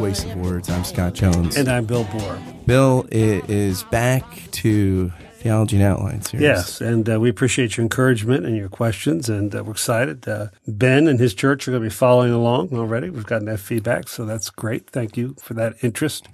Persuasive 0.00 0.34
Words. 0.36 0.70
I'm 0.70 0.82
Scott 0.82 1.12
Jones. 1.12 1.58
And 1.58 1.68
I'm 1.68 1.84
Bill 1.84 2.04
Bohr. 2.04 2.66
Bill 2.66 3.06
is 3.10 3.82
back 3.84 4.24
to 4.52 5.10
Theology 5.34 5.76
in 5.76 5.82
Outline 5.82 6.22
series. 6.22 6.42
Yes, 6.42 6.80
and 6.80 7.06
uh, 7.06 7.20
we 7.20 7.28
appreciate 7.28 7.76
your 7.76 7.82
encouragement 7.82 8.46
and 8.46 8.56
your 8.56 8.70
questions, 8.70 9.28
and 9.28 9.54
uh, 9.54 9.62
we're 9.62 9.72
excited. 9.72 10.26
Uh, 10.26 10.46
ben 10.66 11.06
and 11.06 11.20
his 11.20 11.34
church 11.34 11.68
are 11.68 11.72
going 11.72 11.82
to 11.82 11.86
be 11.90 11.94
following 11.94 12.32
along 12.32 12.70
already. 12.72 13.10
We've 13.10 13.26
gotten 13.26 13.44
that 13.48 13.60
feedback, 13.60 14.08
so 14.08 14.24
that's 14.24 14.48
great. 14.48 14.88
Thank 14.88 15.18
you 15.18 15.36
for 15.38 15.52
that 15.52 15.74
interest. 15.84 16.28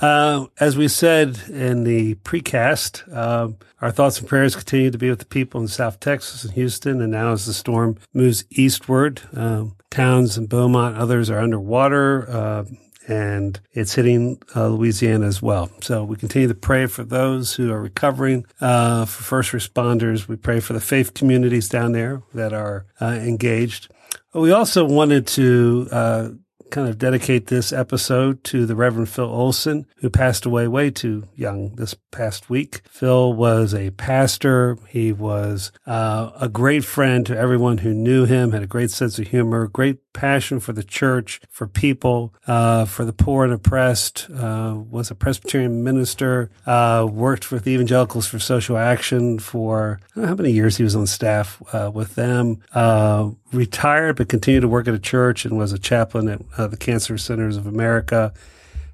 Uh, 0.00 0.46
as 0.58 0.76
we 0.76 0.88
said 0.88 1.38
in 1.48 1.84
the 1.84 2.16
precast, 2.16 3.10
um, 3.16 3.56
our 3.80 3.92
thoughts 3.92 4.18
and 4.18 4.28
prayers 4.28 4.56
continue 4.56 4.90
to 4.90 4.98
be 4.98 5.10
with 5.10 5.20
the 5.20 5.26
people 5.26 5.60
in 5.60 5.68
South 5.68 6.00
Texas 6.00 6.42
and 6.42 6.54
Houston. 6.54 7.00
And 7.00 7.12
now, 7.12 7.30
as 7.30 7.46
the 7.46 7.54
storm 7.54 7.98
moves 8.12 8.44
eastward, 8.50 9.22
um, 9.32 9.76
towns 9.90 10.36
in 10.36 10.46
Beaumont, 10.46 10.96
others 10.96 11.30
are 11.30 11.38
underwater, 11.38 12.28
uh, 12.28 12.64
and 13.06 13.60
it's 13.72 13.94
hitting 13.94 14.40
uh, 14.54 14.68
Louisiana 14.68 15.26
as 15.26 15.40
well. 15.40 15.70
So 15.80 16.04
we 16.04 16.16
continue 16.16 16.48
to 16.48 16.54
pray 16.54 16.86
for 16.86 17.04
those 17.04 17.54
who 17.54 17.72
are 17.72 17.80
recovering, 17.80 18.46
uh, 18.60 19.04
for 19.04 19.22
first 19.22 19.52
responders. 19.52 20.28
We 20.28 20.36
pray 20.36 20.60
for 20.60 20.72
the 20.72 20.80
faith 20.80 21.14
communities 21.14 21.68
down 21.68 21.92
there 21.92 22.22
that 22.34 22.52
are 22.52 22.86
uh, 23.00 23.06
engaged. 23.06 23.88
We 24.34 24.50
also 24.50 24.84
wanted 24.84 25.26
to 25.28 25.88
uh, 25.90 26.28
kind 26.70 26.88
of 26.88 26.98
dedicate 26.98 27.46
this 27.46 27.72
episode 27.72 28.42
to 28.44 28.66
the 28.66 28.74
Reverend 28.74 29.08
Phil 29.08 29.24
Olson, 29.24 29.86
who 29.98 30.10
passed 30.10 30.44
away 30.44 30.68
way 30.68 30.90
too 30.90 31.28
young 31.34 31.74
this 31.76 31.94
past 32.10 32.50
week. 32.50 32.82
Phil 32.88 33.32
was 33.32 33.72
a 33.72 33.90
pastor. 33.90 34.76
He 34.88 35.12
was 35.12 35.72
uh, 35.86 36.30
a 36.40 36.48
great 36.48 36.84
friend 36.84 37.24
to 37.26 37.36
everyone 37.36 37.78
who 37.78 37.94
knew 37.94 38.24
him, 38.24 38.52
had 38.52 38.62
a 38.62 38.66
great 38.66 38.90
sense 38.90 39.18
of 39.18 39.28
humor, 39.28 39.68
great 39.68 40.05
passion 40.16 40.58
for 40.58 40.72
the 40.72 40.82
church, 40.82 41.40
for 41.50 41.66
people, 41.68 42.32
uh, 42.46 42.86
for 42.86 43.04
the 43.04 43.12
poor 43.12 43.44
and 43.44 43.52
oppressed, 43.52 44.28
uh, 44.34 44.74
was 44.90 45.10
a 45.10 45.14
Presbyterian 45.14 45.84
minister, 45.84 46.50
uh, 46.66 47.06
worked 47.08 47.52
with 47.52 47.66
evangelicals 47.68 48.26
for 48.26 48.38
social 48.38 48.78
action 48.78 49.38
for, 49.38 50.00
how 50.14 50.34
many 50.34 50.50
years 50.50 50.78
he 50.78 50.82
was 50.82 50.96
on 50.96 51.06
staff 51.06 51.62
uh, 51.72 51.90
with 51.92 52.14
them, 52.14 52.58
uh, 52.74 53.30
retired, 53.52 54.16
but 54.16 54.28
continued 54.28 54.62
to 54.62 54.68
work 54.68 54.88
at 54.88 54.94
a 54.94 54.98
church 54.98 55.44
and 55.44 55.56
was 55.56 55.72
a 55.72 55.78
chaplain 55.78 56.28
at 56.28 56.40
uh, 56.56 56.66
the 56.66 56.76
Cancer 56.76 57.18
Centers 57.18 57.56
of 57.56 57.66
America. 57.66 58.32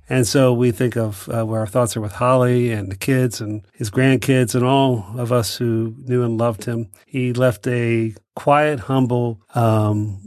And 0.09 0.27
so 0.27 0.53
we 0.53 0.73
think 0.73 0.97
of 0.97 1.29
uh, 1.29 1.45
where 1.47 1.61
our 1.61 1.67
thoughts 1.67 1.97
are 1.97 2.01
with 2.01 2.13
Holly 2.13 2.71
and 2.71 2.91
the 2.91 2.97
kids 2.97 3.41
and 3.41 3.63
his 3.73 3.91
grandkids 3.91 4.55
and 4.55 4.65
all 4.65 5.07
of 5.17 5.31
us 5.33 5.57
who 5.57 5.95
knew 6.05 6.23
and 6.25 6.37
loved 6.37 6.65
him. 6.65 6.91
He 7.07 7.33
left 7.33 7.67
a 7.67 8.15
quiet, 8.35 8.81
humble, 8.81 9.41
um, 9.55 10.21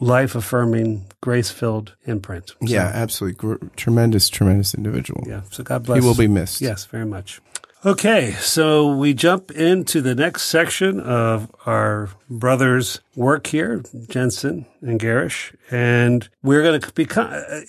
life 0.00 0.34
affirming, 0.34 1.06
grace 1.20 1.50
filled 1.50 1.94
imprint. 2.04 2.48
So, 2.48 2.56
yeah, 2.60 2.90
absolutely. 2.94 3.36
Gr- 3.36 3.66
tremendous, 3.76 4.28
tremendous 4.28 4.74
individual. 4.74 5.24
Yeah. 5.26 5.42
So 5.50 5.62
God 5.62 5.84
bless. 5.84 6.02
He 6.02 6.06
will 6.06 6.14
be 6.16 6.28
missed. 6.28 6.60
Yes, 6.60 6.84
very 6.86 7.06
much. 7.06 7.40
Okay, 7.84 8.32
so 8.40 8.92
we 8.96 9.14
jump 9.14 9.52
into 9.52 10.00
the 10.00 10.16
next 10.16 10.42
section 10.42 10.98
of 10.98 11.48
our 11.64 12.08
brothers' 12.28 12.98
work 13.14 13.46
here, 13.46 13.84
Jenson 14.08 14.66
and 14.80 14.98
Gerrish, 14.98 15.54
and 15.70 16.28
we're 16.42 16.62
going 16.62 16.80
to 16.80 16.92
be. 16.92 17.04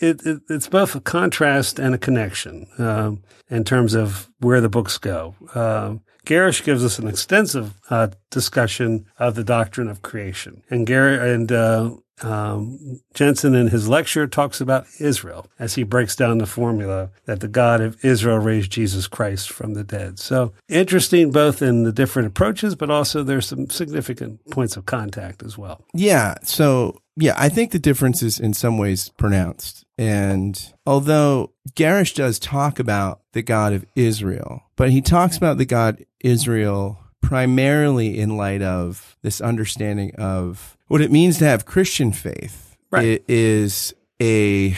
It, 0.02 0.26
it, 0.26 0.42
it's 0.50 0.68
both 0.68 0.96
a 0.96 1.00
contrast 1.00 1.78
and 1.78 1.94
a 1.94 2.00
connection 2.00 2.66
um, 2.80 3.22
in 3.52 3.64
terms 3.64 3.94
of 3.94 4.30
where 4.40 4.62
the 4.62 4.70
books 4.70 4.98
go. 4.98 5.36
Um, 5.54 6.02
Gerrish 6.26 6.64
gives 6.64 6.84
us 6.84 6.98
an 6.98 7.08
extensive 7.08 7.76
uh, 7.92 8.08
discussion 8.32 9.06
of 9.20 9.36
the 9.36 9.44
doctrine 9.44 9.90
of 9.90 10.02
creation, 10.02 10.64
and 10.72 10.88
Gar- 10.88 11.24
and 11.24 11.52
uh, 11.52 11.92
um, 12.24 13.00
Jenson 13.14 13.56
in 13.56 13.68
his 13.68 13.88
lecture 13.88 14.28
talks 14.28 14.62
about 14.62 14.86
Israel 15.00 15.48
as 15.58 15.76
he 15.76 15.84
breaks 15.84 16.16
down 16.16 16.38
the 16.38 16.46
formula 16.46 17.12
that 17.26 17.40
the 17.40 17.48
God 17.48 17.82
of 17.82 18.04
Israel 18.04 18.40
raised 18.40 18.72
Jesus 18.72 19.08
Christ 19.08 19.52
from 19.52 19.74
the 19.74 19.84
dead. 19.84 20.20
So 20.20 20.54
interesting 20.68 21.32
both 21.32 21.62
in 21.62 21.84
the 21.84 21.92
different 21.92 22.28
approaches, 22.28 22.76
but 22.76 22.90
also 22.90 23.24
there's 23.24 23.48
some 23.48 23.70
significant 23.70 24.40
points 24.52 24.78
of 24.78 24.86
contact 24.86 25.44
as 25.44 25.58
well. 25.58 25.86
Yeah. 25.94 26.36
So 26.44 27.00
yeah, 27.16 27.34
I 27.38 27.50
think 27.50 27.72
the 27.72 27.80
difference 27.80 28.24
is 28.24 28.40
in 28.40 28.54
some 28.54 28.78
ways 28.78 29.10
pronounced. 29.18 29.86
And 29.98 30.74
although 30.86 31.52
Gerrish 31.74 32.16
does 32.16 32.40
talk 32.40 32.80
about 32.80 33.22
the 33.34 33.42
God 33.42 33.74
of 33.74 33.86
Israel, 33.96 34.64
but 34.76 34.92
he 34.92 35.02
talks 35.02 35.36
about 35.36 35.58
the 35.58 35.66
God 35.66 36.06
Israel 36.22 37.00
primarily 37.22 38.18
in 38.18 38.38
light 38.38 38.62
of 38.62 39.18
this 39.22 39.42
understanding 39.42 40.16
of 40.16 40.78
what 40.90 41.02
it 41.02 41.12
means 41.12 41.38
to 41.40 41.46
have 41.46 41.66
Christian 41.66 42.12
faith 42.12 42.66
Right. 42.92 43.06
It 43.06 43.26
is 43.28 43.94
a 44.22 44.76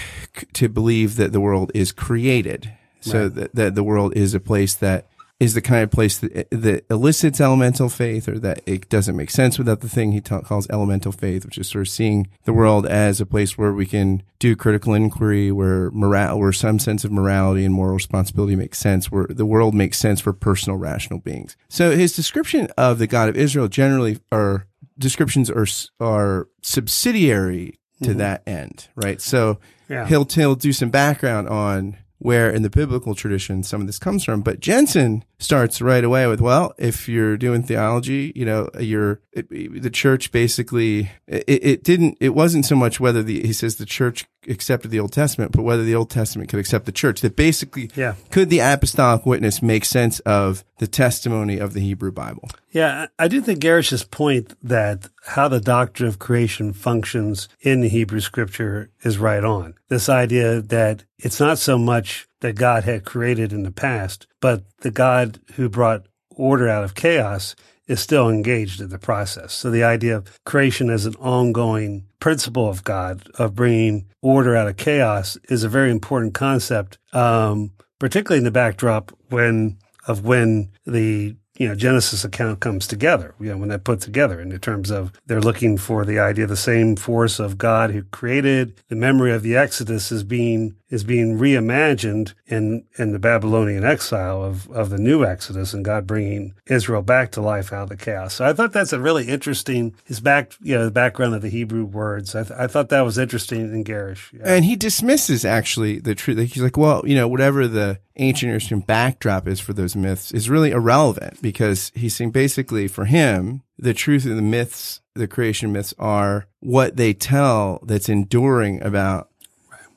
to 0.53 0.67
believe 0.69 1.15
that 1.15 1.31
the 1.31 1.39
world 1.39 1.71
is 1.73 1.91
created, 1.91 2.71
so 2.99 3.23
Right. 3.23 3.35
that, 3.35 3.55
that 3.55 3.75
the 3.75 3.83
world 3.83 4.13
is 4.15 4.33
a 4.33 4.39
place 4.39 4.73
that 4.75 5.07
is 5.39 5.55
the 5.55 5.61
kind 5.61 5.81
of 5.81 5.89
place 5.89 6.19
that 6.19 6.47
that 6.51 6.85
elicits 6.91 7.41
elemental 7.41 7.89
faith, 7.89 8.27
or 8.27 8.37
that 8.37 8.61
it 8.67 8.89
doesn't 8.89 9.15
make 9.15 9.31
sense 9.31 9.57
without 9.57 9.79
the 9.79 9.89
thing 9.89 10.11
he 10.11 10.19
ta- 10.21 10.41
calls 10.41 10.67
elemental 10.69 11.11
faith, 11.11 11.45
which 11.45 11.57
is 11.57 11.67
sort 11.69 11.81
of 11.83 11.89
seeing 11.89 12.27
the 12.43 12.53
world 12.53 12.85
as 12.85 13.19
a 13.21 13.25
place 13.25 13.57
where 13.57 13.71
we 13.73 13.85
can 13.87 14.21
do 14.39 14.55
critical 14.55 14.93
inquiry, 14.93 15.51
where 15.51 15.89
morale, 15.91 16.37
where 16.37 16.51
some 16.51 16.77
sense 16.77 17.03
of 17.05 17.11
morality 17.13 17.63
and 17.65 17.73
moral 17.73 17.95
responsibility 17.95 18.55
makes 18.55 18.77
sense, 18.77 19.09
where 19.09 19.25
the 19.29 19.45
world 19.45 19.73
makes 19.73 19.97
sense 19.97 20.19
for 20.21 20.33
personal 20.33 20.77
rational 20.77 21.17
beings. 21.19 21.55
So 21.69 21.95
his 21.95 22.13
description 22.13 22.67
of 22.77 22.99
the 22.99 23.07
God 23.07 23.29
of 23.29 23.35
Israel 23.37 23.67
generally 23.69 24.19
are 24.31 24.67
descriptions 25.01 25.49
are 25.49 25.67
are 25.99 26.47
subsidiary 26.61 27.79
to 28.03 28.09
mm-hmm. 28.09 28.19
that 28.19 28.43
end, 28.47 28.87
right? 28.95 29.21
So 29.21 29.59
Yeah. 29.89 30.07
he'll 30.07 30.25
he'll 30.25 30.55
do 30.55 30.73
some 30.73 30.89
background 30.89 31.49
on 31.49 31.97
where 32.17 32.51
in 32.51 32.61
the 32.61 32.69
biblical 32.69 33.15
tradition 33.15 33.63
some 33.63 33.81
of 33.81 33.87
this 33.87 33.97
comes 33.97 34.23
from. 34.23 34.41
But 34.41 34.59
Jenson 34.59 35.23
starts 35.39 35.81
right 35.81 36.03
away 36.03 36.27
with, 36.27 36.39
well, 36.39 36.71
if 36.77 37.09
you're 37.09 37.35
doing 37.35 37.63
theology, 37.63 38.31
you 38.35 38.45
know, 38.45 38.69
you're 38.79 39.21
it, 39.33 39.49
the 39.49 39.89
church 39.89 40.31
basically 40.31 41.09
it, 41.27 41.43
it 41.47 41.83
didn't 41.83 42.17
it 42.21 42.35
wasn't 42.35 42.65
so 42.65 42.75
much 42.75 42.99
whether 42.99 43.23
the 43.23 43.41
he 43.45 43.53
says 43.53 43.77
the 43.77 43.87
church 43.87 44.25
accepted 44.47 44.89
the 44.91 44.99
Old 44.99 45.11
Testament, 45.11 45.51
but 45.51 45.63
whether 45.63 45.83
the 45.83 45.95
Old 45.95 46.09
Testament 46.09 46.49
could 46.49 46.59
accept 46.59 46.85
the 46.85 46.91
church. 46.91 47.21
That 47.21 47.35
basically, 47.35 47.89
Yeah. 47.95 48.15
could 48.31 48.49
the 48.49 48.59
apostolic 48.59 49.25
witness 49.25 49.61
make 49.61 49.85
sense 49.85 50.19
of 50.21 50.63
the 50.79 50.87
testimony 50.87 51.57
of 51.59 51.73
the 51.73 51.79
Hebrew 51.81 52.11
Bible? 52.11 52.49
Yeah, 52.71 53.07
I 53.19 53.27
do 53.27 53.41
think 53.41 53.59
Gerrish's 53.59 54.03
point 54.03 54.55
that 54.63 55.09
how 55.27 55.47
the 55.47 55.59
doctrine 55.59 56.09
of 56.09 56.19
creation 56.19 56.73
functions 56.73 57.47
in 57.61 57.81
the 57.81 57.89
Hebrew 57.89 58.19
scripture 58.19 58.89
is 59.03 59.17
right 59.17 59.43
on. 59.43 59.75
This 59.89 60.09
idea 60.09 60.61
that 60.61 61.03
it's 61.19 61.39
not 61.39 61.59
so 61.59 61.77
much 61.77 62.27
that 62.39 62.55
God 62.55 62.83
had 62.85 63.05
created 63.05 63.53
in 63.53 63.63
the 63.63 63.71
past, 63.71 64.25
but 64.39 64.63
the 64.79 64.91
God 64.91 65.39
who 65.55 65.69
brought 65.69 66.07
order 66.31 66.67
out 66.67 66.83
of 66.83 66.95
chaos 66.95 67.55
is 67.87 67.99
still 67.99 68.29
engaged 68.29 68.79
in 68.79 68.89
the 68.89 68.99
process. 68.99 69.53
So 69.53 69.69
the 69.69 69.83
idea 69.83 70.15
of 70.15 70.39
creation 70.45 70.89
as 70.89 71.05
an 71.05 71.15
ongoing 71.15 72.05
principle 72.19 72.69
of 72.69 72.83
God, 72.83 73.27
of 73.37 73.55
bringing 73.55 74.07
order 74.21 74.55
out 74.55 74.67
of 74.67 74.77
chaos, 74.77 75.37
is 75.49 75.63
a 75.63 75.69
very 75.69 75.91
important 75.91 76.33
concept, 76.33 76.97
um, 77.13 77.71
particularly 77.99 78.39
in 78.39 78.45
the 78.45 78.51
backdrop 78.51 79.11
when 79.29 79.77
of 80.07 80.25
when 80.25 80.71
the 80.85 81.35
you 81.61 81.67
know 81.67 81.75
Genesis 81.75 82.25
account 82.25 82.59
comes 82.59 82.87
together. 82.87 83.35
You 83.39 83.49
know 83.49 83.57
when 83.57 83.69
they're 83.69 83.77
put 83.77 84.01
together 84.01 84.41
in 84.41 84.57
terms 84.59 84.89
of 84.89 85.13
they're 85.27 85.39
looking 85.39 85.77
for 85.77 86.05
the 86.05 86.17
idea, 86.17 86.47
the 86.47 86.57
same 86.57 86.95
force 86.95 87.39
of 87.39 87.59
God 87.59 87.91
who 87.91 88.01
created 88.01 88.81
the 88.89 88.95
memory 88.95 89.31
of 89.31 89.43
the 89.43 89.55
Exodus 89.55 90.11
is 90.11 90.23
being 90.23 90.75
is 90.89 91.03
being 91.03 91.37
reimagined 91.37 92.33
in 92.47 92.83
in 92.97 93.11
the 93.11 93.19
Babylonian 93.19 93.85
exile 93.85 94.43
of 94.43 94.69
of 94.71 94.89
the 94.89 94.97
new 94.97 95.23
Exodus 95.23 95.71
and 95.71 95.85
God 95.85 96.07
bringing 96.07 96.55
Israel 96.65 97.03
back 97.03 97.31
to 97.33 97.41
life 97.41 97.71
out 97.71 97.83
of 97.83 97.89
the 97.89 97.97
chaos. 97.97 98.33
So 98.33 98.45
I 98.45 98.53
thought 98.53 98.73
that's 98.73 98.93
a 98.93 98.99
really 98.99 99.27
interesting 99.27 99.95
his 100.03 100.19
back 100.19 100.53
you 100.61 100.75
know 100.75 100.85
the 100.85 100.91
background 100.91 101.35
of 101.35 101.43
the 101.43 101.49
Hebrew 101.49 101.85
words. 101.85 102.33
I, 102.33 102.43
th- 102.43 102.59
I 102.59 102.65
thought 102.65 102.89
that 102.89 103.01
was 103.01 103.19
interesting 103.19 103.61
in 103.61 103.83
Gerrish. 103.83 104.33
Yeah. 104.33 104.45
And 104.45 104.65
he 104.65 104.75
dismisses 104.75 105.45
actually 105.45 105.99
the 105.99 106.15
truth. 106.15 106.39
He's 106.39 106.63
like, 106.63 106.77
well, 106.77 107.03
you 107.05 107.13
know, 107.13 107.27
whatever 107.27 107.67
the 107.67 107.99
ancient 108.17 108.53
Eastern 108.53 108.81
backdrop 108.81 109.47
is 109.47 109.59
for 109.59 109.73
those 109.73 109.95
myths 109.95 110.31
is 110.31 110.49
really 110.49 110.71
irrelevant 110.71 111.41
because 111.51 111.91
he's 111.95 112.15
saying 112.15 112.31
basically 112.31 112.87
for 112.87 113.03
him, 113.03 113.61
the 113.77 113.93
truth 113.93 114.25
of 114.25 114.37
the 114.37 114.41
myths, 114.41 115.01
the 115.15 115.27
creation 115.27 115.73
myths 115.73 115.93
are 115.99 116.47
what 116.61 116.95
they 116.95 117.13
tell 117.13 117.81
that's 117.83 118.07
enduring 118.07 118.81
about 118.81 119.29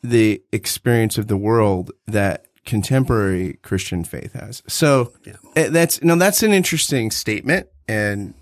the 0.02 0.42
experience 0.50 1.16
of 1.16 1.28
the 1.28 1.36
world 1.36 1.92
that 2.08 2.46
contemporary 2.64 3.54
Christian 3.62 4.02
faith 4.02 4.32
has. 4.32 4.64
So 4.66 5.12
eh, 5.54 5.68
that's, 5.68 6.02
no, 6.02 6.16
that's 6.16 6.42
an 6.42 6.52
interesting 6.52 7.12
statement. 7.12 7.68
And 7.86 8.34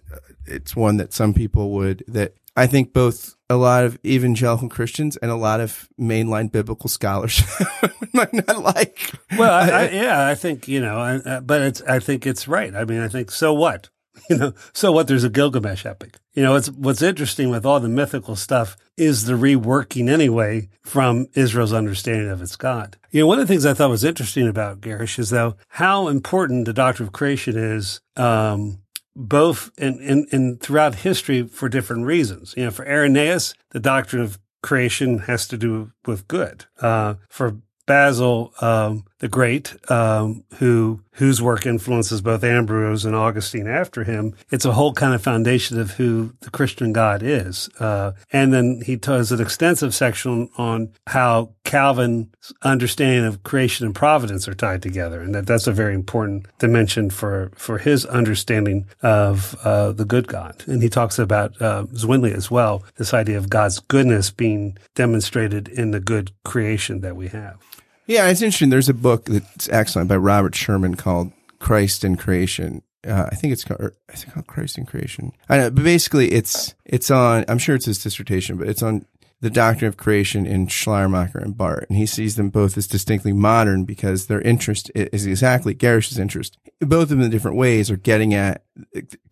it's 0.47 0.75
one 0.75 0.97
that 0.97 1.13
some 1.13 1.35
people 1.35 1.71
would, 1.73 2.05
that 2.09 2.33
I 2.57 2.67
think 2.67 2.95
both 2.95 3.35
a 3.53 3.57
lot 3.57 3.85
of 3.85 3.99
evangelical 4.05 4.69
Christians 4.69 5.17
and 5.19 5.31
a 5.31 5.37
lot 5.37 5.61
of 5.61 5.89
mainline 6.01 6.51
biblical 6.51 6.89
scholars 6.89 7.43
might 8.15 8.33
not 8.33 8.63
like. 8.63 9.13
Well, 9.37 9.53
I, 9.53 9.69
I, 9.69 9.91
yeah, 9.91 10.27
I 10.27 10.35
think 10.35 10.69
you 10.69 10.81
know, 10.81 10.99
I, 10.99 11.17
uh, 11.17 11.41
but 11.41 11.61
it's 11.63 11.83
I 11.83 11.99
think 11.99 12.27
it's 12.27 12.49
right. 12.49 12.75
I 12.75 12.85
mean, 12.85 13.01
I 13.01 13.09
think 13.09 13.31
so. 13.31 13.53
What 13.53 13.91
you 14.31 14.37
know, 14.37 14.53
so 14.73 14.93
what? 14.93 15.07
There's 15.07 15.25
a 15.25 15.31
Gilgamesh 15.31 15.87
epic. 15.87 16.19
You 16.35 16.43
know, 16.43 16.55
it's 16.57 16.71
what's 16.71 17.03
interesting 17.03 17.51
with 17.51 17.67
all 17.67 17.81
the 17.81 17.89
mythical 17.89 18.37
stuff 18.37 18.77
is 18.97 19.25
the 19.25 19.35
reworking 19.35 20.09
anyway 20.09 20.69
from 20.83 21.27
Israel's 21.35 21.73
understanding 21.73 22.29
of 22.29 22.43
its 22.43 22.57
God. 22.57 22.97
You 23.11 23.21
know, 23.21 23.27
one 23.27 23.39
of 23.39 23.47
the 23.47 23.53
things 23.53 23.67
I 23.67 23.75
thought 23.75 23.91
was 23.91 24.05
interesting 24.05 24.49
about 24.49 24.81
Gerrish 24.81 25.19
is 25.19 25.31
though 25.31 25.57
how 25.69 26.09
important 26.09 26.67
the 26.67 26.73
doctrine 26.73 27.09
of 27.09 27.13
creation 27.13 27.57
is. 27.57 28.01
Um, 28.17 28.82
both 29.15 29.71
in, 29.79 30.01
in, 30.01 30.27
in 30.33 30.57
throughout 30.59 30.97
history 30.97 31.47
for 31.47 31.69
different 31.69 32.07
reasons. 32.07 32.55
You 32.57 32.65
know, 32.65 32.71
for 32.71 32.87
Irenaeus, 32.87 33.55
the 33.71 33.81
doctrine 33.81 34.23
of 34.23 34.39
creation 34.63 35.19
has 35.21 35.47
to 35.49 35.59
do 35.59 35.93
with 36.07 36.29
good. 36.29 36.67
Uh, 36.81 37.15
for 37.29 37.59
Basil 37.87 38.53
um, 38.61 39.05
the 39.23 39.29
Great, 39.29 39.77
um, 39.89 40.43
who 40.57 41.01
whose 41.13 41.41
work 41.41 41.65
influences 41.65 42.21
both 42.21 42.43
Ambrose 42.43 43.05
and 43.05 43.15
Augustine 43.15 43.69
after 43.69 44.03
him, 44.03 44.35
it's 44.51 44.65
a 44.65 44.73
whole 44.73 44.93
kind 44.93 45.15
of 45.15 45.23
foundation 45.23 45.79
of 45.79 45.93
who 45.93 46.33
the 46.41 46.51
Christian 46.51 46.93
God 46.93 47.23
is. 47.23 47.69
Uh, 47.79 48.13
and 48.33 48.53
then 48.53 48.83
he 48.85 48.97
does 48.97 49.31
an 49.31 49.41
extensive 49.41 49.95
section 49.95 50.49
on 50.57 50.91
how 51.07 51.51
Calvin's 51.63 52.53
understanding 52.63 53.25
of 53.25 53.45
creation 53.45 53.87
and 53.87 53.95
providence 53.95 54.49
are 54.49 54.55
tied 54.55 54.83
together, 54.83 55.21
and 55.21 55.33
that 55.37 55.47
that's 55.47 55.69
a 55.69 55.73
very 55.73 55.95
important 55.95 56.47
dimension 56.59 57.09
for 57.09 57.53
for 57.55 57.79
his 57.79 58.05
understanding 58.07 58.87
of 59.03 59.55
uh, 59.63 59.93
the 59.93 60.05
good 60.05 60.27
God. 60.27 60.65
And 60.67 60.83
he 60.83 60.89
talks 60.89 61.21
about 61.21 61.63
uh, 61.63 61.87
Zwingli 61.95 62.33
as 62.33 62.51
well, 62.51 62.83
this 62.97 63.15
idea 63.15 63.39
of 63.39 63.49
God's 63.49 63.79
goodness 63.79 64.33
being 64.33 64.77
demonstrated 64.97 65.69
in 65.69 65.93
the 65.93 66.01
good 66.01 66.33
creation 66.43 67.03
that 67.03 67.15
we 67.15 67.29
have. 67.29 67.61
Yeah, 68.07 68.29
it's 68.29 68.43
interesting. 68.43 68.71
There's 68.71 68.89
a 68.89 68.95
book 68.95 69.27
that's 69.27 69.69
excellent 69.69 70.09
by 70.09 70.17
Robert 70.17 70.55
Sherman 70.55 70.97
called 70.97 71.33
Christ 71.59 72.05
and 72.05 72.19
Creation. 72.19 72.83
Uh, 73.07 73.29
I 73.31 73.35
think 73.35 73.53
it's 73.53 73.65
called, 73.65 73.93
called 74.33 74.47
Christ 74.47 74.79
and 74.79 74.87
Creation. 74.87 75.33
I 75.49 75.59
know, 75.59 75.71
but 75.71 75.85
basically 75.85 76.33
it's, 76.33 76.75
it's 76.85 77.11
on, 77.11 77.45
I'm 77.49 77.59
sure 77.59 77.75
it's 77.75 77.87
his 77.87 78.03
dissertation, 78.03 78.59
but 78.59 78.69
it's 78.69 78.83
on 78.83 79.07
the 79.43 79.51
doctrine 79.51 79.89
of 79.89 79.97
creation 79.97 80.47
in 80.47 80.69
Schleiermacher 80.69 81.39
and 81.39 81.57
Barth. 81.57 81.87
And 81.89 81.99
he 81.99 82.07
sees 82.07 82.37
them 82.37 82.49
both 82.49 82.79
as 82.79 82.87
distinctly 82.87 83.33
modern 83.33 83.85
because 83.85 84.27
their 84.27 84.41
interest 84.41 84.91
is 84.95 85.27
exactly 85.27 85.75
Gerrish's 85.75 86.19
interest. 86.19 86.57
Both 86.81 87.03
of 87.03 87.09
them 87.11 87.23
in 87.23 87.31
different 87.31 87.57
ways 87.57 87.91
are 87.91 87.97
getting 87.97 88.35
at 88.35 88.65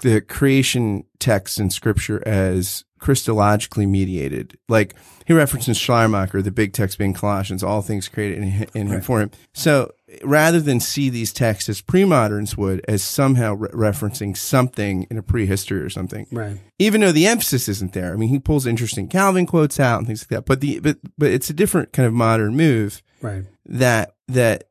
the 0.01 0.21
creation 0.21 1.05
texts 1.21 1.59
in 1.59 1.71
scripture 1.71 2.27
as 2.27 2.85
Christologically 3.01 3.89
mediated. 3.89 4.59
Like 4.69 4.95
he 5.27 5.33
references 5.33 5.77
Schleiermacher, 5.79 6.43
the 6.43 6.51
big 6.51 6.73
text 6.73 6.99
being 6.99 7.15
Colossians, 7.15 7.63
all 7.63 7.83
things 7.83 8.09
created 8.09 8.39
in, 8.39 8.45
him, 8.45 8.69
in 8.75 8.87
him 8.89 9.01
for 9.01 9.21
him. 9.21 9.31
So 9.53 9.93
rather 10.23 10.61
than 10.61 10.81
see 10.81 11.09
these 11.09 11.33
texts 11.33 11.69
as 11.69 11.81
pre-moderns 11.81 12.57
would, 12.57 12.85
as 12.89 13.03
somehow 13.03 13.55
re- 13.55 13.69
referencing 13.71 14.37
something 14.37 15.07
in 15.11 15.19
a 15.19 15.23
prehistory 15.23 15.81
or 15.81 15.91
something, 15.91 16.27
right? 16.31 16.59
Even 16.79 17.01
though 17.01 17.13
the 17.13 17.27
emphasis 17.27 17.69
isn't 17.69 17.93
there. 17.93 18.13
I 18.13 18.17
mean, 18.17 18.29
he 18.29 18.39
pulls 18.39 18.67
interesting 18.67 19.09
Calvin 19.09 19.47
quotes 19.47 19.79
out 19.79 19.99
and 19.99 20.07
things 20.07 20.23
like 20.23 20.29
that. 20.31 20.47
But 20.47 20.61
the 20.61 20.81
but 20.81 20.99
but 21.17 21.31
it's 21.31 21.51
a 21.51 21.55
different 21.55 21.93
kind 21.93 22.07
of 22.07 22.13
modern 22.13 22.57
move, 22.57 23.03
right? 23.23 23.45
That 23.67 24.15
that 24.29 24.65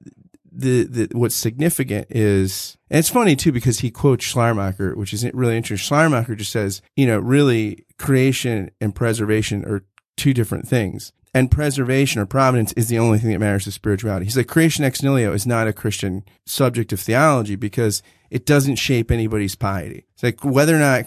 the, 0.60 0.84
the 0.84 1.18
what's 1.18 1.36
significant 1.36 2.08
is, 2.10 2.78
and 2.90 3.00
it's 3.00 3.10
funny 3.10 3.36
too 3.36 3.52
because 3.52 3.80
he 3.80 3.92
quotes 3.92 4.26
Schleiermacher, 4.26 4.96
which 4.96 5.14
is 5.14 5.26
really 5.34 5.58
interesting. 5.58 5.86
Schleiermacher 5.86 6.36
just 6.36 6.52
says, 6.52 6.82
you 6.96 7.08
know, 7.08 7.20
really 7.20 7.86
creation 7.98 8.72
and 8.82 8.94
preservation 8.94 9.66
are 9.66 9.84
two 10.18 10.34
different 10.34 10.68
things. 10.68 11.14
And 11.34 11.52
preservation 11.52 12.20
or 12.20 12.26
providence 12.26 12.74
is 12.74 12.88
the 12.88 12.98
only 12.98 13.20
thing 13.20 13.32
that 13.32 13.40
matters 13.40 13.66
to 13.66 13.72
spirituality. 13.72 14.26
He's 14.26 14.36
like, 14.36 14.48
creation 14.48 14.84
ex 14.84 15.04
nihilo 15.04 15.32
is 15.32 15.46
not 15.46 15.68
a 15.68 15.74
Christian 15.74 16.24
subject 16.46 16.92
of 16.92 17.00
theology 17.00 17.56
because 17.56 18.02
it 18.32 18.46
doesn't 18.46 18.78
shape 18.78 19.12
anybody's 19.12 19.56
piety. 19.56 20.06
It's 20.14 20.24
like 20.24 20.44
whether 20.44 20.76
or 20.76 20.80
not 20.80 21.06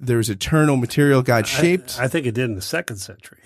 there's 0.00 0.30
eternal 0.30 0.76
material 0.76 1.22
God 1.22 1.46
shaped. 1.46 1.98
I, 2.00 2.04
I, 2.04 2.08
think 2.08 2.26
it 2.26 2.34
did 2.34 2.44
in 2.44 2.54
the 2.54 2.62
second 2.62 2.96
century. 2.96 3.40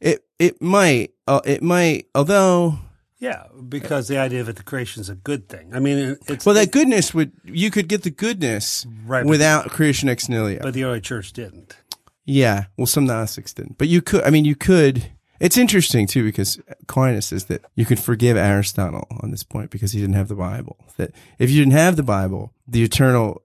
It, 0.00 0.24
it 0.40 0.60
might, 0.60 1.12
uh, 1.28 1.40
it 1.44 1.62
might, 1.62 2.06
although 2.16 2.78
yeah, 3.18 3.44
because 3.68 4.06
the 4.08 4.18
idea 4.18 4.44
that 4.44 4.56
the 4.56 4.62
creation 4.62 5.00
is 5.00 5.08
a 5.08 5.14
good 5.14 5.48
thing. 5.48 5.74
I 5.74 5.80
mean, 5.80 6.16
it's 6.28 6.46
well, 6.46 6.54
that 6.54 6.70
goodness 6.70 7.12
would 7.12 7.32
you 7.44 7.70
could 7.70 7.88
get 7.88 8.02
the 8.02 8.10
goodness 8.10 8.86
right, 9.04 9.24
without 9.24 9.70
creation 9.70 10.08
ex 10.08 10.28
nihilo, 10.28 10.60
but 10.62 10.74
the 10.74 10.84
early 10.84 11.00
church 11.00 11.32
didn't. 11.32 11.76
Yeah, 12.24 12.66
well, 12.76 12.86
some 12.86 13.06
Gnostics 13.06 13.54
didn't, 13.54 13.78
but 13.78 13.88
you 13.88 14.02
could. 14.02 14.22
I 14.22 14.30
mean, 14.30 14.44
you 14.44 14.54
could. 14.54 15.12
It's 15.40 15.56
interesting 15.56 16.06
too 16.06 16.24
because 16.24 16.60
Aquinas 16.82 17.26
says 17.26 17.44
that 17.46 17.64
you 17.74 17.84
could 17.84 17.98
forgive 17.98 18.36
Aristotle 18.36 19.06
on 19.22 19.30
this 19.30 19.44
point 19.44 19.70
because 19.70 19.92
he 19.92 20.00
didn't 20.00 20.16
have 20.16 20.28
the 20.28 20.34
Bible. 20.34 20.76
That 20.96 21.12
if 21.38 21.50
you 21.50 21.60
didn't 21.60 21.78
have 21.78 21.96
the 21.96 22.02
Bible, 22.02 22.52
the 22.66 22.82
eternal 22.82 23.42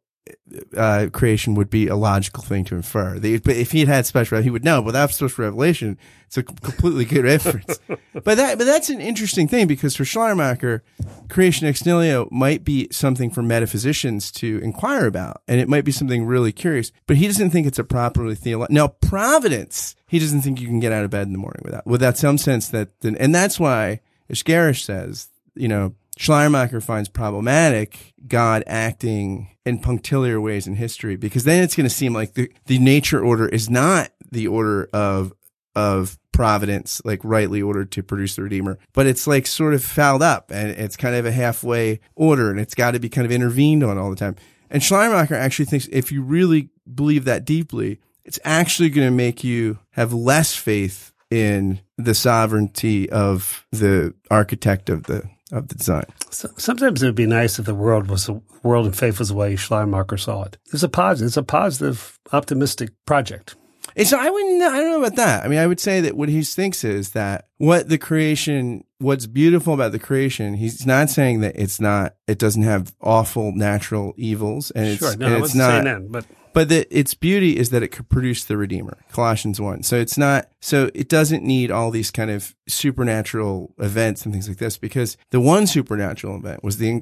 uh, 0.77 1.07
creation 1.11 1.53
would 1.55 1.69
be 1.69 1.87
a 1.87 1.95
logical 1.95 2.43
thing 2.43 2.63
to 2.65 2.75
infer. 2.75 3.19
The, 3.19 3.39
but 3.39 3.55
if 3.55 3.71
he 3.71 3.79
had 3.79 3.89
had 3.89 4.05
special, 4.05 4.41
he 4.41 4.49
would 4.49 4.63
know. 4.63 4.81
Without 4.81 5.11
special 5.11 5.43
revelation, 5.43 5.97
it's 6.27 6.37
a 6.37 6.43
completely 6.43 7.05
good 7.05 7.25
inference. 7.43 7.79
but 8.13 8.37
that, 8.37 8.57
but 8.57 8.63
that's 8.65 8.89
an 8.89 9.01
interesting 9.01 9.47
thing 9.47 9.67
because 9.67 9.95
for 9.95 10.05
Schleiermacher, 10.05 10.83
creation 11.29 11.67
ex 11.67 11.85
nihilo 11.85 12.29
might 12.31 12.63
be 12.63 12.87
something 12.91 13.29
for 13.29 13.41
metaphysicians 13.41 14.31
to 14.33 14.59
inquire 14.63 15.07
about, 15.07 15.41
and 15.47 15.59
it 15.59 15.67
might 15.67 15.85
be 15.85 15.91
something 15.91 16.25
really 16.25 16.51
curious. 16.51 16.91
But 17.05 17.17
he 17.17 17.27
doesn't 17.27 17.49
think 17.49 17.67
it's 17.67 17.79
a 17.79 17.83
properly 17.83 18.35
theological. 18.35 18.73
Now, 18.73 18.87
providence, 18.87 19.95
he 20.07 20.19
doesn't 20.19 20.41
think 20.41 20.61
you 20.61 20.67
can 20.67 20.79
get 20.79 20.93
out 20.93 21.03
of 21.03 21.11
bed 21.11 21.27
in 21.27 21.33
the 21.33 21.39
morning 21.39 21.61
without 21.65 21.85
without 21.85 22.17
some 22.17 22.37
sense 22.37 22.69
that, 22.69 22.89
and 23.03 23.35
that's 23.35 23.59
why, 23.59 23.99
as 24.29 24.41
Gerrish 24.41 24.83
says, 24.83 25.27
you 25.55 25.67
know, 25.67 25.95
Schleiermacher 26.17 26.81
finds 26.81 27.09
problematic 27.09 28.13
God 28.27 28.63
acting 28.67 29.49
in 29.65 29.79
punctiliar 29.79 30.39
ways 30.39 30.67
in 30.67 30.75
history 30.75 31.15
because 31.15 31.43
then 31.43 31.63
it's 31.63 31.75
going 31.75 31.87
to 31.87 31.93
seem 31.93 32.13
like 32.13 32.33
the, 32.33 32.51
the 32.65 32.79
nature 32.79 33.23
order 33.23 33.47
is 33.47 33.69
not 33.69 34.11
the 34.31 34.47
order 34.47 34.89
of 34.93 35.33
of 35.75 36.19
providence, 36.31 37.01
like 37.03 37.19
rightly 37.23 37.61
ordered 37.61 37.91
to 37.91 38.03
produce 38.03 38.35
the 38.35 38.43
Redeemer, 38.43 38.77
but 38.93 39.07
it's 39.07 39.25
like 39.25 39.47
sort 39.47 39.73
of 39.73 39.83
fouled 39.83 40.21
up 40.21 40.51
and 40.51 40.69
it's 40.71 40.95
kind 40.95 41.15
of 41.15 41.25
a 41.25 41.31
halfway 41.31 41.99
order 42.15 42.51
and 42.51 42.59
it's 42.59 42.75
got 42.75 42.91
to 42.91 42.99
be 42.99 43.09
kind 43.09 43.25
of 43.25 43.31
intervened 43.31 43.83
on 43.83 43.97
all 43.97 44.09
the 44.09 44.15
time. 44.15 44.35
And 44.69 44.83
Schleiermacher 44.83 45.35
actually 45.35 45.65
thinks 45.65 45.87
if 45.91 46.11
you 46.11 46.21
really 46.21 46.69
believe 46.93 47.25
that 47.25 47.45
deeply, 47.45 47.99
it's 48.25 48.39
actually 48.43 48.89
going 48.89 49.07
to 49.07 49.15
make 49.15 49.43
you 49.43 49.79
have 49.91 50.13
less 50.13 50.55
faith 50.55 51.11
in 51.29 51.79
the 51.97 52.13
sovereignty 52.13 53.09
of 53.09 53.65
the 53.71 54.13
architect 54.29 54.89
of 54.89 55.03
the 55.03 55.23
of 55.53 55.67
the 55.67 55.75
design. 55.75 56.05
So, 56.29 56.49
sometimes 56.57 57.01
it 57.01 57.05
would 57.05 57.15
be 57.15 57.27
nice 57.27 57.59
if 57.59 57.65
the 57.65 57.75
world 57.75 58.09
was 58.09 58.25
the 58.25 58.41
world 58.63 58.85
and 58.85 58.95
faith 58.95 59.19
was 59.19 59.29
the 59.29 59.35
way 59.35 59.55
Schleiermacher 59.55 60.17
saw 60.17 60.43
it. 60.43 60.57
It's 60.73 60.83
a 60.83 60.89
positive, 60.89 61.27
it's 61.27 61.37
a 61.37 61.43
positive, 61.43 62.19
optimistic 62.31 62.89
project. 63.05 63.55
It's 63.95 64.11
I 64.11 64.29
wouldn't 64.29 64.61
I 64.63 64.79
don't 64.79 64.91
know 64.91 65.05
about 65.05 65.17
that. 65.17 65.45
I 65.45 65.47
mean, 65.47 65.59
I 65.59 65.67
would 65.67 65.79
say 65.79 66.01
that 66.01 66.17
what 66.17 66.29
he 66.29 66.41
thinks 66.41 66.83
is 66.83 67.11
that 67.11 67.47
what 67.57 67.89
the 67.89 67.97
creation, 67.97 68.83
what's 69.03 69.27
beautiful 69.27 69.73
about 69.73 69.91
the 69.91 69.99
creation, 69.99 70.55
he's 70.55 70.85
not 70.85 71.09
saying 71.09 71.41
that 71.41 71.55
it's 71.55 71.79
not, 71.79 72.15
it 72.27 72.39
doesn't 72.39 72.63
have 72.63 72.93
awful 73.01 73.51
natural 73.51 74.13
evils, 74.17 74.71
and 74.71 74.87
it's, 74.87 74.99
sure, 74.99 75.15
no, 75.17 75.27
and 75.27 75.43
it's 75.43 75.55
not. 75.55 75.83
That, 75.83 76.11
but 76.11 76.25
but 76.53 76.69
the, 76.69 76.87
its 76.95 77.15
beauty 77.15 77.57
is 77.57 77.71
that 77.71 77.81
it 77.81 77.89
could 77.89 78.07
produce 78.09 78.45
the 78.45 78.55
Redeemer, 78.55 78.97
Colossians 79.11 79.59
1. 79.59 79.83
So 79.83 79.97
it's 79.97 80.17
not, 80.17 80.47
so 80.61 80.89
it 80.93 81.09
doesn't 81.09 81.43
need 81.43 81.71
all 81.71 81.89
these 81.89 82.11
kind 82.11 82.29
of 82.29 82.55
supernatural 82.67 83.73
events 83.79 84.23
and 84.23 84.33
things 84.33 84.47
like 84.47 84.59
this 84.59 84.77
because 84.77 85.17
the 85.31 85.41
one 85.41 85.65
supernatural 85.65 86.37
event 86.37 86.63
was 86.63 86.77
the, 86.77 87.01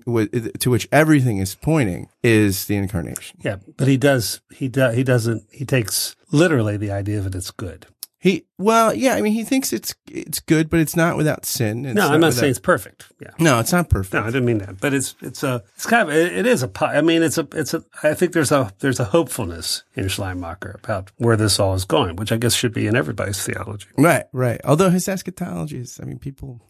to 0.60 0.70
which 0.70 0.88
everything 0.92 1.38
is 1.38 1.54
pointing 1.56 2.08
is 2.24 2.66
the 2.66 2.78
incarnation. 2.78 3.40
Yeah. 3.44 3.58
But 3.78 3.90
he 3.90 3.98
does, 3.98 4.42
he 4.54 4.70
does, 4.70 4.96
he 4.96 5.04
doesn't, 5.04 5.46
he 5.52 5.66
takes 5.66 6.16
literally 6.32 6.78
the 6.78 6.92
idea 6.92 7.20
that 7.20 7.36
it's 7.36 7.52
good. 7.52 7.88
He 8.22 8.46
well, 8.60 8.94
yeah. 8.94 9.16
I 9.16 9.22
mean, 9.22 9.34
he 9.34 9.44
thinks 9.44 9.74
it's 9.74 9.96
it's 10.08 10.40
good, 10.40 10.70
but 10.70 10.80
it's 10.80 10.96
not 10.96 11.18
without 11.18 11.44
sin. 11.44 11.86
It's 11.88 11.96
no, 11.96 12.04
I'm 12.04 12.20
not 12.20 12.28
without, 12.28 12.40
saying 12.40 12.52
it's 12.52 12.60
perfect. 12.60 13.12
Yeah, 13.20 13.32
no, 13.40 13.60
it's 13.60 13.72
not 13.72 13.90
perfect. 13.90 14.14
No, 14.14 14.22
I 14.22 14.28
didn't 14.28 14.46
mean 14.46 14.60
that. 14.60 14.80
But 14.80 14.94
it's 14.94 15.16
it's 15.24 15.42
a 15.42 15.64
it's 15.74 15.88
kind 15.88 16.08
of 16.08 16.16
it, 16.16 16.32
it 16.32 16.46
is 16.46 16.62
a. 16.62 16.70
I 16.82 17.02
mean, 17.02 17.24
it's 17.24 17.40
a 17.40 17.48
it's 17.54 17.74
a. 17.74 17.84
I 18.04 18.14
think 18.14 18.34
there's 18.34 18.52
a 18.52 18.72
there's 18.78 19.00
a 19.00 19.06
hopefulness 19.06 19.86
in 19.96 20.08
Schleiermacher 20.08 20.80
about 20.84 21.12
where 21.18 21.36
this 21.36 21.60
all 21.60 21.74
is 21.74 21.84
going, 21.84 22.16
which 22.16 22.32
I 22.32 22.38
guess 22.38 22.54
should 22.54 22.76
be 22.76 22.86
in 22.86 22.96
everybody's 22.96 23.44
theology. 23.44 23.88
Right, 23.98 24.26
right. 24.34 24.62
Although 24.66 24.92
his 24.92 25.10
eschatology 25.10 25.80
is, 25.80 26.00
I 26.00 26.06
mean, 26.06 26.20
people, 26.20 26.62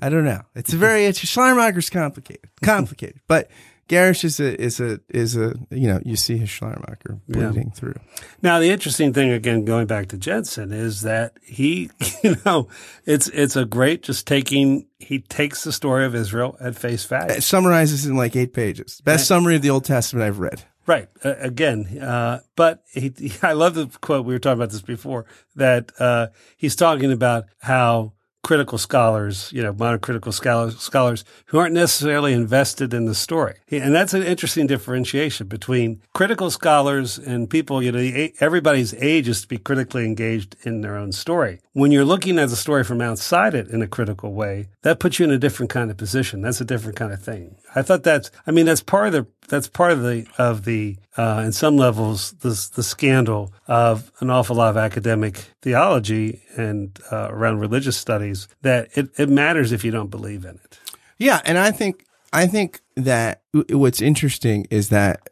I 0.00 0.08
don't 0.08 0.24
know. 0.24 0.42
It's 0.54 0.72
a 0.72 0.76
very 0.76 1.06
it's 1.06 1.18
Schleiermacher's 1.18 1.90
complicated, 1.90 2.48
complicated, 2.62 3.22
but 3.26 3.50
Gerrish 3.92 4.24
is 4.24 4.40
a 4.40 4.58
is 4.58 4.80
a 4.80 5.00
is 5.10 5.36
a 5.36 5.54
you 5.70 5.86
know 5.86 6.00
you 6.02 6.16
see 6.16 6.38
his 6.38 6.48
Schleiermacher 6.48 7.20
bleeding 7.28 7.66
yeah. 7.66 7.74
through. 7.74 8.00
Now 8.40 8.58
the 8.58 8.70
interesting 8.70 9.12
thing 9.12 9.30
again 9.30 9.66
going 9.66 9.86
back 9.86 10.08
to 10.08 10.16
Jenson 10.16 10.72
is 10.72 11.02
that 11.02 11.36
he 11.42 11.90
you 12.22 12.36
know 12.46 12.68
it's 13.04 13.28
it's 13.28 13.54
a 13.54 13.66
great 13.66 14.02
just 14.02 14.26
taking 14.26 14.86
he 14.98 15.18
takes 15.18 15.64
the 15.64 15.72
story 15.72 16.06
of 16.06 16.14
Israel 16.14 16.56
at 16.58 16.74
face 16.74 17.04
value. 17.04 17.34
It 17.34 17.42
summarizes 17.42 18.06
in 18.06 18.16
like 18.16 18.34
eight 18.34 18.54
pages. 18.54 19.02
Best 19.04 19.26
summary 19.26 19.56
of 19.56 19.62
the 19.62 19.70
Old 19.70 19.84
Testament 19.84 20.26
I've 20.26 20.38
read. 20.38 20.64
Right. 20.86 21.08
Uh, 21.22 21.34
again, 21.38 21.98
uh, 22.00 22.40
but 22.56 22.82
he, 22.92 23.12
he, 23.16 23.32
I 23.42 23.52
love 23.52 23.74
the 23.74 23.86
quote. 24.00 24.24
We 24.24 24.32
were 24.32 24.38
talking 24.38 24.58
about 24.58 24.70
this 24.70 24.82
before 24.82 25.26
that 25.54 25.92
uh, 25.98 26.28
he's 26.56 26.76
talking 26.76 27.12
about 27.12 27.44
how 27.58 28.14
critical 28.42 28.76
scholars, 28.76 29.50
you 29.52 29.62
know, 29.62 29.72
modern 29.72 30.00
critical 30.00 30.32
scholars, 30.32 30.78
scholars 30.78 31.24
who 31.46 31.58
aren't 31.58 31.74
necessarily 31.74 32.32
invested 32.32 32.92
in 32.92 33.06
the 33.06 33.14
story. 33.14 33.54
And 33.70 33.94
that's 33.94 34.14
an 34.14 34.22
interesting 34.22 34.66
differentiation 34.66 35.46
between 35.46 36.02
critical 36.12 36.50
scholars 36.50 37.18
and 37.18 37.48
people, 37.48 37.82
you 37.82 37.92
know, 37.92 38.28
everybody's 38.40 38.94
age 38.94 39.28
is 39.28 39.42
to 39.42 39.48
be 39.48 39.58
critically 39.58 40.04
engaged 40.04 40.56
in 40.64 40.80
their 40.80 40.96
own 40.96 41.12
story. 41.12 41.60
When 41.72 41.92
you're 41.92 42.04
looking 42.04 42.38
at 42.38 42.48
the 42.48 42.56
story 42.56 42.84
from 42.84 43.00
outside 43.00 43.54
it 43.54 43.68
in 43.68 43.80
a 43.80 43.86
critical 43.86 44.32
way, 44.32 44.68
that 44.82 44.98
puts 44.98 45.18
you 45.18 45.24
in 45.24 45.30
a 45.30 45.38
different 45.38 45.70
kind 45.70 45.90
of 45.90 45.96
position. 45.96 46.42
That's 46.42 46.60
a 46.60 46.64
different 46.64 46.96
kind 46.96 47.12
of 47.12 47.22
thing. 47.22 47.56
I 47.74 47.82
thought 47.82 48.02
that's, 48.02 48.30
I 48.46 48.50
mean, 48.50 48.66
that's 48.66 48.82
part 48.82 49.06
of 49.06 49.12
the, 49.12 49.26
that's 49.52 49.68
part 49.68 49.92
of 49.92 50.02
the, 50.02 50.26
of 50.38 50.64
the, 50.64 50.96
uh, 51.18 51.42
in 51.44 51.52
some 51.52 51.76
levels, 51.76 52.32
the, 52.40 52.48
the 52.74 52.82
scandal 52.82 53.52
of 53.68 54.10
an 54.20 54.30
awful 54.30 54.56
lot 54.56 54.70
of 54.70 54.78
academic 54.78 55.36
theology 55.60 56.40
and 56.56 56.98
uh, 57.12 57.28
around 57.28 57.58
religious 57.58 57.98
studies 57.98 58.48
that 58.62 58.88
it, 58.96 59.10
it 59.18 59.28
matters 59.28 59.70
if 59.70 59.84
you 59.84 59.90
don't 59.90 60.10
believe 60.10 60.46
in 60.46 60.54
it. 60.54 60.80
Yeah. 61.18 61.42
And 61.44 61.58
I 61.58 61.70
think, 61.70 62.06
I 62.32 62.46
think 62.46 62.80
that 62.96 63.42
what's 63.68 64.00
interesting 64.00 64.66
is 64.70 64.88
that 64.88 65.28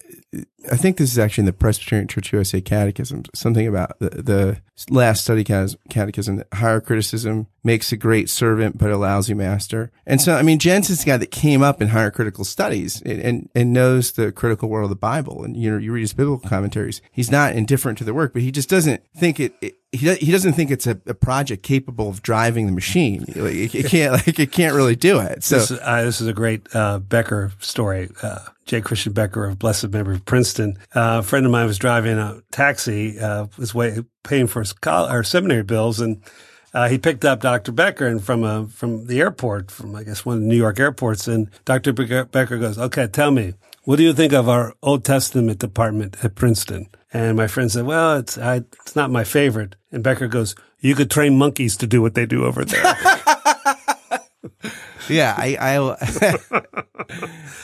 I 0.70 0.76
think 0.76 0.96
this 0.96 1.10
is 1.10 1.18
actually 1.18 1.42
in 1.42 1.46
the 1.46 1.52
Presbyterian 1.52 2.06
Church 2.06 2.32
USA 2.32 2.60
Catechism, 2.60 3.24
something 3.34 3.66
about 3.66 3.98
the, 3.98 4.10
the 4.10 4.60
last 4.88 5.24
study 5.24 5.42
catechism 5.42 6.36
that 6.36 6.46
higher 6.54 6.80
criticism 6.80 7.48
makes 7.64 7.90
a 7.92 7.96
great 7.96 8.30
servant, 8.30 8.78
but 8.78 8.90
a 8.90 8.96
lousy 8.96 9.34
master. 9.34 9.90
And 10.06 10.20
so, 10.20 10.36
I 10.36 10.42
mean, 10.42 10.58
Jenson's 10.58 11.00
the 11.00 11.10
guy 11.10 11.16
that 11.16 11.30
came 11.30 11.62
up 11.62 11.82
in 11.82 11.88
higher 11.88 12.10
critical 12.10 12.44
studies 12.44 13.02
and, 13.02 13.20
and, 13.20 13.48
and 13.54 13.72
knows 13.72 14.12
the 14.12 14.30
critical 14.30 14.68
world 14.68 14.84
of 14.84 14.90
the 14.90 14.96
Bible. 14.96 15.42
And, 15.42 15.56
you 15.56 15.70
know, 15.70 15.78
you 15.78 15.92
read 15.92 16.02
his 16.02 16.12
biblical 16.12 16.48
commentaries. 16.48 17.02
He's 17.10 17.30
not 17.30 17.54
indifferent 17.54 17.98
to 17.98 18.04
the 18.04 18.14
work, 18.14 18.32
but 18.32 18.42
he 18.42 18.52
just 18.52 18.68
doesn't 18.68 19.02
think 19.16 19.40
it, 19.40 19.54
it 19.60 19.76
he, 19.92 20.14
he 20.14 20.30
doesn't 20.30 20.52
think 20.52 20.70
it's 20.70 20.86
a, 20.86 21.00
a, 21.06 21.14
project 21.14 21.64
capable 21.64 22.08
of 22.08 22.22
driving 22.22 22.66
the 22.66 22.72
machine. 22.72 23.24
Like, 23.34 23.54
it, 23.54 23.74
it, 23.74 23.86
can't, 23.86 24.12
like, 24.26 24.38
it 24.38 24.52
can't 24.52 24.74
really 24.74 24.94
do 24.94 25.18
it. 25.18 25.42
So 25.42 25.58
this, 25.58 25.72
uh, 25.72 26.02
this 26.04 26.20
is 26.20 26.28
a 26.28 26.32
great, 26.32 26.74
uh, 26.74 27.00
Beker 27.00 27.60
story. 27.62 28.08
Uh, 28.22 28.38
J. 28.70 28.80
Christiaan 28.80 29.14
Beker 29.14 29.50
of 29.50 29.58
blessed 29.58 29.88
memory 29.88 30.14
of 30.14 30.24
Princeton. 30.24 30.78
Uh, 30.94 31.18
a 31.18 31.22
friend 31.24 31.44
of 31.44 31.50
mine 31.50 31.66
was 31.66 31.76
driving 31.76 32.18
a 32.18 32.40
taxi, 32.52 33.18
uh, 33.18 33.46
was 33.58 33.74
way, 33.74 33.98
paying 34.22 34.46
for 34.46 34.60
his 34.60 34.72
college, 34.72 35.12
or 35.12 35.24
seminary 35.24 35.64
bills, 35.64 35.98
and 35.98 36.22
uh, 36.72 36.88
he 36.88 36.96
picked 36.96 37.24
up 37.24 37.40
Dr. 37.40 37.72
Beker 37.72 38.08
and 38.08 38.22
from 38.22 38.44
a, 38.44 38.68
from 38.68 39.06
the 39.06 39.18
airport, 39.18 39.72
from 39.72 39.96
I 39.96 40.04
guess 40.04 40.24
one 40.24 40.36
of 40.36 40.42
the 40.42 40.46
New 40.46 40.56
York 40.56 40.78
airports, 40.78 41.26
and 41.26 41.50
Dr. 41.64 41.92
Beker 41.92 42.60
goes, 42.60 42.78
"Okay, 42.78 43.08
tell 43.08 43.32
me, 43.32 43.54
what 43.82 43.96
do 43.96 44.04
you 44.04 44.12
think 44.12 44.32
of 44.32 44.48
our 44.48 44.72
Old 44.84 45.04
Testament 45.04 45.58
department 45.58 46.24
at 46.24 46.36
Princeton?" 46.36 46.86
And 47.12 47.36
my 47.36 47.48
friend 47.48 47.72
said, 47.72 47.86
"Well, 47.86 48.18
it's 48.18 48.38
I, 48.38 48.58
it's 48.84 48.94
not 48.94 49.10
my 49.10 49.24
favorite." 49.24 49.74
And 49.90 50.04
Beker 50.04 50.30
goes, 50.30 50.54
"You 50.78 50.94
could 50.94 51.10
train 51.10 51.36
monkeys 51.36 51.76
to 51.78 51.88
do 51.88 52.02
what 52.02 52.14
they 52.14 52.24
do 52.24 52.44
over 52.44 52.64
there." 52.64 52.84
yeah, 55.08 55.34
I, 55.36 55.56
I 55.60 55.74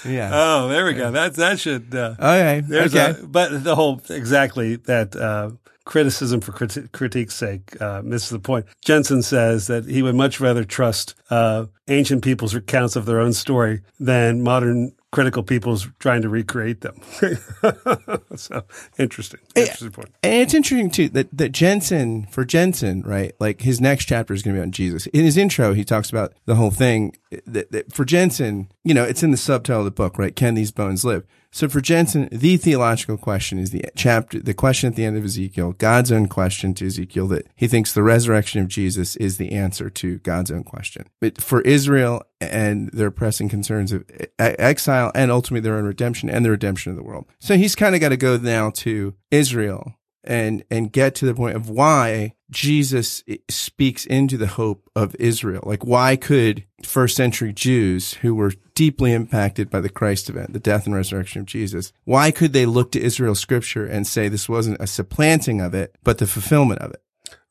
yeah. 0.08 0.30
Oh, 0.32 0.68
there 0.68 0.84
we 0.84 0.94
go. 0.94 1.10
That 1.10 1.34
that 1.34 1.58
should. 1.58 1.94
Uh, 1.94 2.14
okay. 2.18 2.62
okay. 2.70 3.10
A, 3.10 3.26
but 3.26 3.64
the 3.64 3.74
whole 3.74 4.00
exactly 4.10 4.76
that 4.76 5.16
uh, 5.16 5.50
criticism 5.84 6.40
for 6.40 6.52
criti- 6.52 6.90
critique's 6.90 7.34
sake 7.34 7.80
uh, 7.80 8.02
misses 8.04 8.30
the 8.30 8.38
point. 8.38 8.66
Jenson 8.84 9.22
says 9.22 9.68
that 9.68 9.86
he 9.86 10.02
would 10.02 10.14
much 10.14 10.38
rather 10.40 10.64
trust 10.64 11.14
uh, 11.30 11.66
ancient 11.88 12.22
people's 12.22 12.54
recounts 12.54 12.96
of 12.96 13.06
their 13.06 13.20
own 13.20 13.32
story 13.32 13.80
than 13.98 14.42
modern 14.42 14.92
critical 15.16 15.42
people's 15.42 15.88
trying 15.98 16.20
to 16.20 16.28
recreate 16.28 16.82
them. 16.82 17.00
so 18.36 18.62
interesting. 18.98 19.40
Interesting 19.54 19.90
point. 19.90 20.10
And 20.22 20.34
it's 20.34 20.52
interesting 20.52 20.90
too 20.90 21.08
that, 21.08 21.34
that 21.34 21.52
Jenson, 21.52 22.26
for 22.26 22.44
Jenson, 22.44 23.00
right? 23.00 23.32
Like 23.40 23.62
his 23.62 23.80
next 23.80 24.04
chapter 24.04 24.34
is 24.34 24.42
going 24.42 24.54
to 24.54 24.60
be 24.60 24.62
on 24.62 24.72
Jesus. 24.72 25.06
In 25.06 25.24
his 25.24 25.38
intro, 25.38 25.72
he 25.72 25.86
talks 25.86 26.10
about 26.10 26.34
the 26.44 26.56
whole 26.56 26.70
thing 26.70 27.16
that, 27.46 27.72
that 27.72 27.94
for 27.94 28.04
Jenson, 28.04 28.70
you 28.84 28.92
know, 28.92 29.04
it's 29.04 29.22
in 29.22 29.30
the 29.30 29.38
subtitle 29.38 29.80
of 29.80 29.86
the 29.86 29.90
book, 29.90 30.18
right? 30.18 30.36
Can 30.36 30.52
these 30.52 30.70
bones 30.70 31.02
live? 31.02 31.24
So 31.56 31.70
for 31.70 31.80
Jenson, 31.80 32.28
the 32.30 32.58
theological 32.58 33.16
question 33.16 33.58
is 33.58 33.70
the 33.70 33.82
chapter, 33.96 34.38
the 34.38 34.52
question 34.52 34.90
at 34.90 34.94
the 34.94 35.06
end 35.06 35.16
of 35.16 35.24
Ezekiel, 35.24 35.72
God's 35.72 36.12
own 36.12 36.26
question 36.26 36.74
to 36.74 36.86
Ezekiel 36.86 37.28
that 37.28 37.46
he 37.54 37.66
thinks 37.66 37.94
the 37.94 38.02
resurrection 38.02 38.60
of 38.60 38.68
Jesus 38.68 39.16
is 39.16 39.38
the 39.38 39.52
answer 39.52 39.88
to 39.88 40.18
God's 40.18 40.50
own 40.50 40.64
question. 40.64 41.08
But 41.18 41.40
for 41.40 41.62
Israel 41.62 42.22
and 42.42 42.90
their 42.90 43.10
pressing 43.10 43.48
concerns 43.48 43.90
of 43.90 44.04
exile 44.38 45.10
and 45.14 45.30
ultimately 45.30 45.66
their 45.66 45.78
own 45.78 45.86
redemption 45.86 46.28
and 46.28 46.44
the 46.44 46.50
redemption 46.50 46.90
of 46.90 46.96
the 46.96 47.02
world. 47.02 47.24
So 47.38 47.56
he's 47.56 47.74
kind 47.74 47.94
of 47.94 48.02
got 48.02 48.10
to 48.10 48.18
go 48.18 48.36
now 48.36 48.68
to 48.68 49.14
Israel 49.30 49.94
and 50.26 50.64
and 50.70 50.92
get 50.92 51.14
to 51.16 51.26
the 51.26 51.34
point 51.34 51.56
of 51.56 51.68
why 51.68 52.34
Jesus 52.50 53.24
speaks 53.48 54.06
into 54.06 54.36
the 54.36 54.46
hope 54.46 54.88
of 54.94 55.14
Israel. 55.16 55.62
Like 55.64 55.84
why 55.84 56.16
could 56.16 56.64
first 56.82 57.16
century 57.16 57.52
Jews 57.52 58.14
who 58.14 58.34
were 58.34 58.52
deeply 58.74 59.12
impacted 59.12 59.70
by 59.70 59.80
the 59.80 59.88
Christ 59.88 60.28
event, 60.28 60.52
the 60.52 60.60
death 60.60 60.86
and 60.86 60.94
resurrection 60.94 61.40
of 61.40 61.46
Jesus, 61.46 61.92
why 62.04 62.30
could 62.30 62.52
they 62.52 62.66
look 62.66 62.92
to 62.92 63.02
Israel 63.02 63.34
scripture 63.34 63.86
and 63.86 64.06
say 64.06 64.28
this 64.28 64.48
wasn't 64.48 64.80
a 64.80 64.86
supplanting 64.86 65.60
of 65.60 65.74
it, 65.74 65.96
but 66.04 66.18
the 66.18 66.26
fulfillment 66.26 66.80
of 66.80 66.92
it? 66.92 67.02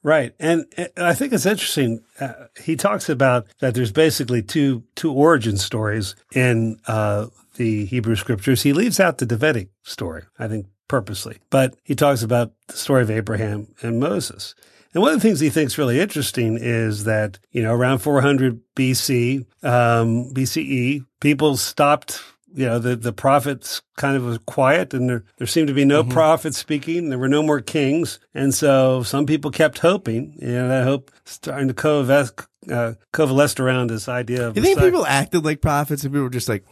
Right, 0.04 0.36
and 0.40 0.66
I 0.96 1.16
think 1.16 1.34
it's 1.34 1.48
interesting. 1.48 2.04
Uh, 2.20 2.46
he 2.62 2.76
talks 2.76 3.10
about 3.10 3.48
that 3.60 3.74
there's 3.74 3.92
basically 3.92 4.44
two 4.44 4.84
two 4.94 5.12
origin 5.12 5.58
stories 5.58 6.16
in 6.32 6.78
uh, 6.86 7.26
the 7.56 7.86
Hebrew 7.86 8.16
scriptures. 8.16 8.62
He 8.62 8.72
leaves 8.72 9.00
out 9.00 9.18
the 9.18 9.26
Davidic 9.26 9.70
story, 9.82 10.26
I 10.38 10.48
think, 10.48 10.68
purposely, 10.88 11.40
but 11.50 11.76
he 11.84 11.96
talks 11.96 12.24
about 12.24 12.52
the 12.68 12.78
story 12.78 13.02
of 13.02 13.12
Abraham 13.12 13.68
and 13.82 14.00
Moses. 14.00 14.56
And 14.94 15.02
one 15.02 15.14
of 15.14 15.22
the 15.22 15.28
things 15.28 15.42
he 15.42 15.50
thinks 15.50 15.78
really 15.78 16.00
interesting 16.00 16.58
is 16.60 17.04
that 17.04 17.40
you 17.52 17.62
know 17.62 17.74
around 17.74 18.00
400 18.00 18.62
BC, 18.76 19.46
um, 19.64 20.34
BCE, 20.34 21.06
people 21.20 21.58
stopped 21.58 22.22
you 22.56 22.66
know, 22.66 22.80
the, 22.80 22.96
the 22.96 23.12
prophets 23.12 23.82
kind 23.98 24.16
of 24.16 24.24
was 24.24 24.38
quiet 24.40 24.94
and 24.94 25.10
there, 25.10 25.26
there 25.38 25.48
seemed 25.48 25.68
to 25.68 25.74
be 25.74 25.84
no 25.84 26.04
mm-hmm. 26.04 26.12
prophets 26.12 26.58
speaking. 26.58 27.10
There 27.10 27.20
were 27.20 27.28
no 27.28 27.44
more 27.44 27.60
kings. 27.60 28.18
And 28.34 28.54
so 28.54 29.04
some 29.04 29.26
people 29.26 29.52
kept 29.52 29.80
hoping, 29.80 30.38
and 30.42 30.72
I 30.72 30.84
hope 30.84 31.12
starting 31.26 31.68
to 31.68 31.74
coalesce, 31.74 32.32
uh, 32.72 32.94
coalesce 33.12 33.60
around 33.60 33.90
this 33.90 34.08
idea 34.08 34.48
of. 34.48 34.56
You 34.56 34.64
think 34.64 34.80
people 34.80 35.06
acted 35.06 35.44
like 35.44 35.60
prophets 35.60 36.06
and 36.06 36.14
people 36.14 36.24
were 36.24 36.30
just 36.30 36.48
like, 36.48 36.64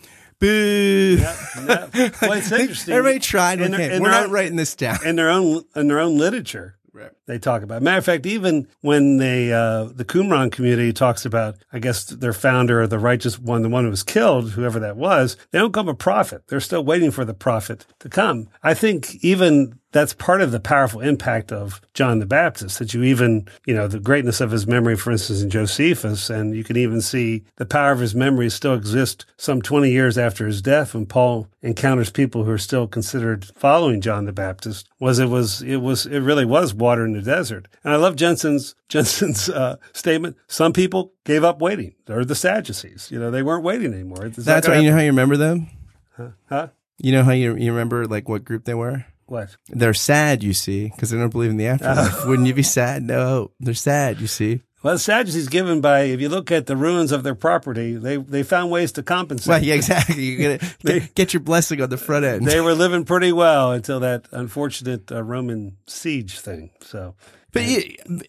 boo. 0.44 1.18
Well, 1.22 2.34
it's 2.34 2.52
interesting. 2.52 2.94
Everybody 2.94 3.20
tried. 3.20 3.62
In 3.62 3.72
their, 3.72 4.02
We're 4.02 4.12
not 4.12 4.26
own, 4.26 4.32
writing 4.32 4.56
this 4.58 4.76
down. 4.76 5.06
In 5.06 5.16
their 5.16 5.30
own, 5.30 5.64
in 5.76 5.88
their 5.88 6.00
own 6.00 6.18
literature. 6.18 6.78
Right. 6.92 7.12
They 7.26 7.40
talk 7.40 7.64
about. 7.64 7.82
Matter 7.82 7.98
of 7.98 8.06
fact, 8.06 8.26
even 8.28 8.68
when 8.82 9.18
they 9.18 9.52
uh, 9.52 9.86
the 9.86 10.06
Qumran 10.06 10.52
community 10.52 10.94
talks 10.94 11.26
about, 11.26 11.56
I 11.72 11.80
guess 11.80 12.06
their 12.06 12.34
founder 12.34 12.82
or 12.82 12.88
the 12.88 13.00
righteous 13.00 13.40
one, 13.40 13.64
the 13.64 13.70
one 13.70 13.86
who 13.86 13.90
was 13.90 14.04
killed, 14.04 14.52
whoever 14.52 14.80
that 14.80 14.96
was, 14.96 15.36
they 15.52 15.58
don't 15.58 15.74
come 15.74 15.90
a 15.90 15.96
prophet. 15.96 16.44
They're 16.48 16.60
still 16.60 16.84
waiting 16.84 17.10
for 17.10 17.26
the 17.26 17.34
prophet 17.34 17.88
to 18.00 18.10
come. 18.10 18.48
I 18.62 18.76
think 18.76 19.16
even 19.24 19.80
that's 19.94 20.14
part 20.14 20.42
of 20.42 20.52
the 20.52 20.60
powerful 20.60 21.00
impact 21.00 21.52
of 21.52 21.80
John 21.94 22.20
the 22.20 22.26
Baptist 22.26 22.80
that 22.80 22.94
you 22.94 23.04
even, 23.04 23.48
you 23.66 23.74
know, 23.74 23.88
the 23.88 24.00
greatness 24.00 24.42
of 24.42 24.52
his 24.52 24.68
memory, 24.68 24.98
for 24.98 25.12
instance, 25.12 25.42
in 25.42 25.52
Josephus, 25.52 26.30
and 26.30 26.56
you 26.56 26.64
can 26.64 26.76
even 26.76 27.00
see 27.00 27.44
the 27.56 27.66
power 27.66 27.92
of 27.92 28.00
his 28.00 28.16
memory 28.16 28.50
still 28.50 28.74
exist 28.74 29.26
some 29.38 29.62
20 29.62 29.92
years 29.92 30.18
after 30.18 30.48
his 30.48 30.62
death 30.62 30.94
when 30.94 31.06
Paul 31.06 31.48
encounters 31.62 32.10
people 32.10 32.44
who 32.44 32.52
are 32.52 32.58
still 32.58 32.88
considered 32.88 33.46
following 33.56 34.02
John 34.02 34.26
the 34.26 34.34
Baptist 34.34 34.90
was 35.00 35.20
it 35.20 35.30
was, 35.30 35.62
it 35.62 35.78
was, 35.78 36.08
it 36.08 36.20
really 36.20 36.46
was 36.46 36.74
water 36.74 37.06
in 37.06 37.14
the 37.14 37.22
desert. 37.22 37.68
And 37.84 37.94
I 37.94 37.98
love 37.98 38.16
Jenson's, 38.16 38.76
Jenson's, 38.90 39.48
uh, 39.48 39.78
statement. 39.94 40.38
Some 40.48 40.74
people 40.74 41.14
gave 41.24 41.44
up 41.44 41.62
waiting. 41.62 41.94
They're 42.08 42.26
the 42.26 42.36
Sadducees. 42.36 43.10
You 43.12 43.20
know, 43.20 43.30
they 43.30 43.44
weren't 43.44 43.64
waiting 43.64 43.94
anymore. 43.94 44.26
It's 44.26 44.38
that's 44.38 44.68
why, 44.68 44.80
you 44.80 44.90
know 44.90 44.96
how 44.96 45.02
you 45.02 45.12
remember 45.12 45.38
them? 45.38 45.70
Huh? 46.18 46.30
huh? 46.50 46.68
You 46.98 47.12
know 47.12 47.24
how 47.24 47.32
you, 47.32 47.56
you 47.56 47.72
remember 47.72 48.06
like 48.06 48.28
what 48.28 48.44
group 48.44 48.66
they 48.66 48.74
were? 48.74 49.06
What? 49.25 49.56
They're 49.70 49.94
sad, 49.94 50.44
you 50.44 50.53
see, 50.53 50.89
because 50.89 51.10
they 51.10 51.18
don't 51.18 51.32
believe 51.32 51.51
in 51.51 51.58
the 51.58 51.68
afterlife. 51.68 52.25
Wouldn't 52.25 52.48
you 52.48 52.53
be 52.53 52.63
sad? 52.63 53.03
No, 53.03 53.51
they're 53.60 53.74
sad, 53.74 54.20
you 54.20 54.27
see. 54.27 54.62
Well, 54.84 54.96
the 54.96 55.00
Sadducees 55.00 55.48
given 55.48 55.80
by, 55.80 56.01
if 56.01 56.20
you 56.20 56.27
look 56.27 56.51
at 56.51 56.65
the 56.65 56.75
ruins 56.75 57.13
of 57.13 57.24
their 57.24 57.36
property, 57.36 57.96
they, 57.96 58.18
they 58.18 58.44
found 58.44 58.70
ways 58.70 58.92
to 58.94 59.03
compensate. 59.03 59.48
Well, 59.48 59.63
yeah, 59.63 59.75
exactly. 59.75 60.22
You 60.22 60.38
get, 60.84 61.15
get, 61.15 61.34
your 61.34 61.39
blessing 61.39 61.82
on 61.82 61.89
the 61.89 61.96
front 61.96 62.25
end. 62.25 62.46
They 62.46 62.60
were 62.60 62.74
living 62.74 63.06
pretty 63.06 63.32
well 63.32 63.72
until 63.72 64.01
that 64.01 64.27
unfortunate 64.32 65.10
uh, 65.10 65.24
Roman 65.24 65.77
siege 65.88 66.38
thing. 66.38 66.72
So, 66.82 67.15
but 67.53 67.63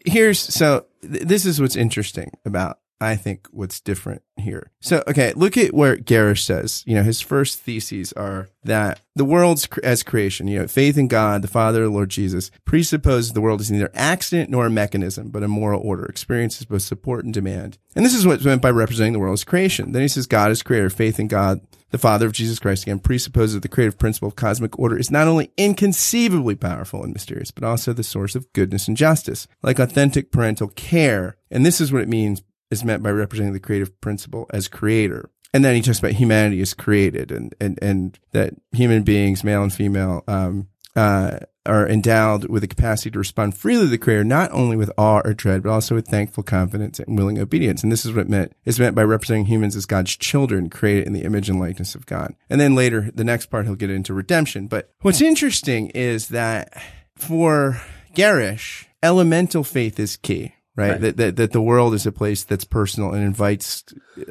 here's 0.07 0.39
so 0.39 0.87
th- 1.03 1.25
this 1.25 1.45
is 1.45 1.61
what's 1.61 1.75
interesting 1.75 2.31
about 2.45 2.79
I 3.05 3.17
think, 3.17 3.47
what's 3.51 3.81
different 3.81 4.23
here. 4.37 4.71
So, 4.81 5.03
okay, 5.07 5.33
look 5.35 5.57
at 5.57 5.73
where 5.73 5.97
Gerrish 5.97 6.45
says, 6.45 6.83
you 6.87 6.95
know, 6.95 7.03
his 7.03 7.21
first 7.21 7.61
theses 7.61 8.13
are 8.15 8.49
that 8.65 9.01
the 9.15 9.25
world's 9.25 9.69
as 9.83 10.03
creation, 10.03 10.49
you 10.49 10.61
know, 10.61 10.67
faith 10.67 10.99
in 10.99 11.09
God, 11.09 11.43
the 11.43 11.49
Father, 11.49 11.89
Lord 11.89 12.11
Jesus, 12.11 12.51
presupposes 12.65 13.33
the 13.33 13.41
world 13.41 13.61
is 13.61 13.71
neither 13.71 13.91
accident 13.95 14.51
nor 14.51 14.67
a 14.67 14.71
mechanism, 14.71 15.31
but 15.31 15.43
a 15.43 15.49
moral 15.49 15.81
order, 15.83 16.05
experiences 16.07 16.65
both 16.65 16.83
support 16.83 17.25
and 17.25 17.33
demand. 17.33 17.79
And 17.95 18.05
this 18.05 18.15
is 18.15 18.27
what's 18.27 18.45
meant 18.45 18.63
by 18.63 18.71
representing 18.71 19.13
the 19.13 19.19
world 19.19 19.35
as 19.35 19.45
creation. 19.45 19.93
Then 19.93 20.03
he 20.03 20.09
says 20.09 20.27
God 20.27 20.51
is 20.51 20.63
creator, 20.63 20.91
faith 20.91 21.21
in 21.21 21.29
God, 21.29 21.61
the 21.95 21.99
Father 21.99 22.27
of 22.27 22.33
Jesus 22.33 22.59
Christ, 22.59 22.83
again, 22.83 22.99
presupposes 22.99 23.55
that 23.55 23.63
the 23.63 23.69
creative 23.69 23.97
principle 23.97 24.27
of 24.27 24.35
cosmic 24.35 24.77
order 24.81 24.99
is 24.99 25.13
not 25.13 25.29
only 25.29 25.53
inconceivably 25.57 26.57
powerful 26.57 27.05
and 27.05 27.13
mysterious, 27.13 27.53
but 27.53 27.63
also 27.63 27.93
the 27.93 28.03
source 28.03 28.35
of 28.35 28.53
goodness 28.53 28.89
and 28.89 28.97
justice, 28.97 29.47
like 29.63 29.79
authentic 29.79 30.33
parental 30.33 30.67
care. 30.67 31.37
And 31.53 31.65
this 31.65 31.81
is 31.81 31.93
what 31.93 32.03
it 32.03 32.09
means 32.09 32.43
is 32.71 32.85
meant 32.85 33.03
by 33.03 33.11
representing 33.11 33.53
the 33.53 33.61
creative 33.61 34.01
principle 34.01 34.47
as 34.51 34.69
creator. 34.69 35.31
And 35.53 35.65
then 35.65 35.77
he 35.77 35.83
talks 35.83 36.01
about 36.01 36.13
humanity 36.13 36.61
is 36.61 36.75
created 36.75 37.31
and, 37.31 37.55
and, 37.61 37.79
and 37.81 38.19
that 38.33 38.55
human 38.73 39.05
beings, 39.05 39.45
male 39.45 39.63
and 39.63 39.73
female, 39.73 40.25
um, 40.27 40.69
uh, 40.97 41.39
are 41.67 41.89
endowed 41.89 42.45
with 42.47 42.61
the 42.61 42.69
capacity 42.69 43.11
to 43.11 43.19
respond 43.19 43.57
freely 43.57 43.85
to 43.85 43.89
the 43.89 43.99
creator, 43.99 44.25
not 44.25 44.51
only 44.53 44.77
with 44.77 44.93
awe 44.99 45.23
or 45.25 45.33
dread, 45.33 45.63
but 45.63 45.71
also 45.71 45.95
with 45.95 46.07
thankful 46.07 46.43
confidence 46.43 46.99
and 46.99 47.17
willing 47.17 47.39
obedience. 47.39 47.83
And 47.83 47.91
this 47.91 48.05
is 48.05 48.13
what 48.13 48.23
it 48.23 48.29
meant 48.29 48.53
is 48.65 48.79
meant 48.79 48.95
by 48.95 49.03
representing 49.03 49.47
humans 49.47 49.75
as 49.75 49.87
God's 49.87 50.17
children, 50.17 50.69
created 50.69 51.07
in 51.07 51.15
the 51.15 51.23
image 51.23 51.49
and 51.49 51.59
likeness 51.59 51.95
of 51.95 52.07
God. 52.07 52.35
And 52.51 52.61
then 52.61 52.75
later, 52.75 53.11
the 53.15 53.25
next 53.25 53.47
part, 53.47 53.65
he'll 53.65 53.77
get 53.77 53.91
into 53.91 54.13
redemption. 54.13 54.67
But 54.67 54.91
what's 55.01 55.23
interesting 55.23 55.91
is 55.91 56.29
that 56.29 56.75
for 57.17 57.81
Gerrish, 58.15 58.87
elemental 59.03 59.65
faith 59.65 59.99
is 59.99 60.17
key. 60.17 60.54
Right? 60.77 60.91
Right. 60.91 61.01
That, 61.01 61.17
that, 61.17 61.37
that 61.37 61.53
the 61.53 61.61
world 61.61 61.95
is 61.95 62.05
a 62.05 62.13
place 62.13 62.43
that's 62.45 62.65
personal 62.65 63.13
and 63.13 63.23
invites 63.23 63.85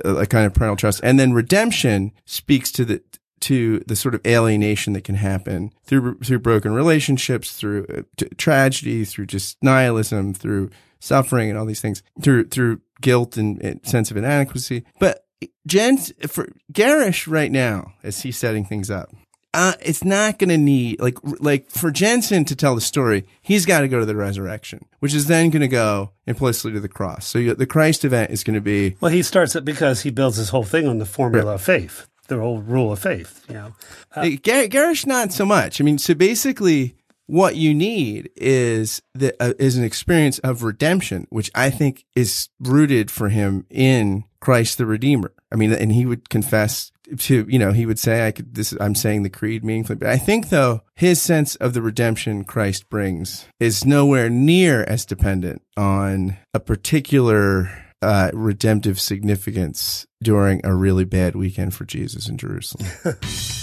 a, 0.04 0.16
a 0.16 0.26
kind 0.26 0.46
of 0.46 0.54
parental 0.54 0.76
trust. 0.76 1.00
And 1.04 1.18
then 1.18 1.34
redemption 1.34 2.12
speaks 2.26 2.72
to 2.74 2.84
the, 2.84 3.02
to 3.42 3.80
the 3.88 3.96
sort 3.96 4.16
of 4.16 4.26
alienation 4.26 4.94
that 4.94 5.04
can 5.04 5.16
happen 5.16 5.72
through 5.86 6.20
through 6.20 6.40
broken 6.40 6.74
relationships, 6.74 7.52
through 7.58 7.86
uh, 7.88 8.02
t- 8.16 8.30
tragedy, 8.38 9.04
through 9.04 9.26
just 9.26 9.58
nihilism, 9.62 10.34
through 10.34 10.70
suffering, 11.00 11.50
and 11.50 11.60
all 11.60 11.66
these 11.66 11.82
things, 11.82 12.04
through 12.22 12.48
through 12.48 12.80
guilt 13.02 13.36
and, 13.36 13.62
and 13.62 13.86
sense 13.86 14.12
of 14.12 14.18
inadequacy. 14.18 14.86
But 14.98 15.26
Jens 15.68 16.14
for 16.28 16.54
Gerrish 16.72 17.30
right 17.30 17.52
now, 17.52 17.94
as 18.02 18.22
he's 18.22 18.38
setting 18.38 18.64
things 18.64 18.90
up, 18.90 19.10
uh, 19.54 19.74
it's 19.82 20.04
not 20.04 20.40
going 20.40 20.50
to 20.50 20.58
need 20.58 21.00
like 21.00 21.18
like 21.40 21.70
for 21.70 21.92
Jenson 21.92 22.46
to 22.46 22.56
tell 22.56 22.76
the 22.76 22.82
story, 22.82 23.26
he's 23.42 23.66
got 23.66 23.82
to 23.82 23.88
go 23.88 24.00
to 24.00 24.06
the 24.06 24.16
resurrection, 24.16 24.86
which 25.00 25.14
is 25.14 25.28
then 25.28 25.50
going 25.50 25.62
to 25.62 25.68
go 25.68 26.12
implicitly 26.26 26.74
to 26.74 26.80
the 26.80 26.88
cross. 26.90 27.28
So 27.28 27.40
you, 27.40 27.54
the 27.54 27.66
Christ 27.68 28.04
event 28.06 28.32
is 28.32 28.44
going 28.44 28.56
to 28.56 28.62
be 28.62 28.96
Well, 29.02 29.12
he 29.12 29.22
starts 29.24 29.56
it 29.56 29.64
because 29.66 30.02
he 30.02 30.10
builds 30.10 30.38
his 30.38 30.50
whole 30.50 30.64
thing 30.64 30.88
on 30.88 30.98
the 30.98 31.06
formula 31.06 31.54
of 31.56 31.62
faith, 31.62 32.08
the 32.28 32.40
whole 32.40 32.60
rule 32.62 32.92
of 32.92 33.00
faith. 33.00 33.46
You 33.48 33.54
know, 33.56 33.76
Uh, 34.16 34.30
Gar- 34.44 34.68
Gerrish, 34.68 35.06
not 35.06 35.32
so 35.32 35.46
much. 35.46 35.80
I 35.80 35.84
mean, 35.84 35.98
so 35.98 36.14
basically, 36.14 36.96
what 37.28 37.56
you 37.56 37.74
need 37.74 38.30
is 38.36 39.02
the 39.14 39.34
uh, 39.42 39.54
is 39.60 39.78
an 39.78 39.84
experience 39.84 40.40
of 40.40 40.64
redemption, 40.64 41.28
which 41.30 41.52
I 41.56 41.70
think 41.70 42.06
is 42.16 42.50
rooted 42.60 43.12
for 43.12 43.30
him 43.30 43.66
in 43.70 44.24
Christ 44.40 44.78
the 44.78 44.86
Redeemer. 44.86 45.32
I 45.52 45.56
mean, 45.56 45.72
and 45.72 45.92
he 45.92 46.06
would 46.06 46.30
confess 46.30 46.92
to 47.20 47.46
you 47.50 47.60
know 47.60 47.72
he 47.72 47.86
would 47.86 48.00
say 48.00 48.28
I 48.28 48.32
could 48.32 48.56
this 48.56 48.74
I'm 48.80 48.96
saying 48.96 49.24
the 49.24 49.30
creed 49.30 49.64
meaningfully, 49.64 49.98
but 49.98 50.10
I 50.10 50.18
think 50.18 50.50
though 50.50 50.82
his 50.96 51.22
sense 51.22 51.56
of 51.58 51.74
the 51.74 51.82
redemption 51.82 52.44
Christ 52.44 52.90
brings 52.90 53.46
is 53.60 53.86
nowhere 53.86 54.30
near 54.30 54.84
as 54.84 55.06
dependent 55.06 55.62
on 55.78 56.38
a 56.54 56.60
particular 56.60 57.72
uh, 58.02 58.32
redemptive 58.34 59.00
significance 59.00 60.06
during 60.22 60.62
a 60.66 60.76
really 60.76 61.06
bad 61.06 61.36
weekend 61.36 61.74
for 61.74 61.86
Jesus 61.86 62.28
in 62.28 62.38
Jerusalem. 62.38 62.88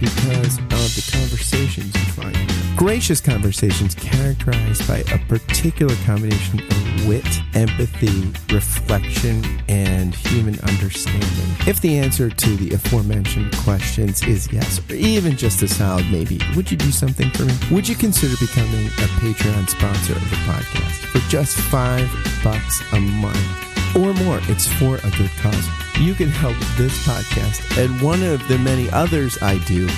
because 0.00 0.58
of 0.58 0.68
the 0.94 1.10
conversations 1.12 1.94
you 1.94 2.12
find 2.12 2.36
here? 2.36 2.76
Gracious 2.76 3.20
conversations 3.20 3.94
characterized 3.94 4.86
by 4.86 4.98
a 5.12 5.18
particular 5.28 5.94
combination 6.04 6.60
of 6.60 7.06
wit, 7.06 7.26
empathy, 7.54 8.32
reflection, 8.54 9.42
and 9.68 10.14
human 10.14 10.58
understanding. 10.60 11.56
If 11.66 11.80
the 11.80 11.98
answer 11.98 12.30
to 12.30 12.56
the 12.56 12.74
aforementioned 12.74 13.56
questions 13.58 14.22
is 14.24 14.52
yes, 14.52 14.80
or 14.90 14.94
even 14.94 15.36
just 15.36 15.62
a 15.62 15.68
solid 15.68 16.10
maybe, 16.10 16.40
would 16.54 16.70
you 16.70 16.76
do 16.76 16.90
something 16.90 17.30
for 17.30 17.44
me? 17.44 17.54
Would 17.70 17.88
you 17.88 17.96
consider 17.96 18.34
becoming 18.38 18.86
a 18.86 19.08
Patreon 19.20 19.68
sponsor 19.68 20.12
of 20.12 20.30
the 20.30 20.36
podcast 20.36 21.06
for 21.06 21.18
just 21.30 21.56
five 21.56 22.10
bucks 22.42 22.82
a 22.92 23.00
month? 23.00 23.75
Or 23.96 24.14
more. 24.14 24.40
It's 24.42 24.66
for 24.74 24.96
a 24.96 25.10
good 25.16 25.30
cause. 25.40 25.68
You 25.98 26.14
can 26.14 26.28
help 26.28 26.56
this 26.76 27.06
podcast 27.06 27.82
and 27.82 28.00
one 28.02 28.22
of 28.22 28.46
the 28.48 28.58
many 28.58 28.90
others 28.90 29.38
I 29.42 29.58
do 29.64 29.88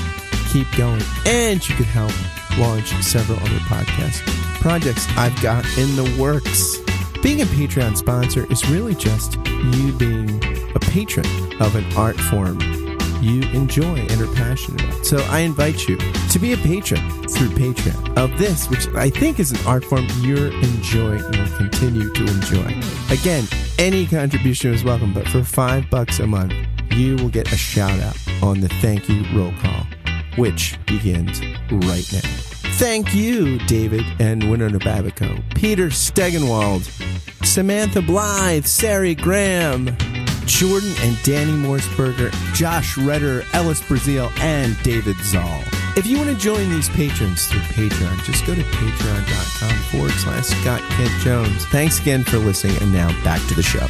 keep 0.51 0.71
going. 0.77 1.03
And 1.27 1.67
you 1.69 1.75
can 1.75 1.85
help 1.85 2.13
launch 2.59 2.95
several 3.03 3.39
other 3.41 3.59
podcast 3.67 4.25
projects 4.61 5.07
I've 5.17 5.41
got 5.43 5.65
in 5.79 5.97
the 5.97 6.17
works. 6.21 6.79
Being 7.23 7.43
a 7.43 7.47
Patreon 7.47 7.97
sponsor 7.97 8.47
is 8.51 8.69
really 8.71 8.95
just 8.95 9.37
you 9.47 9.93
being 9.93 10.43
a 10.75 10.79
patron 10.81 11.27
of 11.61 11.75
an 11.75 11.85
art 11.97 12.17
form 12.17 12.59
you 13.21 13.43
enjoy 13.51 13.97
and 13.97 14.21
are 14.21 14.35
passionate 14.35 14.83
about. 14.83 15.07
So 15.07 15.19
I 15.31 15.41
invite 15.41 15.89
you 15.89 15.97
to 16.31 16.39
be 16.39 16.53
a 16.53 16.57
patron 16.57 17.01
through 17.29 17.49
Patreon 17.51 18.17
of 18.17 18.37
this, 18.39 18.69
which 18.69 18.87
I 18.89 19.11
think 19.11 19.41
is 19.41 19.53
an 19.53 19.59
art 19.67 19.85
form 19.85 20.07
you're 20.21 20.53
enjoying 20.53 21.25
and 21.25 21.37
will 21.37 21.57
continue 21.57 22.13
to 22.13 22.27
enjoy. 22.27 22.81
Again, 23.11 23.47
any 23.79 24.07
contribution 24.07 24.73
is 24.73 24.85
welcome, 24.85 25.13
but 25.13 25.29
for 25.29 25.43
five 25.43 25.89
bucks 25.91 26.19
a 26.19 26.27
month, 26.27 26.53
you 26.93 27.17
will 27.17 27.29
get 27.29 27.53
a 27.53 27.57
shout 27.57 27.99
out 28.01 28.17
on 28.43 28.61
the 28.61 28.69
thank 28.81 29.09
you 29.09 29.25
roll 29.37 29.53
call, 29.61 29.87
which 30.37 30.79
begins 30.87 31.41
right 31.71 32.09
now. 32.13 32.29
Thank 32.79 33.13
you, 33.15 33.59
David 33.67 34.05
and 34.21 34.49
Winona 34.49 34.79
Babico, 34.79 35.43
Peter 35.55 35.89
Stegenwald, 35.89 36.85
Samantha 37.45 38.01
Blythe, 38.01 38.65
Sari 38.65 39.15
Graham, 39.15 39.97
Jordan 40.49 40.93
and 41.01 41.23
Danny 41.23 41.53
Morseberger, 41.53 42.33
Josh 42.55 42.97
Redder, 42.99 43.45
Ellis 43.53 43.87
Brazil, 43.87 44.33
and 44.39 44.77
David 44.83 45.17
Zoll. 45.23 45.61
If 45.97 46.07
you 46.07 46.17
want 46.17 46.31
to 46.31 46.37
join 46.37 46.71
these 46.71 46.89
patrons 46.89 47.47
through 47.47 47.61
Patreon, 47.61 48.25
just 48.25 48.47
go 48.47 48.55
to 48.55 48.63
patreon.com 48.63 49.77
forward 49.91 50.13
slash 50.13 50.47
Scott 50.47 50.81
Kent 50.91 51.11
Jones. 51.23 51.65
Thanks 51.67 52.01
again 52.01 52.25
for 52.25 52.39
listening, 52.39 52.77
and 52.81 52.93
now 52.93 53.09
back 53.23 53.47
to 53.49 53.55
the 53.55 53.63
show. 53.63 53.87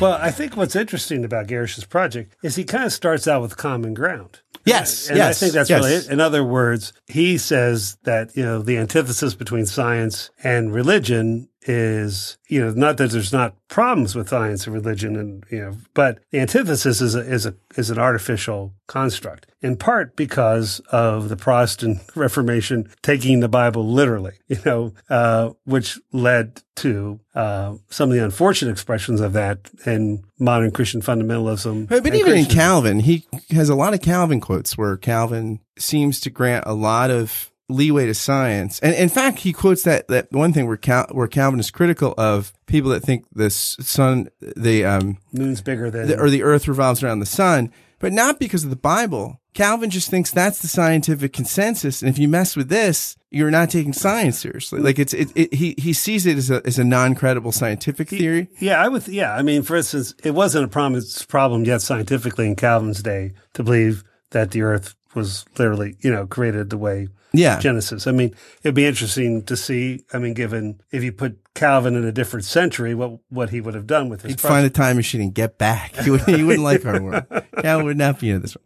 well, 0.00 0.18
I 0.20 0.30
think 0.30 0.56
what's 0.56 0.76
interesting 0.76 1.24
about 1.24 1.48
Gerrish's 1.48 1.84
project 1.84 2.36
is 2.42 2.56
he 2.56 2.64
kind 2.64 2.84
of 2.84 2.92
starts 2.92 3.26
out 3.26 3.42
with 3.42 3.56
common 3.56 3.94
ground. 3.94 4.40
Yes, 4.64 5.08
And 5.08 5.16
yes, 5.16 5.36
I 5.42 5.46
think 5.46 5.54
that's 5.54 5.70
yes. 5.70 5.82
really 5.82 5.94
it. 5.94 6.08
In 6.08 6.20
other 6.20 6.44
words, 6.44 6.92
he 7.06 7.38
says 7.38 7.96
that, 8.04 8.36
you 8.36 8.44
know, 8.44 8.60
the 8.60 8.76
antithesis 8.76 9.34
between 9.34 9.64
science 9.64 10.30
and 10.44 10.74
religion 10.74 11.48
is, 11.68 12.38
you 12.48 12.60
know, 12.64 12.70
not 12.70 12.96
that 12.96 13.10
there's 13.10 13.32
not 13.32 13.54
problems 13.68 14.14
with 14.14 14.30
science 14.30 14.66
and 14.66 14.74
religion 14.74 15.16
and, 15.16 15.44
you 15.50 15.60
know, 15.60 15.76
but 15.92 16.18
the 16.30 16.40
antithesis 16.40 17.02
is 17.02 17.14
a, 17.14 17.20
is 17.20 17.44
a, 17.44 17.54
is 17.76 17.90
an 17.90 17.98
artificial 17.98 18.72
construct 18.86 19.46
in 19.60 19.76
part 19.76 20.16
because 20.16 20.80
of 20.90 21.28
the 21.28 21.36
Protestant 21.36 22.00
Reformation 22.14 22.88
taking 23.02 23.40
the 23.40 23.48
Bible 23.48 23.86
literally, 23.86 24.32
you 24.48 24.56
know, 24.64 24.94
uh, 25.10 25.50
which 25.64 25.98
led 26.10 26.62
to, 26.76 27.20
uh, 27.34 27.74
some 27.90 28.08
of 28.08 28.16
the 28.16 28.24
unfortunate 28.24 28.70
expressions 28.70 29.20
of 29.20 29.34
that 29.34 29.70
in 29.84 30.24
modern 30.38 30.70
Christian 30.70 31.02
fundamentalism. 31.02 31.88
But, 31.88 32.02
but 32.02 32.14
even 32.14 32.34
in 32.34 32.46
Calvin, 32.46 33.00
he 33.00 33.26
has 33.50 33.68
a 33.68 33.74
lot 33.74 33.92
of 33.92 34.00
Calvin 34.00 34.40
quotes 34.40 34.78
where 34.78 34.96
Calvin 34.96 35.60
seems 35.78 36.18
to 36.20 36.30
grant 36.30 36.64
a 36.66 36.74
lot 36.74 37.10
of 37.10 37.52
leeway 37.68 38.06
to 38.06 38.14
science. 38.14 38.80
And 38.80 38.94
in 38.94 39.08
fact, 39.08 39.40
he 39.40 39.52
quotes 39.52 39.82
that, 39.82 40.08
that 40.08 40.32
one 40.32 40.52
thing 40.52 40.66
where 40.66 40.76
Cal, 40.76 41.06
where 41.12 41.28
Calvin 41.28 41.60
is 41.60 41.70
critical 41.70 42.14
of 42.16 42.52
people 42.66 42.90
that 42.90 43.00
think 43.00 43.26
the 43.34 43.50
sun, 43.50 44.28
the, 44.40 44.84
um, 44.84 45.18
moon's 45.32 45.60
bigger 45.60 45.90
than 45.90 46.08
the, 46.08 46.18
or 46.18 46.30
the 46.30 46.42
earth 46.42 46.66
revolves 46.66 47.02
around 47.02 47.20
the 47.20 47.26
sun, 47.26 47.70
but 47.98 48.12
not 48.12 48.38
because 48.38 48.64
of 48.64 48.70
the 48.70 48.76
Bible. 48.76 49.40
Calvin 49.54 49.90
just 49.90 50.08
thinks 50.08 50.30
that's 50.30 50.60
the 50.60 50.68
scientific 50.68 51.32
consensus. 51.32 52.00
And 52.00 52.08
if 52.08 52.18
you 52.18 52.28
mess 52.28 52.54
with 52.54 52.68
this, 52.68 53.16
you're 53.30 53.50
not 53.50 53.70
taking 53.70 53.92
science 53.92 54.38
seriously. 54.38 54.80
Like 54.80 54.98
it's, 54.98 55.12
it, 55.12 55.30
it 55.34 55.52
he, 55.52 55.74
he 55.76 55.92
sees 55.92 56.24
it 56.24 56.38
as 56.38 56.50
a, 56.50 56.64
as 56.64 56.78
a 56.78 56.84
non-credible 56.84 57.52
scientific 57.52 58.08
theory. 58.08 58.48
Yeah, 58.60 58.80
I 58.82 58.88
would. 58.88 59.08
Yeah, 59.08 59.34
I 59.34 59.42
mean, 59.42 59.62
for 59.62 59.76
instance, 59.76 60.14
it 60.22 60.30
wasn't 60.30 60.64
a 60.64 60.68
problem, 60.68 61.02
problem 61.26 61.64
yet 61.64 61.82
scientifically 61.82 62.46
in 62.46 62.56
Calvin's 62.56 63.02
day 63.02 63.32
to 63.54 63.64
believe 63.64 64.04
that 64.30 64.52
the 64.52 64.62
Earth 64.62 64.94
was 65.14 65.44
literally, 65.58 65.96
you 66.00 66.10
know, 66.12 66.26
created 66.26 66.70
the 66.70 66.78
way 66.78 67.08
Yeah. 67.32 67.58
Genesis. 67.60 68.06
I 68.06 68.12
mean, 68.12 68.34
it'd 68.62 68.74
be 68.74 68.86
interesting 68.86 69.42
to 69.44 69.56
see. 69.56 70.04
I 70.12 70.18
mean, 70.18 70.34
given 70.34 70.80
if 70.90 71.02
you 71.04 71.12
put 71.12 71.38
Calvin 71.54 71.94
in 71.96 72.04
a 72.04 72.12
different 72.12 72.44
century, 72.46 72.94
what 72.94 73.18
what 73.28 73.50
he 73.50 73.60
would 73.60 73.74
have 73.74 73.86
done 73.86 74.08
with 74.08 74.22
his 74.22 74.30
He'd 74.32 74.38
project. 74.38 74.54
find 74.54 74.66
a 74.66 74.70
time 74.70 74.96
machine 74.96 75.20
and 75.20 75.34
get 75.34 75.58
back. 75.58 75.94
He, 76.04 76.10
would, 76.10 76.22
he 76.22 76.42
wouldn't 76.44 76.64
like 76.64 76.84
our 76.86 77.00
world. 77.02 77.24
Cal 77.60 77.82
would 77.84 77.98
not 77.98 78.18
be 78.20 78.30
in 78.30 78.40
this 78.42 78.56
one. 78.56 78.64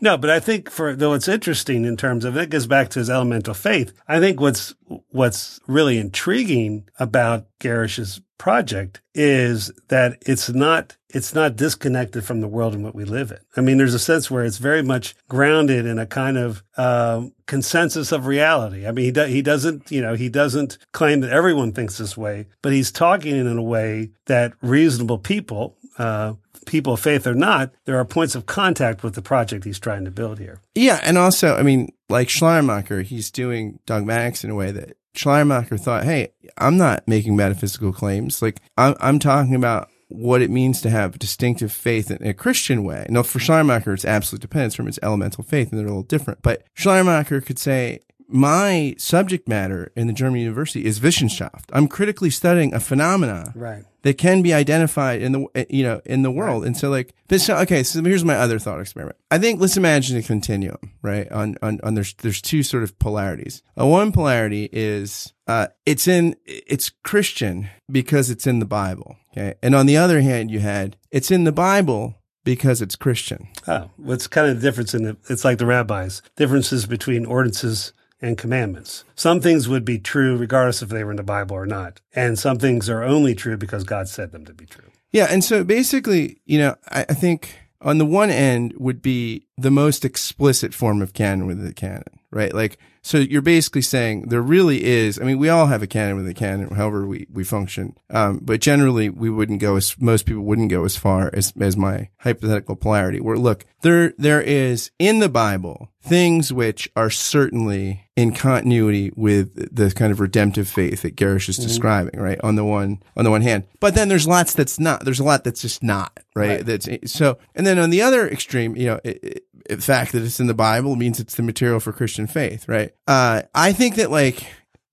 No, 0.00 0.16
but 0.16 0.30
I 0.30 0.40
think 0.40 0.70
for 0.70 0.94
though 0.94 1.14
it's 1.14 1.28
interesting 1.28 1.84
in 1.84 1.96
terms 1.96 2.24
of 2.24 2.36
it 2.36 2.50
goes 2.50 2.66
back 2.66 2.90
to 2.90 2.98
his 2.98 3.10
elemental 3.10 3.54
faith. 3.54 3.92
I 4.08 4.20
think 4.20 4.40
what's 4.40 4.74
what's 5.10 5.60
really 5.66 5.98
intriguing 5.98 6.88
about 6.98 7.46
Gerrish's 7.60 8.20
project 8.38 9.00
is 9.14 9.72
that 9.88 10.18
it's 10.26 10.50
not 10.50 10.96
it's 11.08 11.34
not 11.34 11.56
disconnected 11.56 12.24
from 12.24 12.40
the 12.40 12.48
world 12.48 12.74
in 12.74 12.82
what 12.82 12.94
we 12.94 13.04
live 13.04 13.30
in. 13.30 13.38
I 13.56 13.60
mean, 13.60 13.78
there's 13.78 13.94
a 13.94 14.00
sense 14.00 14.30
where 14.30 14.44
it's 14.44 14.58
very 14.58 14.82
much 14.82 15.14
grounded 15.28 15.86
in 15.86 15.98
a 15.98 16.06
kind 16.06 16.36
of 16.36 16.64
um, 16.76 17.32
consensus 17.46 18.10
of 18.10 18.26
reality. 18.26 18.86
I 18.86 18.90
mean, 18.90 19.04
he 19.04 19.10
do, 19.12 19.24
he 19.24 19.42
doesn't 19.42 19.90
you 19.90 20.02
know 20.02 20.14
he 20.14 20.28
doesn't 20.28 20.78
claim 20.92 21.20
that 21.20 21.30
everyone 21.30 21.72
thinks 21.72 21.98
this 21.98 22.16
way, 22.16 22.46
but 22.62 22.72
he's 22.72 22.90
talking 22.90 23.36
in 23.36 23.46
a 23.46 23.62
way 23.62 24.10
that 24.26 24.52
reasonable 24.60 25.18
people. 25.18 25.76
Uh, 25.96 26.34
people 26.66 26.94
of 26.94 27.00
faith 27.00 27.26
or 27.26 27.34
not, 27.34 27.72
there 27.84 27.98
are 27.98 28.04
points 28.04 28.34
of 28.34 28.46
contact 28.46 29.02
with 29.02 29.14
the 29.14 29.22
project 29.22 29.64
he's 29.64 29.78
trying 29.78 30.04
to 30.04 30.10
build 30.10 30.38
here. 30.38 30.60
Yeah, 30.74 31.00
and 31.02 31.18
also, 31.18 31.56
I 31.56 31.62
mean, 31.62 31.92
like 32.08 32.28
Schleiermacher, 32.28 33.02
he's 33.02 33.30
doing 33.30 33.78
dogmatics 33.86 34.44
in 34.44 34.50
a 34.50 34.54
way 34.54 34.70
that 34.72 34.96
Schleiermacher 35.14 35.78
thought, 35.78 36.04
hey, 36.04 36.32
I'm 36.58 36.76
not 36.76 37.06
making 37.06 37.36
metaphysical 37.36 37.92
claims. 37.92 38.42
Like, 38.42 38.60
I'm, 38.76 38.94
I'm 39.00 39.18
talking 39.18 39.54
about 39.54 39.88
what 40.08 40.42
it 40.42 40.50
means 40.50 40.80
to 40.82 40.90
have 40.90 41.18
distinctive 41.18 41.72
faith 41.72 42.10
in 42.10 42.26
a 42.26 42.34
Christian 42.34 42.84
way. 42.84 43.06
Now, 43.08 43.22
for 43.22 43.38
Schleiermacher, 43.38 43.92
it's 43.92 44.04
absolute 44.04 44.42
dependence 44.42 44.74
from 44.74 44.88
its 44.88 44.98
elemental 45.02 45.44
faith, 45.44 45.70
and 45.70 45.78
they're 45.78 45.86
a 45.86 45.90
little 45.90 46.02
different. 46.02 46.42
But 46.42 46.64
Schleiermacher 46.74 47.40
could 47.40 47.58
say, 47.58 48.00
my 48.28 48.94
subject 48.98 49.48
matter 49.48 49.92
in 49.96 50.06
the 50.06 50.12
German 50.12 50.40
university 50.40 50.84
is 50.84 51.00
Wissenschaft. 51.00 51.64
I'm 51.72 51.88
critically 51.88 52.30
studying 52.30 52.74
a 52.74 52.80
phenomena 52.80 53.52
Right. 53.54 53.84
That 54.04 54.18
can 54.18 54.42
be 54.42 54.52
identified 54.54 55.22
in 55.22 55.32
the 55.32 55.66
you 55.68 55.82
know 55.82 56.00
in 56.04 56.22
the 56.22 56.30
world. 56.30 56.64
And 56.64 56.76
so 56.76 56.90
like 56.90 57.12
this 57.28 57.50
okay, 57.50 57.82
so 57.82 58.02
here's 58.02 58.24
my 58.24 58.36
other 58.36 58.58
thought 58.58 58.80
experiment. 58.80 59.16
I 59.30 59.38
think 59.38 59.60
let's 59.60 59.76
imagine 59.76 60.16
a 60.16 60.22
continuum, 60.22 60.92
right? 61.02 61.30
On 61.32 61.56
on, 61.62 61.80
on 61.82 61.94
there's 61.94 62.14
there's 62.14 62.40
two 62.40 62.62
sort 62.62 62.84
of 62.84 62.96
polarities. 62.98 63.62
Uh, 63.78 63.86
one 63.86 64.12
polarity 64.12 64.68
is 64.72 65.32
uh 65.48 65.68
it's 65.84 66.06
in 66.06 66.36
it's 66.46 66.90
Christian 67.02 67.68
because 67.90 68.30
it's 68.30 68.46
in 68.46 68.60
the 68.60 68.66
Bible, 68.66 69.16
okay? 69.32 69.54
And 69.62 69.74
on 69.74 69.86
the 69.86 69.96
other 69.96 70.20
hand, 70.20 70.50
you 70.50 70.60
had 70.60 70.96
it's 71.10 71.30
in 71.30 71.44
the 71.44 71.52
Bible 71.52 72.16
because 72.44 72.82
it's 72.82 72.96
Christian. 72.96 73.48
Oh, 73.66 73.90
what's 73.96 74.26
kind 74.26 74.50
of 74.50 74.60
the 74.60 74.68
difference 74.68 74.92
in 74.92 75.06
it? 75.06 75.16
It's 75.30 75.46
like 75.46 75.56
the 75.56 75.66
rabbis 75.66 76.20
differences 76.36 76.84
between 76.84 77.24
ordinances 77.24 77.94
and 78.24 78.38
commandments. 78.38 79.04
Some 79.14 79.40
things 79.40 79.68
would 79.68 79.84
be 79.84 79.98
true 79.98 80.36
regardless 80.36 80.82
if 80.82 80.88
they 80.88 81.04
were 81.04 81.10
in 81.10 81.16
the 81.16 81.22
Bible 81.22 81.56
or 81.56 81.66
not, 81.66 82.00
and 82.14 82.38
some 82.38 82.58
things 82.58 82.88
are 82.88 83.02
only 83.02 83.34
true 83.34 83.56
because 83.56 83.84
God 83.84 84.08
said 84.08 84.32
them 84.32 84.44
to 84.46 84.54
be 84.54 84.66
true. 84.66 84.90
Yeah, 85.12 85.26
and 85.30 85.44
so 85.44 85.62
basically, 85.62 86.40
you 86.44 86.58
know, 86.58 86.76
I, 86.88 87.02
I 87.08 87.14
think 87.14 87.56
on 87.80 87.98
the 87.98 88.06
one 88.06 88.30
end 88.30 88.74
would 88.78 89.02
be 89.02 89.46
the 89.56 89.70
most 89.70 90.04
explicit 90.04 90.74
form 90.74 91.02
of 91.02 91.12
canon 91.12 91.46
within 91.46 91.66
the 91.66 91.74
canon, 91.74 92.18
right? 92.30 92.52
Like, 92.52 92.78
so 93.04 93.18
you're 93.18 93.42
basically 93.42 93.82
saying 93.82 94.28
there 94.28 94.40
really 94.40 94.82
is. 94.82 95.20
I 95.20 95.24
mean, 95.24 95.38
we 95.38 95.50
all 95.50 95.66
have 95.66 95.82
a 95.82 95.86
canon 95.86 96.16
with 96.16 96.26
a 96.26 96.32
canon, 96.32 96.74
however 96.74 97.06
we 97.06 97.26
we 97.30 97.44
function. 97.44 97.98
Um, 98.08 98.40
but 98.42 98.62
generally, 98.62 99.10
we 99.10 99.28
wouldn't 99.28 99.60
go 99.60 99.76
as 99.76 99.94
most 100.00 100.24
people 100.24 100.42
wouldn't 100.42 100.70
go 100.70 100.86
as 100.86 100.96
far 100.96 101.30
as 101.34 101.52
as 101.60 101.76
my 101.76 102.08
hypothetical 102.20 102.76
polarity. 102.76 103.20
Where 103.20 103.36
look, 103.36 103.66
there 103.82 104.14
there 104.16 104.40
is 104.40 104.90
in 104.98 105.18
the 105.18 105.28
Bible 105.28 105.90
things 106.04 106.52
which 106.52 106.90
are 106.96 107.10
certainly 107.10 108.08
in 108.14 108.32
continuity 108.32 109.10
with 109.16 109.74
the 109.74 109.90
kind 109.90 110.12
of 110.12 110.20
redemptive 110.20 110.68
faith 110.68 111.02
that 111.02 111.16
Gerrish 111.16 111.48
is 111.48 111.56
describing, 111.56 112.20
right? 112.20 112.38
On 112.42 112.56
the 112.56 112.64
one, 112.64 113.02
on 113.16 113.24
the 113.24 113.30
one 113.30 113.40
hand, 113.40 113.64
but 113.80 113.94
then 113.94 114.08
there's 114.08 114.28
lots 114.28 114.52
that's 114.52 114.78
not, 114.78 115.04
there's 115.04 115.18
a 115.18 115.24
lot 115.24 115.44
that's 115.44 115.62
just 115.62 115.82
not, 115.82 116.20
right? 116.36 116.48
Right. 116.48 116.66
That's 116.66 117.12
so, 117.12 117.38
and 117.54 117.66
then 117.66 117.78
on 117.78 117.88
the 117.88 118.02
other 118.02 118.28
extreme, 118.28 118.76
you 118.76 118.86
know, 118.86 119.00
it, 119.02 119.24
it, 119.24 119.44
the 119.68 119.78
fact 119.78 120.12
that 120.12 120.22
it's 120.22 120.40
in 120.40 120.46
the 120.46 120.54
Bible 120.54 120.96
means 120.96 121.20
it's 121.20 121.34
the 121.36 121.42
material 121.42 121.80
for 121.80 121.92
Christian 121.92 122.26
faith, 122.26 122.68
right? 122.68 122.92
Uh, 123.06 123.42
I 123.54 123.72
think 123.72 123.96
that 123.96 124.10
like 124.10 124.46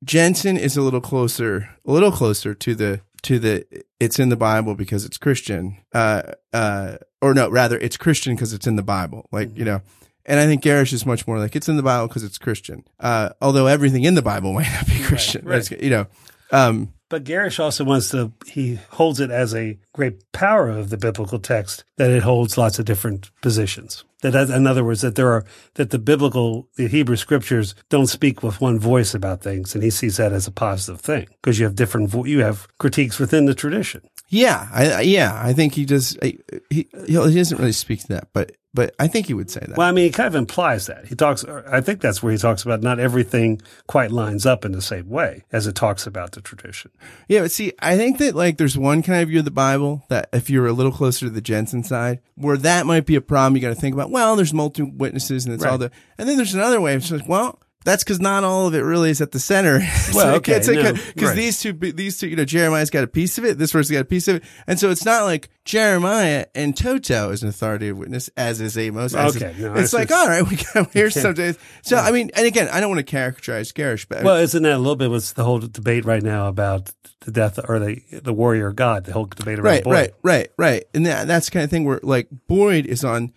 Jenson 0.03 0.57
is 0.57 0.77
a 0.77 0.81
little 0.81 1.01
closer, 1.01 1.69
a 1.85 1.91
little 1.91 2.11
closer 2.11 2.53
to 2.55 2.75
the, 2.75 3.01
to 3.23 3.39
the, 3.39 3.65
it's 3.99 4.17
in 4.19 4.29
the 4.29 4.35
Bible 4.35 4.73
because 4.75 5.05
it's 5.05 5.17
Christian, 5.17 5.77
uh, 5.93 6.23
uh, 6.53 6.97
or 7.21 7.33
no, 7.33 7.49
rather 7.49 7.77
it's 7.77 7.97
Christian 7.97 8.35
because 8.35 8.53
it's 8.53 8.65
in 8.65 8.75
the 8.77 8.83
Bible. 8.83 9.27
Like, 9.31 9.55
you 9.57 9.63
know, 9.65 9.81
and 10.25 10.39
I 10.39 10.45
think 10.45 10.63
Gerrish 10.63 10.93
is 10.93 11.05
much 11.05 11.27
more 11.27 11.37
like 11.39 11.55
it's 11.55 11.69
in 11.69 11.77
the 11.77 11.83
Bible 11.83 12.07
because 12.07 12.23
it's 12.23 12.37
Christian. 12.37 12.83
Uh, 12.99 13.29
although 13.41 13.67
everything 13.67 14.03
in 14.03 14.15
the 14.15 14.21
Bible 14.21 14.53
might 14.57 14.71
not 14.71 14.87
be 14.87 14.99
Christian, 15.03 15.45
right. 15.45 15.63
That's- 15.63 15.83
you 15.83 15.89
know. 15.89 16.07
Um, 16.53 16.93
But 17.09 17.23
Gerrish 17.23 17.59
also 17.59 17.83
wants 17.85 18.09
to, 18.09 18.31
he 18.45 18.75
holds 18.91 19.19
it 19.19 19.31
as 19.31 19.53
a 19.55 19.77
great 19.93 20.31
power 20.33 20.69
of 20.69 20.89
the 20.89 20.97
biblical 20.97 21.39
text 21.39 21.83
that 21.97 22.09
it 22.09 22.23
holds 22.23 22.57
lots 22.57 22.77
of 22.79 22.85
different 22.85 23.29
positions. 23.41 24.03
That, 24.21 24.31
that- 24.33 24.49
in 24.49 24.67
other 24.67 24.83
words, 24.83 25.01
that 25.01 25.15
there 25.15 25.31
are, 25.31 25.43
that 25.75 25.89
the 25.89 25.99
biblical, 25.99 26.67
the 26.75 26.87
Hebrew 26.87 27.15
scriptures 27.15 27.75
don't 27.89 28.07
speak 28.07 28.43
with 28.43 28.61
one 28.61 28.79
voice 28.79 29.13
about 29.13 29.41
things. 29.41 29.73
And 29.75 29.83
he 29.83 29.89
sees 29.89 30.17
that 30.17 30.31
as 30.31 30.47
a 30.47 30.51
positive 30.51 31.01
thing 31.01 31.27
because 31.41 31.59
you 31.59 31.65
have 31.65 31.75
different, 31.75 32.09
vo- 32.09 32.25
you 32.25 32.39
have 32.43 32.67
critiques 32.77 33.19
within 33.19 33.45
the 33.45 33.55
tradition. 33.55 34.01
yeah, 34.29 34.67
I, 34.71 34.91
I- 34.91 35.01
yeah, 35.01 35.39
I 35.43 35.53
think 35.53 35.73
he 35.73 35.85
does. 35.85 36.17
He, 36.21 36.39
he 36.69 36.87
he 37.07 37.13
doesn't 37.13 37.57
really 37.57 37.71
speak 37.71 38.01
to 38.01 38.07
that, 38.09 38.27
but 38.33 38.51
but 38.73 38.95
I 38.99 39.07
think 39.07 39.27
he 39.27 39.33
would 39.33 39.51
say 39.51 39.59
that. 39.59 39.77
Well, 39.77 39.87
I 39.87 39.91
mean, 39.91 40.05
he 40.05 40.11
kind 40.11 40.27
of 40.27 40.35
implies 40.35 40.87
that. 40.87 41.07
He 41.07 41.15
talks, 41.15 41.43
I 41.43 41.81
think 41.81 41.99
that's 41.99 42.23
where 42.23 42.31
he 42.31 42.37
talks 42.37 42.63
about 42.63 42.81
not 42.81 42.99
everything 42.99 43.61
quite 43.87 44.11
lines 44.11 44.45
up 44.45 44.63
in 44.63 44.71
the 44.71 44.81
same 44.81 45.09
way 45.09 45.43
as 45.51 45.67
it 45.67 45.75
talks 45.75 46.07
about 46.07 46.31
the 46.31 46.41
tradition. 46.41 46.91
Yeah, 47.27 47.41
but 47.41 47.51
see, 47.51 47.73
I 47.79 47.97
think 47.97 48.17
that 48.19 48.33
like 48.33 48.57
there's 48.57 48.77
one 48.77 49.03
kind 49.03 49.21
of 49.21 49.29
view 49.29 49.39
of 49.39 49.45
the 49.45 49.51
Bible 49.51 50.05
that 50.07 50.29
if 50.31 50.49
you're 50.49 50.67
a 50.67 50.73
little 50.73 50.91
closer 50.91 51.25
to 51.25 51.31
the 51.31 51.41
Jenson 51.41 51.83
side, 51.83 52.19
where 52.35 52.57
that 52.57 52.85
might 52.85 53.05
be 53.05 53.15
a 53.15 53.21
problem, 53.21 53.55
you 53.55 53.61
got 53.61 53.69
to 53.69 53.75
think 53.75 53.93
about. 53.93 54.09
Well, 54.09 54.35
there's 54.35 54.53
multiple 54.53 54.91
witnesses, 54.95 55.45
and 55.45 55.53
it's 55.53 55.65
all 55.65 55.77
the. 55.77 55.91
And 56.17 56.29
then 56.29 56.37
there's 56.37 56.53
another 56.53 56.79
way. 56.79 56.95
It's 56.95 57.11
like, 57.11 57.27
well, 57.27 57.59
that's 57.83 58.03
because 58.03 58.19
not 58.19 58.43
all 58.43 58.67
of 58.67 58.75
it 58.75 58.81
really 58.81 59.09
is 59.09 59.21
at 59.21 59.31
the 59.31 59.39
center. 59.39 59.79
Well, 60.13 60.35
okay, 60.35 60.57
like 60.59 60.67
no, 60.67 60.91
because 60.93 61.29
right. 61.29 61.35
these 61.35 61.59
two, 61.61 61.71
these 61.73 62.17
two, 62.19 62.27
you 62.27 62.35
know, 62.35 62.43
Jeremiah's 62.43 62.89
got 62.89 63.03
a 63.03 63.07
piece 63.07 63.37
of 63.37 63.45
it. 63.45 63.57
This 63.57 63.71
person's 63.71 63.91
got 63.91 64.01
a 64.01 64.05
piece 64.05 64.27
of 64.27 64.37
it, 64.37 64.43
and 64.67 64.77
so 64.77 64.89
it's 64.89 65.05
not 65.05 65.23
like 65.23 65.49
Jeremiah 65.63 66.45
and 66.53 66.75
Toto 66.75 67.29
is 67.31 67.43
an 67.43 67.49
authoritative 67.49 67.97
witness, 67.97 68.29
as 68.35 68.59
is 68.59 68.77
Amos. 68.77 69.15
as 69.15 69.35
is- 69.37 69.41
Okay, 69.43 69.55
no, 69.59 69.73
it's 69.75 69.93
like 69.93 70.09
just- 70.09 70.21
all 70.21 70.27
right, 70.27 70.47
we 70.47 70.57
got 70.57 70.91
here's 70.93 71.13
some. 71.13 71.33
Days. 71.33 71.57
So 71.81 71.95
I 71.95 72.11
mean, 72.11 72.29
and 72.35 72.45
again, 72.45 72.67
I 72.71 72.81
don't 72.81 72.89
want 72.89 72.99
to 72.99 73.09
characterize 73.09 73.71
Gerrish, 73.71 74.05
but 74.09 74.23
Well, 74.23 74.35
isn't 74.37 74.61
that 74.63 74.73
a 74.75 74.77
little 74.77 74.97
bit 74.97 75.09
what's 75.09 75.31
the 75.33 75.45
whole 75.45 75.59
debate 75.59 76.03
right 76.03 76.21
now 76.23 76.47
about 76.49 76.91
the 77.21 77.31
death 77.31 77.57
or 77.69 77.79
the 77.79 78.01
the 78.11 78.33
warrior 78.33 78.73
god? 78.73 79.05
The 79.05 79.13
whole 79.13 79.25
debate 79.27 79.59
around 79.59 79.65
right, 79.65 79.83
Boyd. 79.83 79.93
right, 79.93 80.11
right, 80.23 80.47
right. 80.57 80.83
And 80.93 81.05
that, 81.05 81.27
that's 81.27 81.45
the 81.45 81.51
kind 81.53 81.63
of 81.63 81.69
thing 81.69 81.85
where 81.85 81.99
like 82.03 82.27
Boyd 82.47 82.85
is 82.85 83.05
on, 83.05 83.31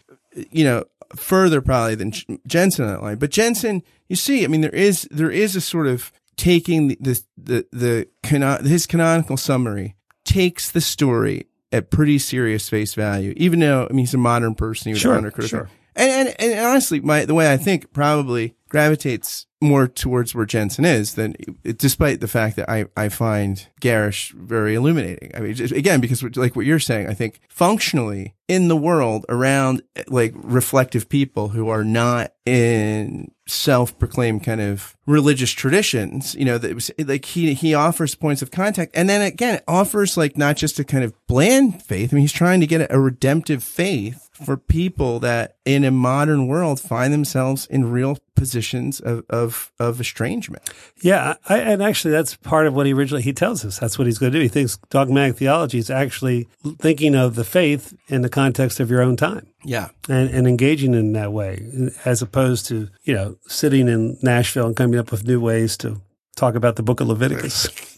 you 0.51 0.65
know, 0.65 0.85
further 1.17 1.61
probably 1.61 1.95
than 1.95 2.13
Jenson 2.47 2.85
on 2.87 2.93
that 2.93 3.03
line. 3.03 3.17
But 3.17 3.31
Jensen, 3.31 3.83
you 4.09 4.17
see, 4.17 4.45
I 4.45 4.49
mean, 4.49 4.61
there 4.63 4.75
is 4.75 5.09
there 5.11 5.31
is 5.31 5.55
a 5.57 5.61
sort 5.61 5.87
of 5.87 6.13
taking 6.37 6.89
the 6.89 6.97
the 7.01 7.67
the, 7.73 8.09
the 8.23 8.69
his 8.69 8.87
canonical 8.87 9.37
summary 9.37 9.95
takes 10.25 10.71
the 10.71 10.81
story 10.81 11.47
at 11.73 11.91
pretty 11.91 12.19
serious 12.19 12.69
face 12.69 12.95
value, 12.95 13.35
even 13.37 13.61
though 13.61 13.87
I 13.89 13.93
mean 13.93 14.01
he's 14.01 14.15
a 14.15 14.19
modern 14.19 14.55
person, 14.55 14.91
he 14.91 14.95
would 14.95 15.01
Sure, 15.01 15.17
honor 15.17 15.31
critical. 15.31 15.61
sure. 15.61 15.71
And, 15.97 16.29
and 16.29 16.41
and 16.41 16.67
honestly, 16.67 17.01
my 17.01 17.25
the 17.25 17.35
way 17.35 17.53
I 17.53 17.57
think 17.57 17.93
probably 17.93 18.57
gravitates 18.69 19.47
more 19.61 19.87
towards 19.87 20.35
where 20.35 20.45
Jenson 20.45 20.85
is 20.85 21.15
than 21.15 21.35
despite 21.63 22.21
the 22.21 22.29
fact 22.29 22.57
that 22.57 22.69
I, 22.69 22.87
I 22.97 23.09
find 23.09 23.67
Gerrish 23.81 24.33
very 24.33 24.75
illuminating. 24.75 25.31
I 25.35 25.41
mean, 25.41 25.61
again, 25.73 26.01
because 26.01 26.23
like 26.37 26.55
what 26.55 26.67
you're 26.67 26.79
saying, 26.79 27.09
I 27.09 27.15
think 27.15 27.41
functionally 27.49 28.35
in 28.47 28.69
the 28.69 28.77
world 28.77 29.25
around 29.29 29.83
like 30.09 30.35
reflective 30.37 31.09
people 31.09 31.49
who 31.49 31.69
are 31.69 31.85
not 31.85 32.33
in 32.45 33.31
self-proclaimed 33.47 34.43
kind 34.43 34.61
of 34.61 34.97
religious 35.07 35.53
traditions, 35.53 36.35
you 36.35 36.45
know, 36.45 36.59
that 36.59 36.75
was 36.75 36.91
like 36.99 37.25
he, 37.25 37.55
he 37.55 37.75
offers 37.75 38.15
points 38.15 38.43
of 38.43 38.51
contact. 38.51 38.91
And 38.95 39.09
then 39.09 39.23
again, 39.23 39.61
offers 39.67 40.17
like 40.17 40.37
not 40.37 40.57
just 40.57 40.79
a 40.79 40.85
kind 40.85 41.05
of 41.05 41.15
bland 41.27 41.83
faith. 41.83 42.13
I 42.13 42.17
mean, 42.17 42.23
he's 42.23 42.33
trying 42.33 42.61
to 42.61 42.67
get 42.67 42.91
a 42.91 43.01
redemptive 43.01 43.63
faith 43.63 44.31
for 44.35 44.57
people 44.57 45.21
that 45.21 45.57
in 45.65 45.85
a 45.85 45.91
modern 45.91 46.49
world 46.49 46.81
find 46.81 47.13
themselves 47.13 47.67
in 47.67 47.91
real 47.91 48.19
positions 48.35 48.99
of, 49.01 49.25
of, 49.31 49.73
of 49.79 50.01
estrangement. 50.01 50.69
Yeah, 51.01 51.35
I, 51.49 51.59
and 51.59 51.83
actually, 51.83 52.11
that's 52.11 52.35
part 52.35 52.67
of 52.67 52.75
what 52.75 52.87
he 52.87 52.93
originally 52.93 53.23
he 53.23 53.33
tells 53.33 53.65
us. 53.65 53.79
That's 53.79 53.97
what 53.97 54.07
he's 54.07 54.19
going 54.19 54.33
to 54.33 54.39
do. 54.39 54.43
He 54.43 54.49
thinks 54.49 54.77
dogmatic 54.91 55.37
theology 55.37 55.79
is 55.79 55.89
actually 55.89 56.49
thinking 56.79 57.15
of 57.15 57.37
the 57.37 57.45
faith 57.45 57.97
in 58.09 58.23
the 58.23 58.29
context 58.29 58.81
of 58.81 58.91
your 58.91 59.03
own 59.03 59.17
time. 59.17 59.47
Yeah. 59.65 59.89
and, 60.09 60.29
and 60.31 60.47
engaging 60.47 60.95
in 60.95 61.13
that 61.13 61.33
way, 61.33 61.91
as 62.05 62.21
opposed 62.21 62.67
to 62.67 62.89
you 63.05 63.15
know 63.15 63.37
sitting 63.47 63.89
in 63.89 64.19
Nashville 64.21 64.67
and 64.67 64.77
coming 64.77 64.99
up 64.99 65.11
with 65.11 65.27
new 65.27 65.41
ways 65.41 65.77
to 65.79 66.03
talk 66.37 66.55
about 66.55 66.77
the 66.77 66.83
Book 66.83 67.01
of 67.01 67.09
Leviticus. 67.09 67.69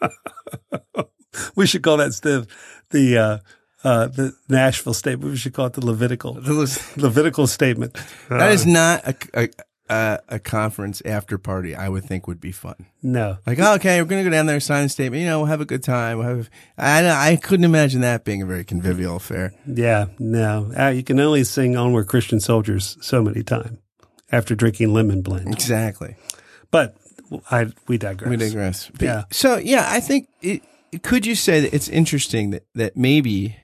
we 1.56 1.66
should 1.66 1.82
call 1.82 1.96
that 1.96 2.12
Steve 2.12 2.46
the 2.90 3.18
uh, 3.18 3.38
uh, 3.86 4.06
the 4.08 4.34
Nashville 4.48 4.94
statement. 4.94 5.30
We 5.30 5.36
should 5.36 5.54
call 5.54 5.66
it 5.66 5.74
the 5.74 5.84
Levitical 5.86 6.34
Levitical 6.96 7.46
statement. 7.46 7.96
That 8.28 8.52
is 8.52 8.66
not 8.66 9.04
a, 9.06 9.14
a, 9.34 9.48
a, 9.88 10.18
a 10.28 10.38
conference 10.38 11.00
after 11.04 11.38
party. 11.38 11.74
I 11.76 11.88
would 11.88 12.04
think 12.04 12.26
would 12.26 12.40
be 12.40 12.52
fun. 12.52 12.74
no. 13.02 13.38
Like, 13.46 13.58
oh, 13.60 13.74
okay, 13.74 14.00
we're 14.02 14.08
gonna 14.08 14.24
go 14.24 14.30
down 14.30 14.46
there, 14.46 14.58
sign 14.60 14.84
a 14.84 14.88
statement. 14.88 15.20
You 15.22 15.28
know, 15.28 15.38
we'll 15.40 15.46
have 15.46 15.60
a 15.60 15.64
good 15.66 15.82
time. 15.84 16.18
We'll 16.18 16.28
have. 16.36 16.50
I 16.76 17.32
I 17.32 17.36
couldn't 17.36 17.64
imagine 17.64 18.00
that 18.00 18.24
being 18.24 18.42
a 18.42 18.46
very 18.46 18.64
convivial 18.64 19.16
affair. 19.16 19.52
Yeah, 19.66 20.06
no. 20.18 20.72
Uh, 20.76 20.88
you 20.88 21.02
can 21.04 21.20
only 21.20 21.44
sing 21.44 21.76
"Onward, 21.76 22.08
Christian 22.08 22.40
Soldiers" 22.40 22.96
so 23.00 23.22
many 23.22 23.42
times 23.44 23.78
after 24.32 24.54
drinking 24.56 24.92
lemon 24.92 25.22
blend. 25.22 25.48
Exactly. 25.54 26.16
But 26.72 26.96
I 27.50 27.66
we 27.86 27.96
digress. 27.98 28.28
We 28.30 28.36
digress. 28.36 28.90
But- 28.90 29.02
Yeah. 29.02 29.24
So 29.30 29.56
yeah, 29.58 29.86
I 29.88 30.00
think 30.00 30.28
it, 30.42 30.62
could 31.02 31.26
you 31.26 31.34
say 31.34 31.60
that 31.60 31.74
it's 31.74 31.88
interesting 31.88 32.50
that 32.50 32.66
that 32.74 32.96
maybe 32.96 33.56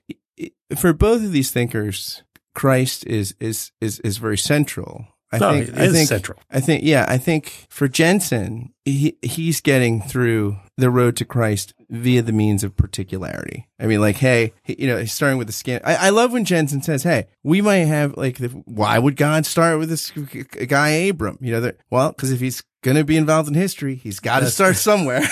for 0.77 0.93
both 0.93 1.23
of 1.23 1.31
these 1.31 1.51
thinkers, 1.51 2.23
Christ 2.55 3.05
is 3.07 3.35
is 3.39 3.71
is 3.81 3.99
is 4.01 4.17
very 4.17 4.37
central. 4.37 5.07
I 5.31 5.39
No, 5.39 5.51
think 5.51 5.77
I 5.77 5.89
think 5.91 6.07
central. 6.07 6.37
I 6.51 6.59
think 6.59 6.83
yeah, 6.83 7.05
I 7.09 7.17
think 7.17 7.65
for 7.69 7.87
Jenson, 7.87 8.71
he 8.85 9.17
he's 9.23 9.61
getting 9.61 9.99
through 10.01 10.57
the 10.77 10.91
road 10.91 11.15
to 11.17 11.25
Christ 11.25 11.73
via 11.89 12.21
the 12.21 12.31
means 12.31 12.63
of 12.63 12.75
particularity. 12.77 13.67
I 13.79 13.87
mean, 13.87 13.99
like, 13.99 14.17
hey, 14.17 14.53
he- 14.63 14.75
you 14.79 14.87
know, 14.87 14.97
he's 14.99 15.11
starting 15.13 15.39
with 15.39 15.47
the 15.47 15.53
skin. 15.53 15.81
I, 15.83 15.95
I 15.95 16.09
love 16.11 16.31
when 16.33 16.45
Jenson 16.45 16.83
says, 16.83 17.01
"Hey, 17.01 17.25
we 17.43 17.61
might 17.61 17.85
have 17.87 18.15
like, 18.15 18.37
the, 18.37 18.49
why 18.49 18.99
would 18.99 19.15
God 19.15 19.47
start 19.47 19.79
with 19.79 19.89
this 19.89 20.11
guy 20.67 20.89
Abram? 20.89 21.39
You 21.41 21.53
know, 21.53 21.61
that 21.61 21.77
well, 21.89 22.11
because 22.11 22.31
if 22.31 22.39
he's 22.39 22.61
going 22.83 22.97
to 22.97 23.03
be 23.03 23.17
involved 23.17 23.47
in 23.49 23.55
history, 23.55 23.95
he's 23.95 24.19
got 24.19 24.41
to 24.41 24.49
start 24.51 24.75
somewhere. 24.89 25.23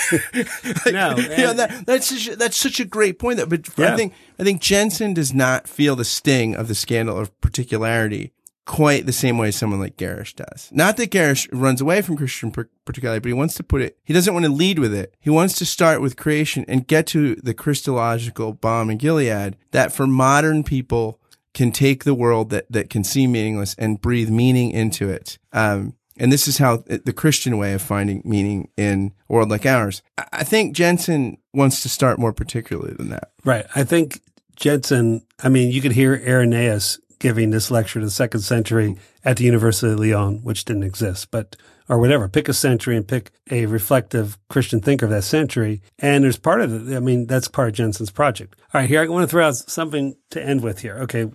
Like, 0.84 0.94
No, 0.94 1.16
you 1.16 1.28
know, 1.36 1.52
that, 1.54 1.86
that's 1.86 2.06
such, 2.06 2.28
a- 2.32 2.36
that's 2.36 2.56
such 2.56 2.80
a 2.80 2.84
great 2.84 3.18
point. 3.18 3.36
Though, 3.38 3.46
but 3.46 3.68
I 3.78 3.96
think 3.96 4.14
I 4.38 4.42
think 4.44 4.60
Jenson 4.60 5.14
does 5.14 5.32
not 5.32 5.68
feel 5.68 5.94
the 5.94 6.04
sting 6.04 6.56
of 6.56 6.66
the 6.68 6.74
scandal 6.74 7.18
of 7.18 7.38
particularity 7.40 8.32
quite 8.64 9.06
the 9.06 9.12
same 9.12 9.38
way 9.38 9.50
someone 9.50 9.80
like 9.80 9.96
Gerrish 9.96 10.34
does. 10.36 10.68
Not 10.72 10.96
that 10.96 11.10
Gerrish 11.10 11.48
runs 11.52 11.80
away 11.80 12.00
from 12.00 12.16
Christian 12.16 12.52
par- 12.52 12.68
particularity, 12.84 13.20
but 13.20 13.28
he 13.28 13.32
wants 13.34 13.54
to 13.54 13.64
put 13.64 13.82
it, 13.82 13.98
he 14.04 14.12
doesn't 14.14 14.32
want 14.32 14.46
to 14.46 14.52
lead 14.52 14.78
with 14.78 14.94
it. 14.94 15.14
He 15.20 15.30
wants 15.30 15.58
to 15.58 15.66
start 15.66 16.00
with 16.00 16.16
creation 16.16 16.64
and 16.68 16.86
get 16.86 17.06
to 17.08 17.34
the 17.36 17.54
Christological 17.54 18.52
balm 18.52 18.88
in 18.90 18.98
Gilead 18.98 19.56
that 19.72 19.92
for 19.92 20.06
modern 20.06 20.62
people 20.62 21.18
can 21.54 21.72
take 21.72 22.04
the 22.04 22.14
world 22.14 22.50
that, 22.50 22.66
that 22.70 22.88
can 22.88 23.02
seem 23.04 23.32
meaningless 23.32 23.74
and 23.78 24.00
breathe 24.00 24.30
meaning 24.30 24.70
into 24.70 25.10
it. 25.10 25.38
Um, 25.52 25.94
and 26.22 26.32
this 26.32 26.46
is 26.46 26.58
how 26.58 26.84
the 26.86 27.12
Christian 27.12 27.58
way 27.58 27.74
of 27.74 27.82
finding 27.82 28.22
meaning 28.24 28.68
in 28.76 29.12
a 29.28 29.32
world 29.32 29.50
like 29.50 29.66
ours. 29.66 30.02
I- 30.32 30.44
think 30.44 30.76
Jenson 30.76 31.38
wants 31.52 31.82
to 31.82 31.88
start 31.88 32.18
more 32.18 32.32
particularly 32.32 32.94
than 32.94 33.08
that. 33.08 33.32
Right. 33.44 33.66
I 33.74 33.82
think 33.84 34.20
Jenson, 34.54 35.22
I 35.42 35.48
mean, 35.48 35.72
you 35.72 35.80
could 35.80 35.92
hear 35.92 36.14
Irenaeus 36.14 37.00
giving 37.18 37.50
this 37.50 37.70
lecture 37.70 38.00
to 38.00 38.06
the 38.06 38.10
second 38.10 38.40
century 38.40 38.96
at 39.24 39.36
the 39.36 39.44
University 39.44 39.92
of 39.92 39.98
Lyon, 39.98 40.40
which 40.42 40.64
didn't 40.64 40.82
exist, 40.82 41.30
but, 41.30 41.56
or 41.88 41.98
whatever. 41.98 42.28
Pick 42.28 42.48
a 42.48 42.52
century 42.52 42.96
and 42.96 43.06
pick 43.08 43.30
a 43.50 43.66
reflective 43.66 44.38
Christian 44.48 44.80
thinker 44.80 45.06
of 45.06 45.10
that 45.10 45.22
century. 45.24 45.82
And 45.98 46.22
there's 46.22 46.38
part 46.38 46.60
of 46.60 46.90
it. 46.90 46.96
I 46.96 47.00
mean, 47.00 47.26
that's 47.26 47.48
part 47.48 47.68
of 47.68 47.74
Jenson's 47.74 48.10
project. 48.10 48.56
All 48.74 48.80
right. 48.80 48.88
Here, 48.88 49.00
I 49.02 49.08
want 49.08 49.22
to 49.24 49.28
throw 49.28 49.46
out 49.46 49.56
something 49.56 50.14
to 50.30 50.42
end 50.42 50.62
with 50.62 50.80
here. 50.80 50.98
Okay. 50.98 51.30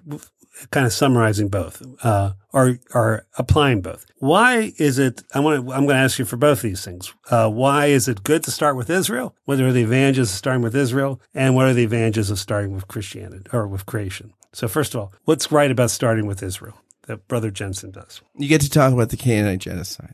Kind 0.71 0.85
of 0.85 0.93
summarizing 0.93 1.49
both, 1.49 1.81
uh, 2.03 2.33
or, 2.53 2.79
or 2.93 3.25
applying 3.37 3.81
both. 3.81 4.05
Why 4.19 4.73
is 4.77 4.97
it, 4.97 5.23
I 5.33 5.39
want 5.39 5.55
to, 5.65 5.73
I'm 5.73 5.85
going 5.85 5.95
to 5.97 6.03
ask 6.03 6.19
you 6.19 6.25
for 6.25 6.37
both 6.37 6.61
these 6.61 6.83
things. 6.83 7.13
Uh, 7.29 7.49
why 7.49 7.87
is 7.87 8.07
it 8.07 8.23
good 8.23 8.43
to 8.43 8.51
start 8.51 8.75
with 8.75 8.89
Israel? 8.89 9.35
What 9.45 9.59
are 9.59 9.71
the 9.71 9.83
advantages 9.83 10.31
of 10.31 10.35
starting 10.35 10.63
with 10.63 10.75
Israel? 10.75 11.21
And 11.33 11.55
what 11.55 11.67
are 11.67 11.73
the 11.73 11.83
advantages 11.83 12.31
of 12.31 12.39
starting 12.39 12.73
with 12.73 12.87
Christianity 12.87 13.45
or 13.53 13.67
with 13.67 13.85
creation? 13.85 14.33
So 14.53 14.67
first 14.67 14.95
of 14.95 15.01
all, 15.01 15.13
what's 15.25 15.51
right 15.51 15.69
about 15.69 15.91
starting 15.91 16.25
with 16.25 16.41
Israel 16.41 16.79
that 17.03 17.27
Brother 17.27 17.51
Jenson 17.51 17.91
does? 17.91 18.21
You 18.35 18.47
get 18.47 18.61
to 18.61 18.69
talk 18.69 18.93
about 18.93 19.09
the 19.09 19.17
Canaanite 19.17 19.59
genocide. 19.59 20.13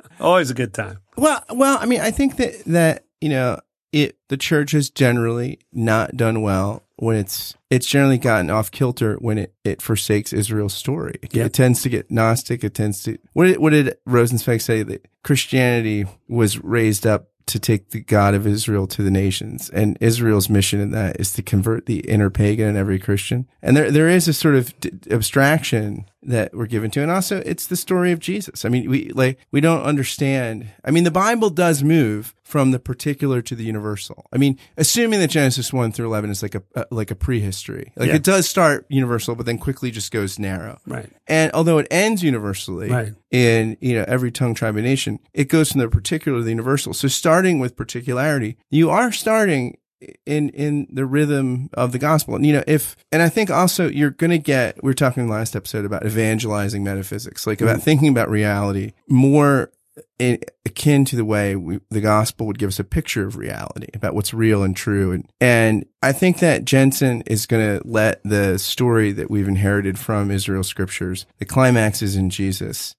Always 0.20 0.50
a 0.50 0.54
good 0.54 0.74
time. 0.74 0.98
Well, 1.16 1.44
well, 1.50 1.78
I 1.80 1.86
mean, 1.86 2.00
I 2.00 2.10
think 2.10 2.36
that 2.36 2.64
that 2.66 3.04
you 3.20 3.28
know, 3.28 3.60
it 3.92 4.16
the 4.28 4.36
church 4.36 4.72
has 4.72 4.90
generally 4.90 5.60
not 5.72 6.16
done 6.16 6.42
well 6.42 6.82
when 7.02 7.16
it's 7.16 7.56
it's 7.68 7.86
generally 7.86 8.16
gotten 8.16 8.48
off 8.48 8.70
kilter 8.70 9.16
when 9.16 9.36
it 9.36 9.52
it 9.64 9.82
forsakes 9.82 10.32
Israel's 10.32 10.72
story. 10.74 11.18
It, 11.20 11.34
Yeah. 11.34 11.46
it 11.46 11.52
tends 11.52 11.82
to 11.82 11.88
get 11.88 12.10
gnostic. 12.12 12.62
It 12.62 12.74
tends 12.74 13.02
to 13.02 13.18
what 13.32 13.46
did, 13.46 13.58
what 13.58 13.70
did 13.70 13.96
Rosenzweig 14.06 14.62
say 14.62 14.84
that 14.84 15.08
Christianity 15.24 16.06
was 16.28 16.62
raised 16.62 17.04
up 17.06 17.26
to 17.46 17.58
take 17.58 17.90
the 17.90 18.00
God 18.00 18.34
of 18.34 18.46
Israel 18.46 18.86
to 18.86 19.02
the 19.02 19.10
nations, 19.10 19.68
and 19.70 19.98
Israel's 20.00 20.48
mission 20.48 20.80
in 20.80 20.92
that 20.92 21.18
is 21.18 21.32
to 21.32 21.42
convert 21.42 21.86
the 21.86 21.98
inner 22.08 22.30
pagan 22.30 22.68
and 22.68 22.78
every 22.78 23.00
Christian. 23.00 23.48
And 23.60 23.76
there 23.76 23.90
there 23.90 24.08
is 24.08 24.28
a 24.28 24.32
sort 24.32 24.54
of 24.54 24.78
d- 24.78 24.92
abstraction 25.10 26.04
that 26.24 26.54
we're 26.54 26.66
given 26.66 26.90
to, 26.92 27.02
and 27.02 27.10
also 27.10 27.38
it's 27.44 27.66
the 27.66 27.76
story 27.76 28.12
of 28.12 28.18
Jesus. 28.20 28.64
I 28.64 28.68
mean, 28.68 28.88
we 28.88 29.10
like 29.10 29.38
we 29.50 29.60
don't 29.60 29.82
understand. 29.82 30.68
I 30.84 30.90
mean, 30.90 31.04
the 31.04 31.10
Bible 31.10 31.50
does 31.50 31.82
move 31.82 32.34
from 32.44 32.70
the 32.70 32.78
particular 32.78 33.40
to 33.40 33.54
the 33.54 33.64
universal. 33.64 34.26
I 34.32 34.36
mean, 34.36 34.58
assuming 34.76 35.20
that 35.20 35.28
Genesis 35.30 35.72
one 35.72 35.90
through 35.90 36.06
eleven 36.06 36.30
is 36.30 36.42
like 36.42 36.54
a, 36.54 36.62
a 36.74 36.86
like 36.90 37.10
a 37.10 37.14
prehistory, 37.14 37.92
like 37.96 38.08
Yeah. 38.08 38.16
it 38.16 38.22
does 38.22 38.48
start 38.48 38.86
universal, 38.88 39.34
but 39.34 39.46
then 39.46 39.58
quickly 39.58 39.90
just 39.90 40.12
goes 40.12 40.38
narrow. 40.38 40.78
Right. 40.86 41.10
And 41.26 41.50
although 41.52 41.78
it 41.78 41.86
ends 41.90 42.22
universally 42.22 42.90
Right. 42.90 43.14
in, 43.30 43.76
you 43.80 43.94
know, 43.94 44.04
every 44.06 44.30
tongue, 44.30 44.54
tribe, 44.54 44.76
and 44.76 44.84
nation, 44.84 45.18
it 45.34 45.48
goes 45.48 45.72
from 45.72 45.80
the 45.80 45.88
particular 45.88 46.38
to 46.38 46.44
the 46.44 46.50
universal. 46.50 46.92
So 46.94 47.08
starting 47.08 47.58
with 47.58 47.74
particularity, 47.76 48.56
you 48.70 48.90
are 48.90 49.10
starting 49.12 49.78
in, 50.26 50.48
in 50.50 50.86
the 50.90 51.06
rhythm 51.06 51.70
of 51.74 51.92
the 51.92 51.98
gospel. 51.98 52.34
And, 52.34 52.46
you 52.46 52.52
know, 52.52 52.64
if, 52.66 52.96
and 53.10 53.22
I 53.22 53.28
think 53.28 53.50
also 53.50 53.88
you're 53.88 54.10
going 54.10 54.30
to 54.30 54.38
get, 54.38 54.82
we 54.82 54.88
were 54.88 54.94
talking 54.94 55.28
last 55.28 55.56
episode 55.56 55.84
about 55.84 56.04
evangelizing 56.06 56.84
metaphysics, 56.84 57.46
like 57.46 57.60
about 57.60 57.78
mm. 57.78 57.82
thinking 57.82 58.08
about 58.08 58.30
reality 58.30 58.92
more 59.08 59.70
in, 60.18 60.38
akin 60.64 61.04
to 61.04 61.16
the 61.16 61.24
way 61.24 61.54
we, 61.54 61.80
the 61.90 62.00
gospel 62.00 62.46
would 62.46 62.58
give 62.58 62.68
us 62.68 62.78
a 62.78 62.84
picture 62.84 63.26
of 63.26 63.36
reality 63.36 63.88
about 63.92 64.14
what's 64.14 64.32
real 64.32 64.62
and 64.62 64.76
true. 64.76 65.12
And, 65.12 65.28
and 65.40 65.84
I 66.02 66.12
think 66.12 66.38
that 66.38 66.64
Jenson 66.64 67.22
is 67.26 67.46
going 67.46 67.78
to 67.78 67.86
let 67.86 68.22
the 68.22 68.58
story 68.58 69.12
that 69.12 69.30
we've 69.30 69.48
inherited 69.48 69.98
from 69.98 70.30
Israel 70.30 70.62
scriptures, 70.62 71.26
the 71.38 71.44
climax 71.44 72.00
is 72.00 72.16
in 72.16 72.30
Jesus, 72.30 72.96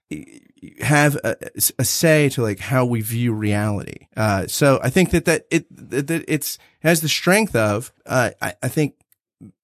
have 0.82 1.15
a, 1.23 1.36
a 1.80 1.86
say 1.86 2.30
to 2.30 2.41
like 2.41 2.60
how 2.60 2.86
we 2.86 3.02
view 3.02 3.34
reality. 3.34 4.08
Uh, 4.15 4.47
so 4.47 4.80
I 4.84 4.89
think 4.89 5.12
that, 5.12 5.26
that 5.26 5.45
it, 5.49 5.65
that 5.69 6.26
it's, 6.28 6.58
has 6.82 7.02
the 7.02 7.10
strength 7.10 7.56
of, 7.56 7.91
uh, 8.06 8.32
I, 8.41 8.54
I 8.62 8.67
think 8.67 8.95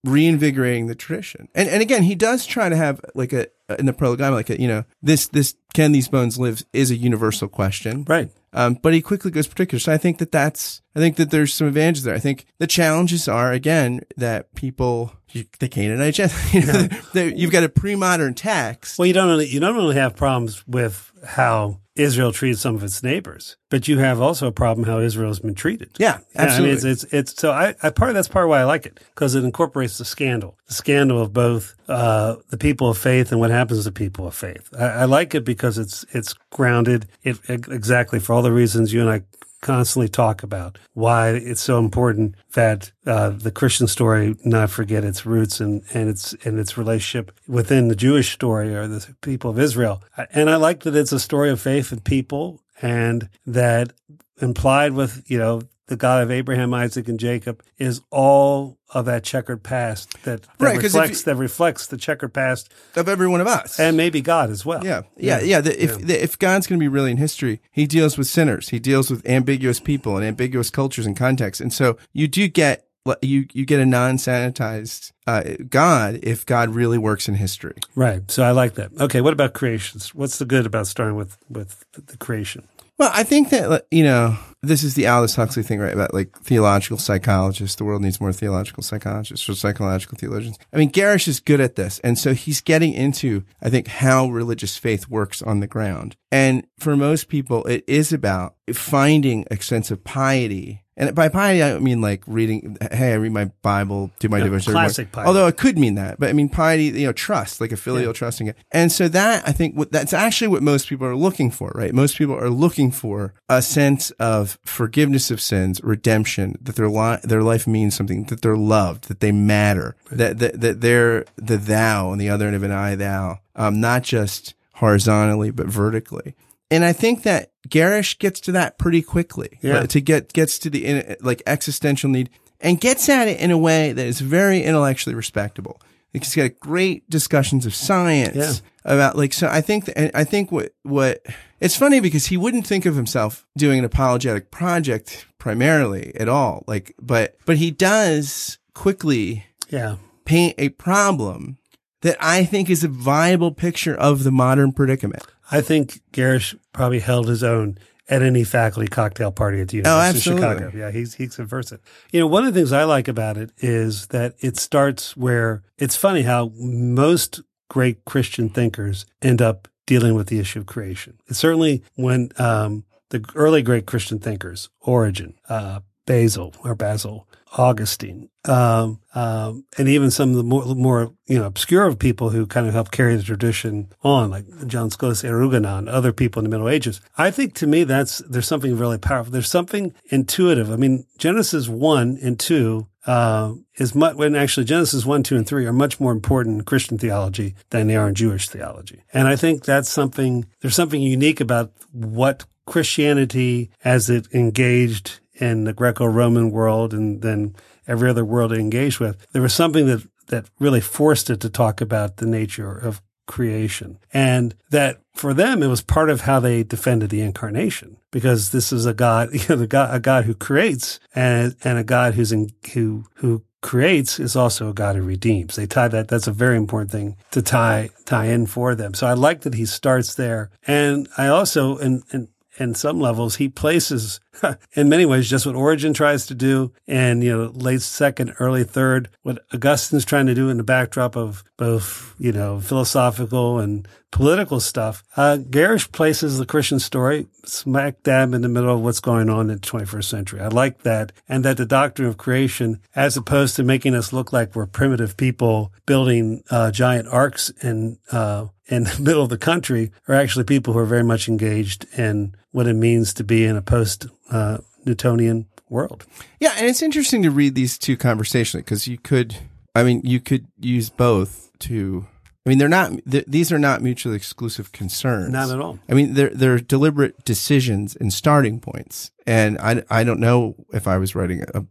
reinvigorating 0.04 0.88
the 0.88 0.96
tradition. 0.96 1.48
And 1.56 1.70
and 1.70 1.82
again, 1.82 2.04
he 2.04 2.16
does 2.16 2.46
try 2.46 2.70
to 2.70 2.76
have 2.76 3.02
like 3.16 3.34
a 3.34 3.48
in 3.78 3.86
the 3.86 3.94
prologue, 3.94 4.20
like 4.20 4.50
a 4.50 4.60
you 4.60 4.68
know 4.68 4.84
this 5.02 5.28
this 5.28 5.56
can 5.74 5.92
these 5.92 6.08
bones 6.08 6.38
live 6.40 6.64
is 6.74 6.90
a 6.92 6.96
universal 6.96 7.48
question, 7.48 8.04
Right. 8.08 8.32
um, 8.54 8.74
but 8.82 8.94
he 8.94 9.02
quickly 9.02 9.30
goes 9.32 9.48
particular. 9.48 9.80
So 9.80 9.94
I 9.94 9.98
think 9.98 10.18
that 10.18 10.32
that's 10.32 10.82
I 10.96 11.00
think 11.00 11.18
that 11.18 11.30
there's 11.32 11.54
some 11.54 11.68
advantages 11.68 12.04
there. 12.04 12.16
I 12.16 12.20
think 12.20 12.46
the 12.58 12.68
challenges 12.68 13.28
are 13.28 13.52
again 13.52 14.02
that 14.18 14.54
people 14.56 15.14
you, 15.32 15.46
the 15.60 15.70
Canaanite 15.70 16.18
you 16.54 16.66
know, 16.66 16.88
they- 17.14 17.36
you've 17.36 17.52
got 17.52 17.64
a 17.64 17.70
pre-modern 17.70 18.34
text. 18.34 18.98
Well, 18.98 19.06
you 19.06 19.14
don't 19.14 19.30
only, 19.30 19.48
you 19.48 19.60
don't 19.60 19.76
really 19.76 19.96
have 19.96 20.16
problems 20.16 20.66
with 20.68 21.12
how 21.24 21.82
Israel 22.00 22.32
treats 22.32 22.62
some 22.62 22.76
of 22.76 22.84
its 22.84 23.04
neighbors, 23.04 23.58
but 23.70 23.88
you 23.88 24.00
have 24.00 24.22
also 24.22 24.48
a 24.48 24.52
problem 24.52 24.88
how 24.88 25.00
Israel's 25.00 25.40
been 25.40 25.54
treated. 25.54 25.90
Yeah, 26.00 26.14
I 26.14 26.16
mean, 26.16 26.26
absolutely. 26.36 26.72
it's, 26.72 27.04
it's, 27.04 27.14
it's, 27.14 27.42
so 27.42 27.52
I, 27.52 27.76
I 27.84 27.90
part 27.90 28.10
of 28.10 28.16
that's 28.16 28.28
part 28.28 28.46
of 28.46 28.50
why 28.50 28.62
I 28.62 28.64
like 28.64 28.86
it 28.86 29.00
because 29.14 29.36
it 29.36 29.44
incorporates 29.44 29.98
the 29.98 30.06
scandal, 30.06 30.58
the 30.68 30.74
scandal 30.74 31.22
of 31.22 31.34
both, 31.34 31.76
uh, 31.88 32.38
the 32.50 32.58
people 32.58 32.90
of 32.90 32.98
faith 32.98 33.32
and 33.32 33.40
what 33.40 33.52
happens 33.52 33.84
to 33.84 33.92
people 33.92 34.28
of 34.28 34.34
faith. 34.34 34.70
I, 34.78 34.86
I 34.86 35.06
like 35.06 35.36
it 35.36 35.44
because 35.44 35.78
it's, 35.78 36.06
it's 36.12 36.34
grounded 36.52 37.08
it, 37.24 37.40
exactly 37.48 38.20
for 38.20 38.34
all 38.34 38.42
the 38.42 38.52
reasons 38.52 38.94
you 38.94 39.02
and 39.02 39.10
I 39.10 39.24
constantly 39.62 40.08
talk 40.08 40.44
about 40.44 40.78
why 40.94 41.30
it's 41.30 41.62
so 41.62 41.80
important 41.80 42.36
that 42.54 42.92
uh, 43.06 43.30
the 43.30 43.52
Christian 43.52 43.88
story 43.88 44.36
not 44.44 44.70
forget 44.70 45.04
its 45.04 45.26
roots 45.26 45.60
and, 45.60 45.84
and 45.94 46.10
its 46.10 46.34
and 46.46 46.60
its 46.60 46.78
relationship 46.78 47.32
within 47.48 47.88
the 47.88 47.96
Jewish 47.96 48.34
story 48.34 48.76
or 48.76 48.88
the 48.88 49.16
people 49.22 49.52
of 49.52 49.60
Israel. 49.60 50.02
And 50.32 50.50
I 50.50 50.56
like 50.56 50.82
that 50.82 50.96
it's 50.96 51.12
a 51.12 51.20
story 51.20 51.50
of 51.50 51.62
faith 51.62 51.92
and 51.92 52.04
people, 52.04 52.62
and 52.82 53.30
that 53.46 53.94
implied 54.42 54.94
with 54.94 55.24
you 55.28 55.38
know 55.38 55.62
the 55.90 55.98
God 55.98 56.24
of 56.24 56.32
Abraham, 56.32 56.74
Isaac, 56.74 57.08
and 57.10 57.20
Jacob 57.20 57.62
is 57.78 58.02
all 58.12 58.78
of 58.92 59.06
that 59.06 59.24
checkered 59.24 59.62
past 59.64 60.12
that, 60.24 60.42
that 60.44 60.50
Right, 60.60 60.82
reflects 60.82 61.20
you- 61.20 61.26
that 61.26 61.36
reflects 61.36 61.88
the 61.88 61.98
checkered 61.98 62.34
past 62.34 62.72
of 62.96 63.10
every 63.10 63.28
one 63.28 63.42
of 63.42 63.48
us. 63.48 63.80
and 63.80 63.98
maybe 63.98 64.22
God 64.22 64.50
as 64.50 64.66
well. 64.66 64.84
Yeah, 64.86 65.02
yeah, 65.18 65.42
yeah. 65.42 65.62
The, 65.62 65.84
if 65.84 66.00
The, 66.06 66.24
if 66.24 66.40
God's 66.40 66.66
going 66.68 66.80
to 66.80 66.84
be 66.84 66.88
really 66.88 67.12
in 67.12 67.18
history, 67.18 67.60
He 67.72 67.86
deals 67.86 68.18
with 68.18 68.28
sinners. 68.28 68.70
He 68.70 68.80
deals 68.80 69.10
with 69.12 69.28
ambiguous 69.28 69.80
people 69.80 70.16
and 70.16 70.26
ambiguous 70.26 70.70
cultures 70.70 71.06
and 71.06 71.18
contexts. 71.18 71.60
And 71.62 71.74
so 71.74 71.98
you 72.14 72.28
do 72.28 72.48
get 72.48 72.86
you 73.24 73.48
you 73.54 73.66
get 73.66 73.80
a 73.80 73.86
non-sanitized 73.88 75.12
uh, 75.26 75.44
God 75.68 76.20
if 76.22 76.46
God 76.46 76.70
really 76.70 76.98
works 76.98 77.28
in 77.28 77.36
history. 77.36 77.76
Right. 77.96 78.30
So 78.30 78.44
I 78.44 78.52
like 78.52 78.76
that. 78.76 78.92
Okay. 79.00 79.22
What 79.22 79.34
about 79.34 79.54
creations? 79.54 80.14
What's 80.14 80.38
the 80.38 80.46
good 80.46 80.66
about 80.66 80.88
starting 80.88 81.16
with 81.16 81.38
with 81.50 81.84
the 81.94 82.18
creation? 82.18 82.68
Well, 83.00 83.12
I 83.14 83.24
think 83.24 83.50
that 83.50 83.88
you 83.90 84.04
know 84.04 84.38
this 84.62 84.84
is 84.84 84.94
the 84.94 85.08
Aldous 85.08 85.36
Huxley 85.36 85.64
thing, 85.64 85.80
right? 85.80 85.94
About 85.94 86.14
like 86.14 86.38
theological 86.42 86.98
psychologists. 86.98 87.78
The 87.78 87.86
world 87.86 88.02
needs 88.02 88.20
more 88.20 88.34
theological 88.34 88.84
psychologists 88.84 89.48
or 89.48 89.56
psychological 89.56 90.18
theologians. 90.18 90.60
I 90.74 90.78
mean, 90.78 90.92
Gerrish 90.92 91.28
is 91.30 91.40
good 91.40 91.62
at 91.62 91.78
this, 91.78 92.00
and 92.00 92.20
so 92.20 92.34
he's 92.34 92.60
getting 92.60 92.94
into 92.94 93.46
I 93.62 93.70
think 93.70 93.88
how 93.88 94.28
religious 94.28 94.76
faith 94.76 95.08
works 95.08 95.42
on 95.42 95.62
the 95.62 95.68
ground. 95.68 96.18
And 96.30 96.68
for 96.78 96.98
most 96.98 97.30
people, 97.30 97.64
it 97.66 97.86
is 97.88 98.12
about 98.12 98.56
finding 98.74 99.46
a 99.50 99.62
sense 99.62 99.92
of 99.92 100.04
piety 100.04 100.84
and 101.00 101.16
by 101.16 101.30
piety, 101.30 101.64
I 101.64 101.80
mean 101.80 102.02
like 102.02 102.22
reading, 102.28 102.78
hey, 102.92 103.14
I 103.14 103.16
read 103.16 103.32
my 103.32 103.46
Bible, 103.64 104.12
do 104.20 104.30
my 104.30 104.38
Yeah, 104.38 104.44
devotion. 104.44 104.74
classic 104.74 105.12
piety. 105.12 105.28
Although 105.28 105.48
it 105.48 105.58
could 105.58 105.78
mean 105.80 105.96
that, 105.96 106.20
but 106.20 106.30
I 106.30 106.34
mean 106.34 106.50
piety, 106.50 106.84
you 107.00 107.08
know, 107.08 107.14
trust, 107.14 107.60
like 107.62 107.72
a 107.72 107.78
filial 107.78 108.14
trusting 108.14 108.48
it. 108.48 108.58
And 108.72 108.92
so 108.92 109.08
that, 109.08 109.48
I 109.48 109.52
think, 109.52 109.76
what, 109.76 109.92
that's 109.92 110.14
actually 110.14 110.50
what 110.50 110.62
most 110.62 110.88
people 110.90 111.08
are 111.08 111.16
looking 111.16 111.50
for, 111.50 111.72
right? 111.74 111.94
Most 111.94 112.18
people 112.18 112.36
are 112.36 112.50
looking 112.50 112.92
for 112.92 113.34
a 113.48 113.62
sense 113.62 114.12
of 114.12 114.60
forgiveness 114.64 115.32
of 115.32 115.42
sins, 115.42 115.82
redemption, 115.84 116.58
that 116.62 116.76
their 116.76 116.90
life, 116.90 117.22
their 117.24 117.42
life 117.44 117.66
means 117.66 117.96
something, 117.96 118.26
that 118.26 118.42
they're 118.42 118.58
loved, 118.58 119.08
that 119.08 119.22
they 119.22 119.32
matter, 119.32 119.96
that, 120.12 120.38
that, 120.40 120.62
that 120.62 120.82
they're 120.82 121.26
the 121.38 121.58
thou 121.58 122.10
on 122.10 122.18
the 122.18 122.30
other 122.30 122.46
end 122.46 122.56
of 122.56 122.64
an 122.64 122.72
I 122.72 122.96
thou, 122.96 123.40
um, 123.56 123.80
not 123.80 124.04
just 124.04 124.54
horizontally, 124.76 125.52
but 125.52 125.68
vertically. 125.68 126.36
And 126.72 126.86
I 126.86 126.94
think 126.94 127.24
that 127.24 127.52
Gerrish 127.70 128.18
gets 128.20 128.40
to 128.42 128.52
that 128.54 128.78
pretty 128.78 129.02
quickly. 129.02 129.60
Yeah. 129.62 129.86
To 129.86 130.02
get, 130.02 130.34
gets 130.34 130.60
to 130.60 130.70
the 130.70 131.16
like 131.22 131.42
existential 131.46 132.10
need 132.10 132.30
and 132.60 132.80
gets 132.80 133.08
at 133.10 133.28
it 133.28 133.40
in 133.40 133.52
a 133.52 133.58
way 133.58 133.92
that 133.94 134.06
is 134.06 134.20
very 134.20 134.64
intellectually 134.64 135.16
respectable. 135.16 135.80
Like 136.14 136.24
he's 136.24 136.36
got 136.36 136.60
great 136.60 137.10
discussions 137.10 137.66
of 137.66 137.76
science 137.76 138.36
Yeah. 138.36 138.54
about 138.84 139.16
like, 139.16 139.32
so 139.34 139.48
I 139.48 139.62
think, 139.62 139.90
and 139.96 140.10
I 140.16 140.24
think 140.24 140.52
what, 140.52 140.74
what, 140.84 141.24
it's 141.60 141.78
funny 141.78 142.00
because 142.00 142.26
he 142.28 142.38
wouldn't 142.38 142.66
think 142.66 142.86
of 142.86 142.96
himself 142.96 143.46
doing 143.56 143.80
an 143.80 143.86
apologetic 143.86 144.50
project 144.50 145.28
primarily 145.38 146.14
at 146.16 146.28
all. 146.28 146.64
Like, 146.68 146.96
but, 147.00 147.36
but 147.46 147.58
he 147.58 147.70
does 147.72 148.58
quickly 148.74 149.46
Yeah. 149.70 149.98
paint 150.26 150.56
a 150.58 150.70
problem 150.70 151.58
that 152.02 152.18
I 152.20 152.44
think 152.46 152.70
is 152.70 152.84
a 152.84 152.88
viable 152.88 153.52
picture 153.52 153.94
of 153.96 154.24
the 154.24 154.32
modern 154.32 154.72
predicament. 154.72 155.22
I 155.52 155.62
think 155.62 156.02
Gerrish 156.12 156.56
probably 156.74 157.00
held 157.00 157.28
his 157.28 157.44
own 157.44 157.78
at 158.08 158.22
any 158.22 158.44
faculty 158.44 158.88
cocktail 158.88 159.32
party 159.32 159.62
at 159.62 159.68
the 159.70 159.78
University 159.78 160.30
Oh, 160.32 160.34
of 160.34 160.40
Chicago. 160.40 160.72
Yeah, 160.76 160.92
he's 160.92 161.16
he's 161.16 161.36
subversive. 161.36 161.80
You 162.12 162.20
know, 162.20 162.28
one 162.28 162.46
of 162.46 162.54
the 162.54 162.60
things 162.60 162.72
I 162.72 162.84
like 162.84 163.08
about 163.08 163.38
it 163.38 163.52
is 163.60 164.08
that 164.08 164.36
it 164.40 164.58
starts 164.58 165.16
where 165.16 165.62
it's 165.78 165.96
funny 165.96 166.24
how 166.24 166.52
most 166.56 167.42
great 167.70 168.04
Christian 168.06 168.50
thinkers 168.50 169.06
end 169.22 169.42
up 169.42 169.68
dealing 169.86 170.16
with 170.16 170.28
the 170.28 170.40
issue 170.40 170.60
of 170.60 170.66
creation. 170.66 171.20
It's 171.28 171.40
certainly 171.40 171.84
when 171.96 172.30
um, 172.38 172.84
the 173.10 173.24
early 173.36 173.62
great 173.62 173.86
Christian 173.86 174.20
thinkers, 174.20 174.70
Origen, 174.82 175.36
uh, 175.48 175.82
Basil 176.10 176.56
or 176.64 176.74
Basil, 176.74 177.28
Augustine, 177.56 178.30
um, 178.46 179.00
um, 179.14 179.64
and 179.78 179.88
even 179.88 180.10
some 180.10 180.32
of 180.32 180.38
the 180.38 180.44
more, 180.44 180.66
more 180.74 181.14
you 181.28 181.38
know 181.38 181.46
obscure 181.46 181.86
of 181.86 182.00
people 182.00 182.32
who 182.32 182.48
kind 182.48 182.66
of 182.66 182.74
helped 182.74 182.92
carry 182.92 183.16
the 183.16 183.22
tradition 183.22 183.94
on, 184.04 184.32
like 184.32 184.46
John 184.66 184.90
Scotus 184.90 185.22
Eriugena, 185.22 185.88
other 185.88 186.12
people 186.12 186.40
in 186.40 186.46
the 186.46 186.50
Middle 186.50 186.68
Ages. 186.68 187.00
I 187.16 187.30
think 187.30 187.54
to 187.56 187.68
me 187.68 187.84
that's 187.84 188.24
there's 188.28 188.48
something 188.48 188.76
really 188.76 188.98
powerful. 188.98 189.32
There's 189.32 189.52
something 189.52 189.94
intuitive. 190.06 190.72
I 190.72 190.78
mean, 190.78 191.06
Genesis 191.20 191.70
one 191.70 192.18
and 192.24 192.40
two 192.40 192.88
uh, 193.06 193.54
is 193.78 193.94
much 193.94 194.16
when 194.16 194.36
actually 194.36 194.64
Genesis 194.64 195.06
one, 195.06 195.22
two, 195.22 195.36
and 195.36 195.46
three 195.46 195.68
are 195.68 195.74
much 195.74 196.00
more 196.00 196.12
important 196.12 196.56
in 196.56 196.66
Christian 196.66 196.98
theology 196.98 197.54
than 197.70 197.86
they 197.86 197.96
are 197.96 198.10
in 198.10 198.16
Jewish 198.16 198.50
theology. 198.50 199.04
And 199.14 199.28
I 199.28 199.36
think 199.36 199.64
that's 199.64 199.90
something. 199.90 200.48
There's 200.62 200.76
something 200.76 201.04
unique 201.04 201.40
about 201.40 201.72
what 201.92 202.46
Christianity 202.66 203.70
as 203.84 204.10
it 204.10 204.28
engaged 204.34 205.19
in 205.40 205.64
the 205.64 205.74
Greco-Roman 205.74 206.52
world 206.52 206.94
and 206.94 207.22
then 207.22 207.56
every 207.88 208.10
other 208.10 208.26
world 208.26 208.52
it 208.52 208.60
engaged 208.60 209.00
with. 209.00 209.26
There 209.32 209.42
was 209.42 209.54
something 209.54 209.86
that 209.88 210.06
that 210.28 210.50
really 210.60 210.82
forced 210.82 211.30
it 211.30 211.40
to 211.42 211.50
talk 211.50 211.82
about 211.82 212.18
the 212.18 212.26
nature 212.26 212.72
of 212.72 213.02
creation. 213.30 214.00
And 214.12 214.56
that 214.72 215.02
for 215.14 215.34
them, 215.34 215.62
it 215.62 215.68
was 215.68 215.82
part 215.82 216.10
of 216.10 216.22
how 216.22 216.40
they 216.40 216.64
defended 216.64 217.12
the 217.12 217.22
incarnation 217.22 217.98
because 218.12 218.52
this 218.52 218.74
is 218.74 218.86
a 218.88 218.94
God, 218.94 219.30
you 219.34 219.42
know, 219.48 219.56
the 219.56 219.68
God, 219.68 219.94
a 219.94 220.00
God 220.00 220.26
who 220.26 220.34
creates 220.34 221.00
and, 221.14 221.56
and 221.64 221.78
a 221.78 221.84
God 221.84 222.16
who's 222.16 222.32
in, 222.32 222.50
who, 222.74 223.06
who 223.16 223.44
creates 223.62 224.20
is 224.20 224.36
also 224.36 224.70
a 224.70 224.74
God 224.74 224.96
who 224.96 225.04
redeems. 225.04 225.56
They 225.56 225.68
tie 225.68 225.90
that. 225.90 226.08
That's 226.08 226.28
a 226.28 226.32
very 226.32 226.58
important 226.58 226.92
thing 226.92 227.18
to 227.32 227.42
tie, 227.42 227.92
tie 228.06 228.26
in 228.26 228.48
for 228.48 228.74
them. 228.74 228.96
So 228.96 229.06
I 229.06 229.14
like 229.14 229.42
that 229.42 229.54
he 229.54 229.66
starts 229.66 230.16
there. 230.16 230.50
And 230.66 231.08
I 231.18 231.28
also, 231.28 231.78
and, 231.78 232.04
and, 232.12 232.30
in 232.58 232.76
some 232.76 233.00
levels, 233.00 233.38
he 233.38 233.48
places, 233.48 234.20
in 234.74 234.90
many 234.90 235.06
ways, 235.06 235.30
just 235.30 235.46
what 235.46 235.56
Origen 235.56 235.94
tries 235.94 236.26
to 236.28 236.36
do, 236.36 236.72
and 236.88 237.24
you 237.24 237.36
know, 237.36 237.52
late 237.54 237.82
second, 237.82 238.34
early 238.40 238.64
third, 238.64 239.10
what 239.24 239.44
Augustine's 239.54 240.06
trying 240.06 240.28
to 240.28 240.36
do 240.36 240.50
in 240.50 240.58
the 240.58 240.64
backdrop 240.64 241.16
of 241.16 241.44
both, 241.58 242.16
you 242.20 242.32
know, 242.32 242.60
philosophical 242.60 243.60
and 243.60 243.88
political 244.12 244.60
stuff. 244.60 245.04
Uh, 245.16 245.38
Gerrish 245.50 245.92
places 245.92 246.38
the 246.38 246.46
Christian 246.46 246.80
story 246.80 247.28
smack 247.46 248.02
dab 248.04 248.34
in 248.34 248.42
the 248.42 248.50
middle 248.50 248.74
of 248.74 248.82
what's 248.82 249.00
going 249.00 249.30
on 249.30 249.50
in 249.50 249.56
the 249.56 249.62
21st 249.62 250.04
century. 250.04 250.40
I 250.40 250.48
like 250.48 250.84
that, 250.84 251.12
and 251.28 251.44
that 251.46 251.58
the 251.58 251.66
doctrine 251.66 252.08
of 252.08 252.18
creation, 252.18 252.80
as 252.96 253.18
opposed 253.18 253.56
to 253.56 253.64
making 253.64 253.96
us 253.96 254.14
look 254.14 254.34
like 254.34 254.56
we're 254.56 254.66
primitive 254.66 255.18
people 255.18 255.72
building 255.86 256.44
uh, 256.50 256.72
giant 256.72 257.08
arks 257.08 257.50
in 257.62 257.98
uh, 258.12 258.48
in 258.68 258.84
the 258.86 259.00
middle 259.00 259.24
of 259.24 259.30
the 259.30 259.38
country, 259.38 259.92
are 260.08 260.16
actually 260.16 260.46
people 260.46 260.74
who 260.74 260.80
are 260.80 260.86
very 260.86 261.04
much 261.04 261.28
engaged 261.28 261.86
in 261.98 262.36
what 262.52 262.68
it 262.68 262.74
means 262.74 263.14
to 263.14 263.24
be 263.24 263.46
in 263.46 263.56
a 263.56 263.62
post 263.62 264.08
uh, 264.30 264.60
Newtonian 264.86 265.48
world. 265.70 266.06
Yeah, 266.40 266.54
and 266.58 266.68
it's 266.68 266.82
interesting 266.82 267.24
to 267.24 267.32
read 267.32 267.56
these 267.56 267.78
two 267.78 267.98
conversationally 267.98 268.64
because 268.64 268.88
you 268.88 268.98
could, 268.98 269.36
I 269.76 269.84
mean, 269.84 270.02
you 270.04 270.20
could 270.20 270.48
use 270.60 270.90
both 270.90 271.52
to. 271.60 272.08
I 272.46 272.50
mean, 272.50 272.58
they're 272.58 272.70
not; 272.70 272.94
th- 273.10 273.26
these 273.28 273.52
are 273.52 273.60
not 273.60 273.82
mutually 273.82 274.16
exclusive 274.16 274.72
concerns. 274.72 275.32
Not 275.32 275.52
at 275.52 275.60
all. 275.60 275.78
I 275.90 275.94
mean, 275.94 276.14
they're 276.14 276.32
they're 276.32 276.60
deliberate 276.60 277.24
decisions 277.26 277.96
and 277.96 278.12
starting 278.12 278.60
points. 278.60 279.12
And 279.28 279.60
I 279.60 279.84
I 279.90 280.04
don't 280.04 280.20
know 280.20 280.56
if 280.74 280.88
I 280.88 280.98
was 280.98 281.16
writing 281.16 281.44
a 281.54 281.66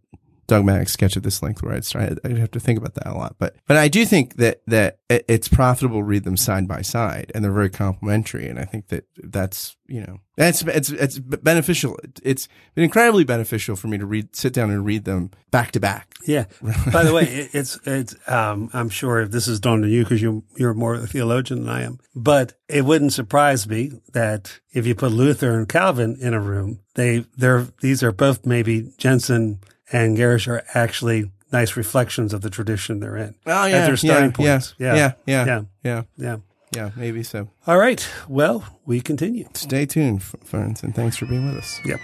dogmatic 0.48 0.88
sketch 0.88 1.14
of 1.14 1.22
this 1.22 1.42
length 1.42 1.62
where 1.62 1.74
I'd 1.74 1.84
start, 1.84 2.18
I'd 2.24 2.38
have 2.38 2.50
to 2.52 2.60
think 2.60 2.78
about 2.78 2.94
that 2.94 3.06
a 3.06 3.14
lot. 3.14 3.36
But 3.38 3.54
but 3.68 3.76
I 3.76 3.86
do 3.86 4.04
think 4.04 4.36
that 4.36 4.62
that 4.66 4.98
it's 5.08 5.46
profitable 5.46 5.98
to 5.98 6.02
read 6.02 6.24
them 6.24 6.36
side 6.36 6.66
by 6.66 6.82
side, 6.82 7.30
and 7.34 7.44
they're 7.44 7.52
very 7.52 7.70
complementary. 7.70 8.48
And 8.48 8.58
I 8.58 8.64
think 8.64 8.88
that 8.88 9.04
that's 9.16 9.76
you 9.86 10.00
know 10.00 10.18
that's 10.36 10.62
it's 10.62 10.90
it's 10.90 11.18
beneficial. 11.18 11.98
It's 12.22 12.48
been 12.74 12.84
incredibly 12.84 13.24
beneficial 13.24 13.76
for 13.76 13.88
me 13.88 13.98
to 13.98 14.06
read, 14.06 14.34
sit 14.34 14.52
down 14.52 14.70
and 14.70 14.84
read 14.84 15.04
them 15.04 15.30
back 15.50 15.70
to 15.72 15.80
back. 15.80 16.14
Yeah. 16.26 16.46
By 16.92 17.04
the 17.04 17.12
way, 17.12 17.48
it's 17.52 17.78
it's. 17.84 18.16
Um, 18.26 18.70
I'm 18.72 18.88
sure 18.88 19.20
if 19.20 19.30
this 19.30 19.48
is 19.48 19.60
dawned 19.60 19.84
to 19.84 19.88
you 19.88 20.02
because 20.02 20.22
you 20.22 20.44
you're 20.56 20.74
more 20.74 20.94
of 20.94 21.04
a 21.04 21.06
theologian 21.06 21.64
than 21.64 21.74
I 21.74 21.82
am, 21.82 21.98
but 22.16 22.54
it 22.68 22.86
wouldn't 22.86 23.12
surprise 23.12 23.68
me 23.68 23.92
that 24.14 24.60
if 24.72 24.86
you 24.86 24.94
put 24.94 25.12
Luther 25.12 25.58
and 25.58 25.68
Calvin 25.68 26.16
in 26.20 26.32
a 26.32 26.40
room, 26.40 26.80
they 26.94 27.26
they're 27.36 27.66
these 27.82 28.02
are 28.02 28.12
both 28.12 28.46
maybe 28.46 28.92
Jenson 28.96 29.60
and 29.92 30.16
Gerrish 30.16 30.46
are 30.48 30.62
actually 30.74 31.30
nice 31.52 31.76
reflections 31.76 32.34
of 32.34 32.42
the 32.42 32.50
tradition 32.50 33.00
they're 33.00 33.16
in. 33.16 33.34
Oh 33.46 33.64
As 33.64 33.86
their 33.86 33.96
starting 33.96 34.30
yeah, 34.38 34.52
points. 34.56 34.74
Yeah, 34.78 34.94
Yeah. 34.94 34.96
yeah, 34.96 35.12
yeah, 35.26 35.44
Yeah. 35.46 35.62
yeah, 35.84 36.02
Yeah. 36.16 36.36
yeah. 36.76 36.90
Maybe 36.96 37.22
so. 37.22 37.48
All 37.66 37.78
right. 37.78 38.06
Well, 38.28 38.64
we 38.84 39.00
continue. 39.00 39.48
Stay 39.54 39.86
tuned, 39.86 40.20
f- 40.20 40.34
friends, 40.44 40.82
and 40.82 40.94
thanks 40.94 41.16
for 41.16 41.26
being 41.26 41.46
with 41.46 41.56
us. 41.56 41.80
Yep. 41.84 42.00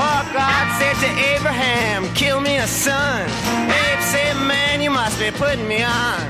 Oh, 0.00 0.30
God 0.32 0.78
said 0.78 0.94
to 1.06 1.34
Abraham, 1.34 2.12
kill 2.14 2.40
me 2.40 2.56
a 2.58 2.66
son. 2.66 3.22
Abe 3.68 4.00
said, 4.00 4.34
man, 4.46 4.80
you 4.80 4.90
must 4.90 5.18
be 5.18 5.30
putting 5.32 5.66
me 5.66 5.82
on. 5.82 6.20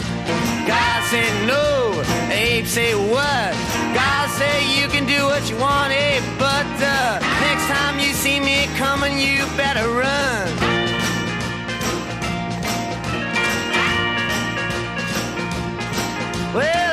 God 0.69 1.03
said, 1.05 1.47
no. 1.47 2.05
Abe 2.31 2.67
said, 2.67 2.95
what? 3.11 3.55
God 3.95 4.29
said, 4.39 4.61
you 4.77 4.87
can 4.89 5.07
do 5.07 5.25
what 5.25 5.49
you 5.49 5.57
want, 5.57 5.95
Abe, 5.95 6.23
but 6.39 6.67
uh, 6.83 7.19
next 7.41 7.67
time 7.69 7.99
you 7.99 8.13
see 8.13 8.39
me 8.39 8.67
coming, 8.77 9.19
you 9.19 9.47
better 9.57 9.89
run. 9.89 10.47
Well, 16.55 16.88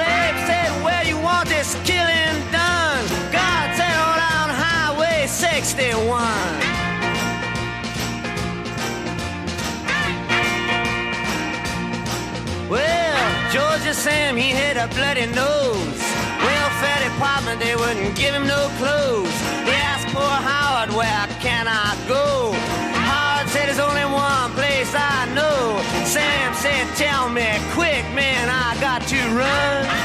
a 14.85 14.87
bloody 14.93 15.25
nose. 15.27 16.01
Welfare 16.45 17.01
department, 17.09 17.59
they 17.59 17.75
wouldn't 17.75 18.15
give 18.15 18.33
him 18.33 18.45
no 18.45 18.69
clothes. 18.77 19.37
They 19.65 19.77
asked 19.89 20.07
poor 20.13 20.35
Howard, 20.49 20.91
where 20.93 21.25
can 21.41 21.65
I 21.67 21.95
go? 22.07 22.53
Howard 23.09 23.49
said, 23.49 23.67
there's 23.67 23.79
only 23.79 24.05
one 24.05 24.51
place 24.53 24.91
I 24.93 25.25
know. 25.33 25.81
Sam 26.05 26.53
said, 26.53 26.85
tell 26.95 27.29
me 27.29 27.47
quick, 27.73 28.05
man, 28.13 28.49
I 28.49 28.79
got 28.79 29.01
to 29.13 29.19
run. 29.33 30.04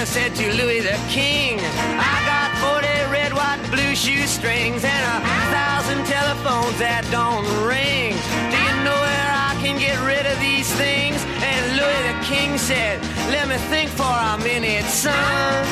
The 0.00 0.06
said 0.06 0.34
to 0.34 0.46
Louis 0.54 0.80
the 0.80 0.98
King, 1.10 1.60
I 1.60 2.16
got 2.24 2.48
40 2.72 3.12
red, 3.12 3.34
white, 3.34 3.60
blue 3.70 3.94
shoestrings 3.94 4.82
and 4.82 5.02
a 5.12 5.16
thousand 5.52 6.06
telephones 6.06 6.78
that 6.78 7.04
don't 7.12 7.44
ring. 7.68 8.16
Do 8.48 8.56
you 8.56 8.76
know 8.80 8.96
where 8.96 9.30
I 9.48 9.52
can 9.60 9.76
get 9.76 10.00
rid 10.00 10.24
of 10.24 10.40
these 10.40 10.72
things? 10.80 11.20
And 11.44 11.60
Louis 11.76 12.02
the 12.08 12.16
King 12.24 12.56
said, 12.56 12.96
Let 13.28 13.48
me 13.48 13.58
think 13.68 13.90
for 13.90 14.08
a 14.08 14.38
minute, 14.40 14.88
son. 14.88 15.68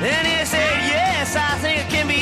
Then 0.00 0.22
he 0.24 0.38
said, 0.48 0.74
Yes, 0.88 1.36
I 1.36 1.58
think 1.60 1.84
it 1.84 1.90
can 1.92 2.08
be 2.08 2.17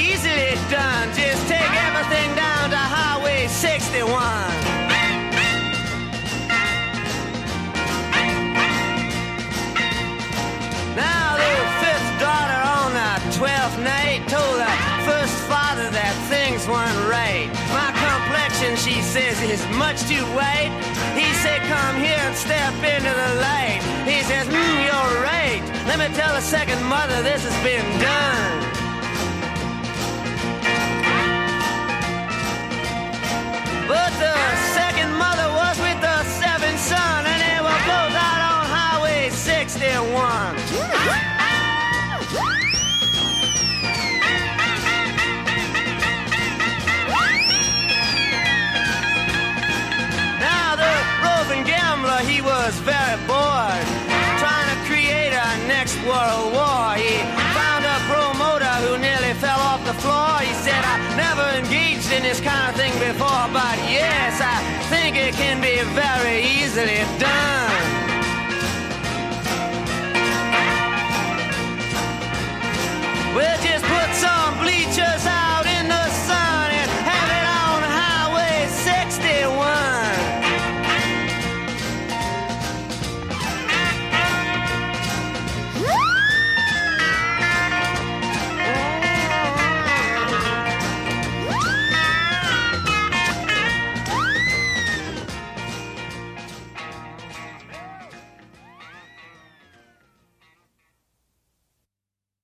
is 19.57 19.77
much 19.77 20.01
too 20.05 20.25
white. 20.37 20.73
He 21.17 21.29
said, 21.43 21.61
come 21.73 21.97
here 21.97 22.21
and 22.29 22.37
step 22.37 22.75
into 22.95 23.13
the 23.23 23.31
light. 23.41 23.81
He 24.05 24.23
says, 24.23 24.47
mm, 24.49 24.77
you're 24.87 25.15
right. 25.33 25.63
Let 25.89 25.99
me 25.99 26.09
tell 26.15 26.33
the 26.35 26.41
second 26.41 26.83
mother 26.85 27.23
this 27.23 27.43
has 27.49 27.57
been 27.65 27.87
done. 28.01 28.55
But 33.89 34.13
the 34.25 34.37
second 34.79 35.11
mother 35.25 35.49
was 35.63 35.77
with 35.87 36.01
the 36.01 36.19
seventh 36.43 36.81
son, 36.81 37.21
and 37.33 37.39
they 37.47 37.59
were 37.67 37.83
both 37.93 38.15
out 38.29 38.43
on 38.53 38.63
Highway 38.79 39.31
61. 39.31 41.06
Very 65.97 66.43
easily 66.45 67.01
done. 67.19 67.66